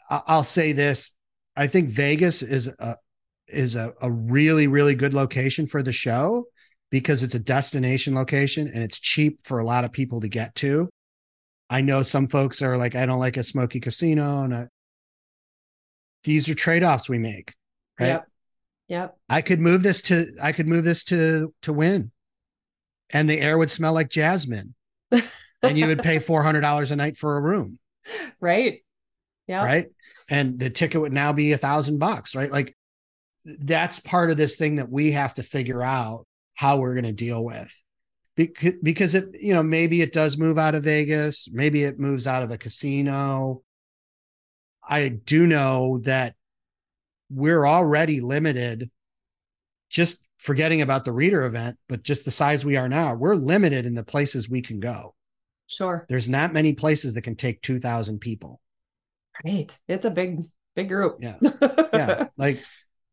[0.09, 1.11] I'll say this:
[1.55, 2.95] I think Vegas is a
[3.47, 6.45] is a, a really really good location for the show
[6.93, 10.53] because it's a destination location and it's cheap for a lot of people to get
[10.53, 10.87] to.
[11.67, 14.67] I know some folks are like, I don't like a smoky casino, and I,
[16.23, 17.55] these are trade offs we make,
[17.99, 18.07] right?
[18.09, 18.27] Yep.
[18.89, 19.17] Yep.
[19.27, 22.11] I could move this to I could move this to to Wynn,
[23.09, 24.75] and the air would smell like jasmine,
[25.11, 27.79] and you would pay four hundred dollars a night for a room,
[28.39, 28.83] right.
[29.47, 29.65] Yeah.
[29.65, 29.87] right?
[30.29, 32.51] And the ticket would now be a thousand bucks, right?
[32.51, 32.77] Like
[33.45, 37.11] that's part of this thing that we have to figure out how we're going to
[37.11, 37.71] deal with.
[38.35, 42.25] Because, because it, you know, maybe it does move out of Vegas, maybe it moves
[42.25, 43.61] out of a casino.
[44.87, 46.35] I do know that
[47.29, 48.89] we're already limited,
[49.89, 53.85] just forgetting about the reader event, but just the size we are now, we're limited
[53.85, 55.13] in the places we can go.
[55.67, 56.05] Sure.
[56.09, 58.59] There's not many places that can take 2,000 people.
[59.45, 59.77] Right.
[59.87, 60.43] It's a big,
[60.75, 61.17] big group.
[61.19, 61.37] Yeah.
[61.93, 62.63] yeah like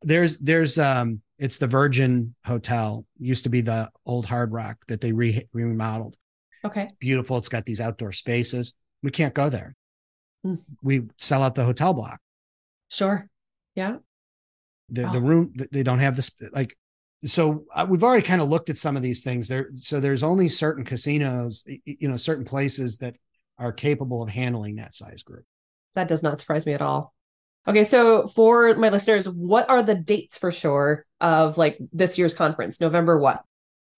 [0.03, 5.01] there's there's um it's the virgin hotel used to be the old hard rock that
[5.01, 6.15] they re- remodeled
[6.65, 6.83] okay.
[6.85, 9.75] It's beautiful it's got these outdoor spaces we can't go there
[10.45, 10.55] Hmm.
[10.83, 12.19] we sell out the hotel block
[12.89, 13.29] Sure.
[13.75, 13.97] Yeah.
[14.89, 16.77] the, the room they don't have this like
[17.27, 20.23] so uh, we've already kind of looked at some of these things there so there's
[20.23, 23.17] only certain casinos you know certain places that
[23.59, 25.45] are capable of handling that size group
[25.95, 27.13] That does not surprise me at all.
[27.69, 32.35] Okay, so for my listeners, what are the dates for sure of like this year's
[32.35, 32.81] conference?
[32.81, 33.43] November what?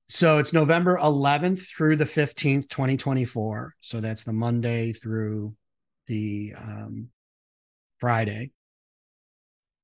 [0.08, 3.74] So it's November 11th through the 15th, 2024.
[3.80, 5.54] So that's the Monday through
[6.06, 7.08] the um,
[7.98, 8.50] Friday.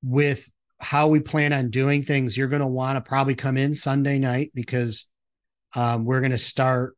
[0.02, 0.50] With
[0.80, 4.18] how we plan on doing things, you're going to want to probably come in Sunday
[4.18, 5.08] night because
[5.74, 6.96] um, we're going to start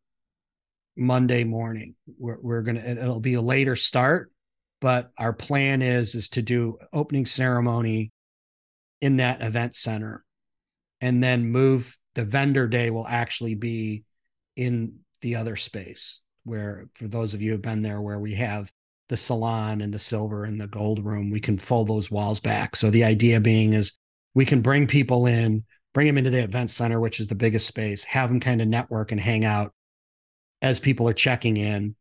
[0.96, 1.94] Monday morning.
[2.18, 4.30] We're, we're going to, it'll be a later start
[4.80, 8.10] but our plan is is to do opening ceremony
[9.00, 10.24] in that event center
[11.00, 14.04] and then move the vendor day will actually be
[14.56, 18.70] in the other space where for those of you who've been there where we have
[19.08, 22.76] the salon and the silver and the gold room we can fold those walls back.
[22.76, 23.92] So the idea being is
[24.34, 27.66] we can bring people in bring them into the event center which is the biggest
[27.66, 29.72] space have them kind of network and hang out
[30.62, 31.96] as people are checking in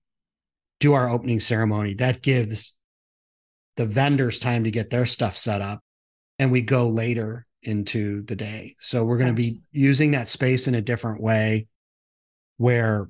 [0.80, 1.93] do our opening ceremony.
[1.95, 2.77] That gives
[3.76, 5.81] the vendors time to get their stuff set up
[6.38, 10.68] and we go later into the day so we're going to be using that space
[10.68, 11.68] in a different way
[12.57, 13.10] where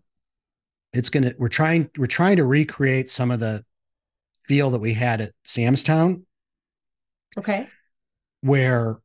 [0.93, 3.63] it's going to we're trying we're trying to recreate some of the
[4.49, 6.25] feel that we had at Sam's Town.
[7.37, 7.67] Okay.
[8.41, 8.97] Where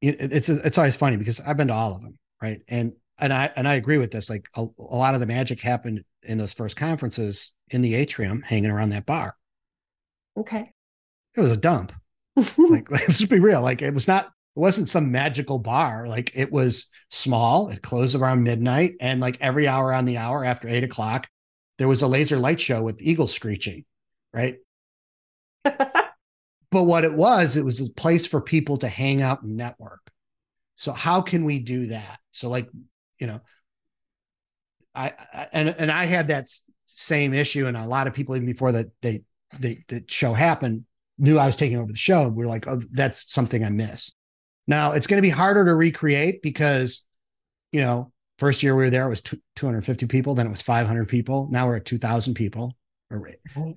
[0.00, 2.60] it, it's it's always funny because I've been to all of them, right?
[2.68, 4.30] And and I and I agree with this.
[4.30, 8.40] Like a, a lot of the magic happened in those first conferences in the atrium,
[8.40, 9.36] hanging around that bar.
[10.38, 10.72] Okay.
[11.36, 11.92] It was a dump.
[12.56, 13.60] like let's be real.
[13.60, 16.06] Like it was not it wasn't some magical bar.
[16.06, 17.70] Like it was small.
[17.70, 21.28] It closed around midnight, and like every hour on the hour after eight o'clock,
[21.78, 23.84] there was a laser light show with eagles screeching,
[24.32, 24.58] right?
[25.64, 26.08] but
[26.70, 30.00] what it was, it was a place for people to hang out and network.
[30.76, 32.18] So how can we do that?
[32.32, 32.68] So like,
[33.18, 33.40] you know,
[34.94, 36.48] I, I and and I had that
[36.84, 39.24] same issue, and a lot of people even before that they
[39.58, 40.84] they the show happened
[41.18, 42.28] knew I was taking over the show.
[42.28, 44.12] We are like, oh, that's something I miss.
[44.66, 47.04] Now it's going to be harder to recreate because,
[47.72, 49.22] you know, first year we were there it was
[49.56, 51.48] 250 people, then it was 500 people.
[51.50, 52.76] Now we're at 2,000 people
[53.10, 53.28] or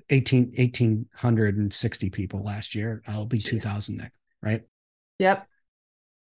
[0.09, 3.01] 18, 1,860 people last year.
[3.07, 4.61] I'll be 2,000 next, right?
[5.19, 5.47] Yep.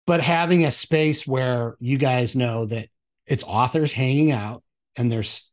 [0.07, 2.89] But having a space where you guys know that
[3.27, 4.63] it's authors hanging out
[4.97, 5.51] and there's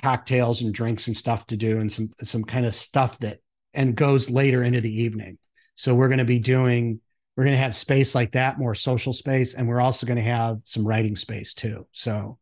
[0.00, 3.38] cocktails and drinks and stuff to do and some some kind of stuff that
[3.74, 5.38] and goes later into the evening.
[5.74, 7.00] So we're going to be doing
[7.36, 10.22] we're going to have space like that, more social space, and we're also going to
[10.22, 11.86] have some writing space too.
[11.92, 12.38] So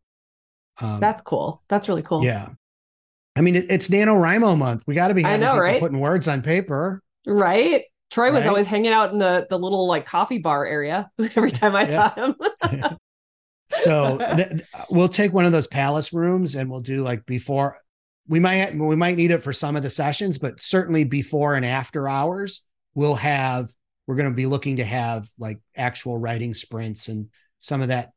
[0.80, 1.62] um, that's cool.
[1.68, 2.24] That's really cool.
[2.24, 2.48] Yeah.
[3.34, 4.84] I mean, it, it's NaNoWriMo month.
[4.86, 5.80] We got to be I know, right?
[5.80, 7.02] putting words on paper.
[7.26, 7.84] Right.
[8.10, 11.74] Troy was always hanging out in the the little like coffee bar area every time
[11.74, 12.36] I saw him.
[13.70, 14.60] so th-
[14.90, 17.78] we'll take one of those palace rooms and we'll do like before
[18.28, 21.64] we might we might need it for some of the sessions, but certainly before and
[21.64, 22.60] after hours,
[22.94, 23.70] we'll have
[24.12, 27.30] we're going to be looking to have like actual writing sprints and
[27.60, 28.12] some of that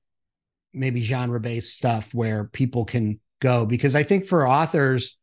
[0.74, 3.66] maybe genre based stuff where people can go.
[3.66, 5.18] Because I think for authors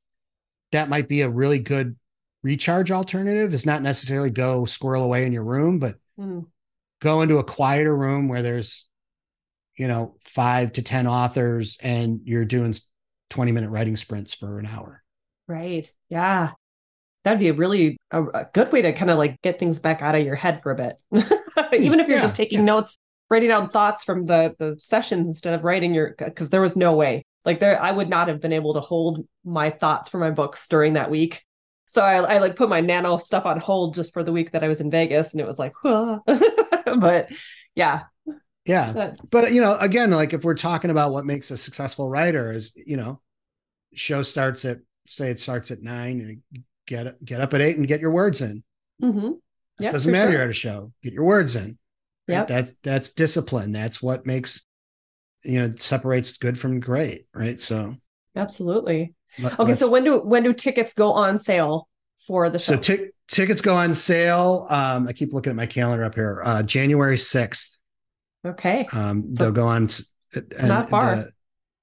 [0.70, 1.94] that might be a really good
[2.42, 3.52] recharge alternative.
[3.52, 6.46] Is not necessarily go squirrel away in your room but mm.
[7.02, 8.86] go into a quieter room where there's
[9.76, 12.74] you know 5 to 10 authors and you're doing
[13.28, 15.02] 20 minute writing sprints for an hour.
[15.46, 15.92] Right.
[16.08, 16.52] Yeah
[17.24, 20.02] that'd be a really a, a good way to kind of like get things back
[20.02, 20.96] out of your head for a bit.
[21.72, 22.64] Even if you're yeah, just taking yeah.
[22.64, 22.98] notes
[23.30, 26.94] writing down thoughts from the the sessions instead of writing your because there was no
[26.94, 27.24] way.
[27.44, 30.66] Like there i would not have been able to hold my thoughts for my books
[30.68, 31.44] during that week.
[31.88, 34.64] So I, I like put my nano stuff on hold just for the week that
[34.64, 37.28] i was in vegas and it was like but
[37.74, 38.02] yeah.
[38.64, 39.14] Yeah.
[39.30, 42.72] But you know again like if we're talking about what makes a successful writer is
[42.76, 43.20] you know
[43.94, 46.42] show starts at say it starts at nine
[46.86, 48.62] get get up at eight and get your words in.
[49.02, 49.32] Mm-hmm.
[49.84, 50.32] It doesn't matter sure.
[50.32, 50.92] you're at a show.
[51.02, 51.78] Get your words in.
[52.28, 53.72] Yeah, that's that's discipline.
[53.72, 54.64] That's what makes
[55.44, 57.58] you know separates good from great, right?
[57.58, 57.94] So
[58.36, 59.14] absolutely.
[59.38, 61.88] Let, okay, so when do when do tickets go on sale
[62.26, 62.74] for the show?
[62.74, 64.66] So t- tickets go on sale.
[64.70, 66.42] Um, I keep looking at my calendar up here.
[66.44, 67.78] Uh, January sixth.
[68.44, 68.86] Okay.
[68.92, 69.88] Um, so they'll go on.
[70.34, 71.16] And not far.
[71.16, 71.32] The,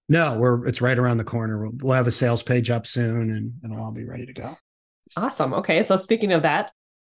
[0.07, 1.61] no, we're it's right around the corner.
[1.61, 4.53] We'll, we'll have a sales page up soon, and it'll all be ready to go.
[5.17, 5.53] Awesome.
[5.53, 5.83] Okay.
[5.83, 6.71] So speaking of that,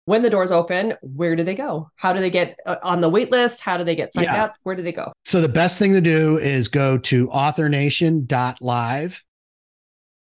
[0.05, 1.89] when the doors open, where do they go?
[1.95, 3.61] How do they get uh, on the wait list?
[3.61, 4.45] How do they get signed yeah.
[4.45, 4.55] up?
[4.63, 5.13] Where do they go?
[5.25, 9.23] So the best thing to do is go to authornation.live.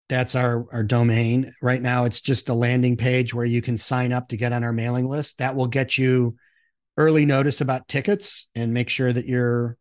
[0.09, 1.53] That's our, our domain.
[1.61, 4.63] Right now, it's just a landing page where you can sign up to get on
[4.63, 5.37] our mailing list.
[5.37, 6.35] That will get you
[6.97, 9.77] early notice about tickets and make sure that you're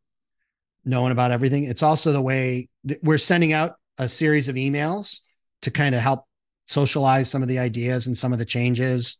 [0.85, 1.65] knowing about everything.
[1.65, 2.69] It's also the way
[3.02, 5.20] we're sending out a series of emails
[5.62, 6.27] to kind of help
[6.68, 9.18] socialize some of the ideas and some of the changes.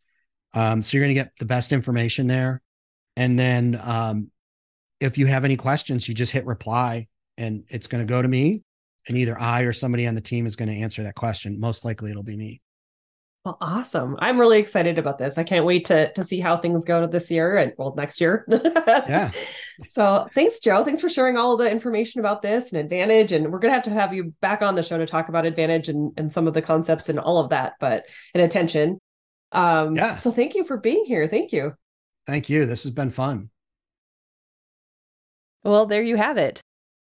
[0.55, 2.63] Um, so you're going to get the best information there.
[3.17, 4.31] And then um,
[5.01, 8.29] if you have any questions, you just hit reply and it's going to go to
[8.29, 8.63] me.
[9.09, 11.59] And either I or somebody on the team is going to answer that question.
[11.59, 12.61] Most likely it'll be me.
[13.49, 14.15] Well, awesome.
[14.19, 15.39] I'm really excited about this.
[15.39, 18.45] I can't wait to to see how things go this year and well next year.
[18.49, 19.31] yeah.
[19.87, 20.85] So thanks, Joe.
[20.85, 23.31] Thanks for sharing all the information about this and Advantage.
[23.33, 25.89] And we're gonna have to have you back on the show to talk about Advantage
[25.89, 28.05] and, and some of the concepts and all of that, but
[28.35, 28.99] and attention.
[29.53, 30.19] Um yeah.
[30.19, 31.27] so thank you for being here.
[31.27, 31.75] Thank you.
[32.27, 32.67] Thank you.
[32.67, 33.49] This has been fun.
[35.65, 36.61] Well, there you have it.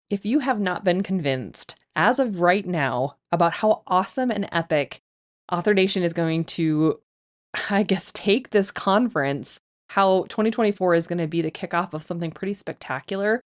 [0.09, 5.03] If you have not been convinced as of right now about how awesome and epic
[5.51, 7.01] Author Nation is going to,
[7.71, 9.59] I guess, take this conference,
[9.91, 13.41] how 2024 is going to be the kickoff of something pretty spectacular,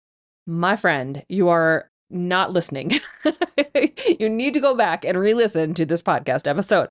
[0.47, 3.01] my friend, you are not listening.
[4.19, 6.89] you need to go back and re listen to this podcast episode.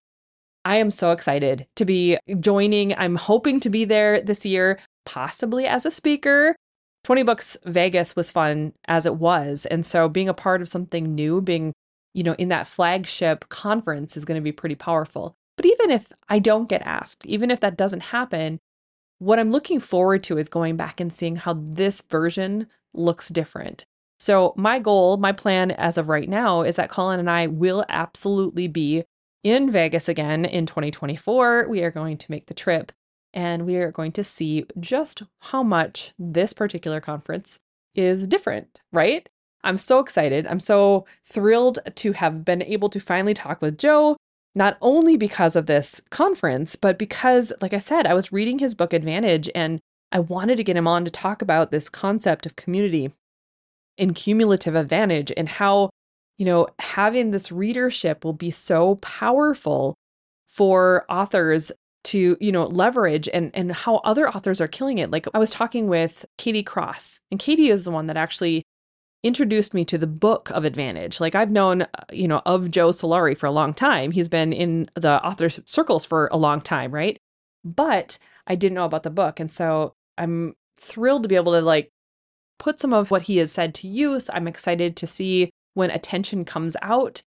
[0.66, 2.98] I am so excited to be joining.
[2.98, 6.56] I'm hoping to be there this year, possibly as a speaker.
[7.04, 9.66] 20 Books Vegas was fun as it was.
[9.66, 11.74] And so being a part of something new, being
[12.14, 15.36] you know, in that flagship conference is going to be pretty powerful.
[15.58, 18.60] But even if I don't get asked, even if that doesn't happen,
[19.20, 23.86] what I'm looking forward to is going back and seeing how this version looks different.
[24.20, 27.84] So, my goal, my plan as of right now is that Colin and I will
[27.90, 29.04] absolutely be
[29.44, 31.68] in Vegas again in 2024.
[31.68, 32.92] We are going to make the trip
[33.34, 37.60] and we are going to see just how much this particular conference
[37.96, 39.28] is different, right?
[39.64, 40.46] I'm so excited.
[40.48, 44.18] I'm so thrilled to have been able to finally talk with Joe,
[44.56, 48.76] not only because of this conference, but because, like I said, I was reading his
[48.76, 49.80] book Advantage and
[50.12, 53.12] I wanted to get him on to talk about this concept of community
[53.98, 55.90] and cumulative advantage and how,
[56.38, 59.96] you know, having this readership will be so powerful
[60.48, 61.72] for authors
[62.04, 65.52] to you know leverage and and how other authors are killing it like i was
[65.52, 68.62] talking with katie cross and katie is the one that actually
[69.24, 71.20] introduced me to the book of Advantage.
[71.20, 74.12] Like I've known, uh, you know, of Joe Solari for a long time.
[74.12, 77.18] He's been in the author circles for a long time, right?
[77.64, 79.40] But I didn't know about the book.
[79.40, 81.90] And so I'm thrilled to be able to like
[82.60, 84.30] put some of what he has said to use.
[84.34, 87.22] I'm excited to see when attention comes out.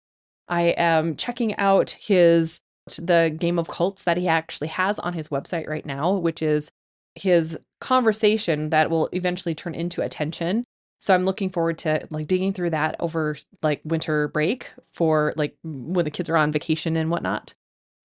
[0.48, 2.60] I am checking out his
[3.00, 6.70] the game of cults that he actually has on his website right now, which is
[7.16, 10.66] his conversation that will eventually turn into attention
[11.06, 15.56] so I'm looking forward to like digging through that over like winter break for like
[15.64, 17.54] when the kids are on vacation and whatnot.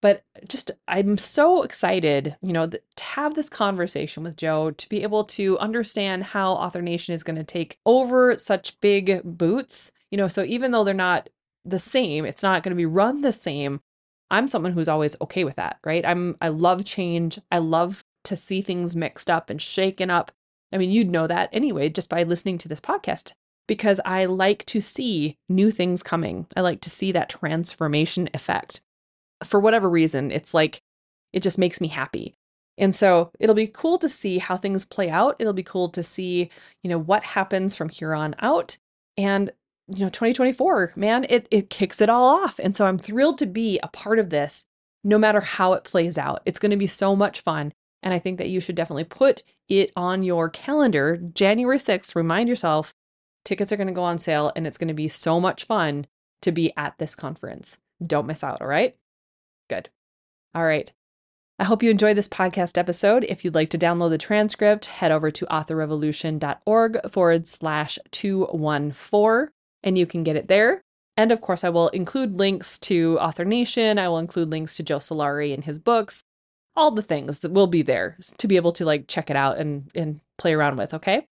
[0.03, 5.03] But just I'm so excited, you know, to have this conversation with Joe to be
[5.03, 9.93] able to understand how Author Nation is going to take over such big boots.
[10.11, 11.31] You know, so even though they're not
[11.65, 13.81] the same, it's not going to be run the same.
[14.31, 16.05] I'm someone who's always okay with that, right?
[16.05, 17.39] I'm I love change.
[17.51, 20.33] I love to see things mixed up and shaken up
[20.73, 23.33] I mean, you'd know that anyway just by listening to this podcast
[23.67, 26.47] because I like to see new things coming.
[26.57, 28.81] I like to see that transformation effect.
[29.45, 30.83] For whatever reason, it's like
[31.33, 32.35] it just makes me happy.
[32.79, 35.37] And so it'll be cool to see how things play out.
[35.39, 36.51] It'll be cool to see,
[36.83, 38.79] you know, what happens from here on out.
[39.17, 39.53] And,
[39.87, 42.59] you know, 2024, man, it it kicks it all off.
[42.59, 44.67] And so I'm thrilled to be a part of this
[45.05, 46.41] no matter how it plays out.
[46.45, 47.73] It's going to be so much fun.
[48.03, 51.19] And I think that you should definitely put it on your calendar.
[51.35, 52.95] January 6th, remind yourself
[53.45, 56.07] tickets are going to go on sale and it's going to be so much fun
[56.43, 57.79] to be at this conference.
[58.05, 58.95] Don't miss out, all right?
[59.69, 59.91] Good.
[60.55, 60.93] All right.
[61.59, 63.25] I hope you enjoyed this podcast episode.
[63.29, 69.53] If you'd like to download the transcript, head over to authorrevolution.org forward slash 214
[69.83, 70.83] and you can get it there.
[71.19, 73.99] And of course, I will include links to Author Nation.
[73.99, 76.23] I will include links to Joe Solari and his books
[76.77, 79.59] all the things that will be there to be able to like check it out
[79.59, 81.27] and and play around with, okay?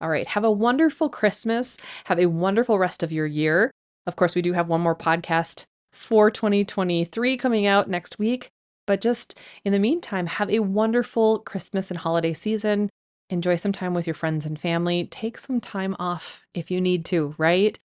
[0.00, 1.76] All right, have a wonderful Christmas.
[2.04, 3.72] Have a wonderful rest of your year.
[4.06, 8.50] Of course, we do have one more podcast for 2023 coming out next week,
[8.86, 12.90] but just in the meantime, have a wonderful Christmas and holiday season.
[13.30, 15.06] Enjoy some time with your friends and family.
[15.10, 17.78] Take some time off if you need to, right?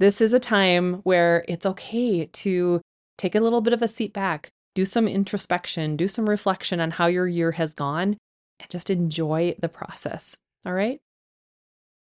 [0.00, 2.80] This is a time where it's okay to
[3.16, 6.92] take a little bit of a seat back, do some introspection, do some reflection on
[6.92, 8.16] how your year has gone,
[8.60, 10.36] and just enjoy the process.
[10.64, 11.00] All right?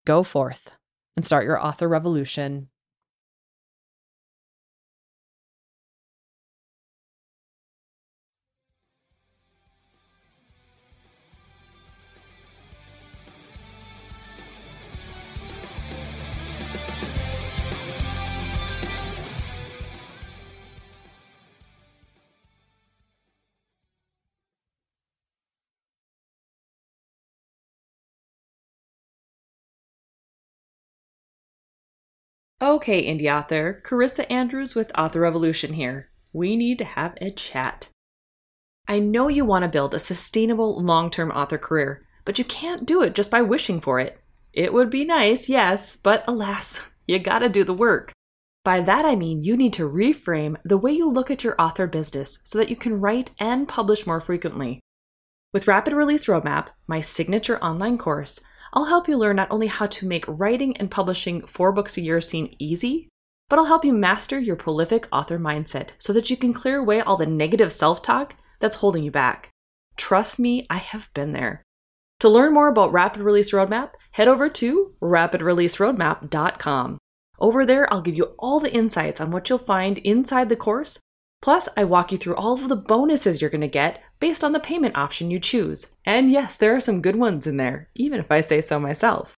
[0.05, 0.73] Go forth
[1.15, 2.69] and start your author revolution
[32.61, 36.09] Okay, indie author, Carissa Andrews with Author Revolution here.
[36.33, 37.87] we need to have a chat.
[38.85, 42.85] I know you want to build a sustainable long term author career, but you can't
[42.85, 44.19] do it just by wishing for it.
[44.51, 48.11] It would be nice, yes, but alas, you gotta do the work.
[48.65, 51.87] By that I mean you need to reframe the way you look at your author
[51.87, 54.81] business so that you can write and publish more frequently.
[55.53, 58.41] With Rapid Release Roadmap, my signature online course,
[58.73, 62.01] I'll help you learn not only how to make writing and publishing four books a
[62.01, 63.09] year seem easy,
[63.49, 67.01] but I'll help you master your prolific author mindset so that you can clear away
[67.01, 69.49] all the negative self talk that's holding you back.
[69.97, 71.63] Trust me, I have been there.
[72.19, 76.97] To learn more about Rapid Release Roadmap, head over to rapidreleaseroadmap.com.
[77.39, 80.99] Over there, I'll give you all the insights on what you'll find inside the course.
[81.41, 84.51] Plus, I walk you through all of the bonuses you're going to get based on
[84.51, 85.95] the payment option you choose.
[86.05, 89.35] And yes, there are some good ones in there, even if I say so myself.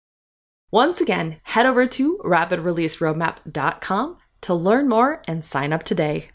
[0.71, 6.30] Once again, head over to rapidreleaseroadmap.com to learn more and sign up today.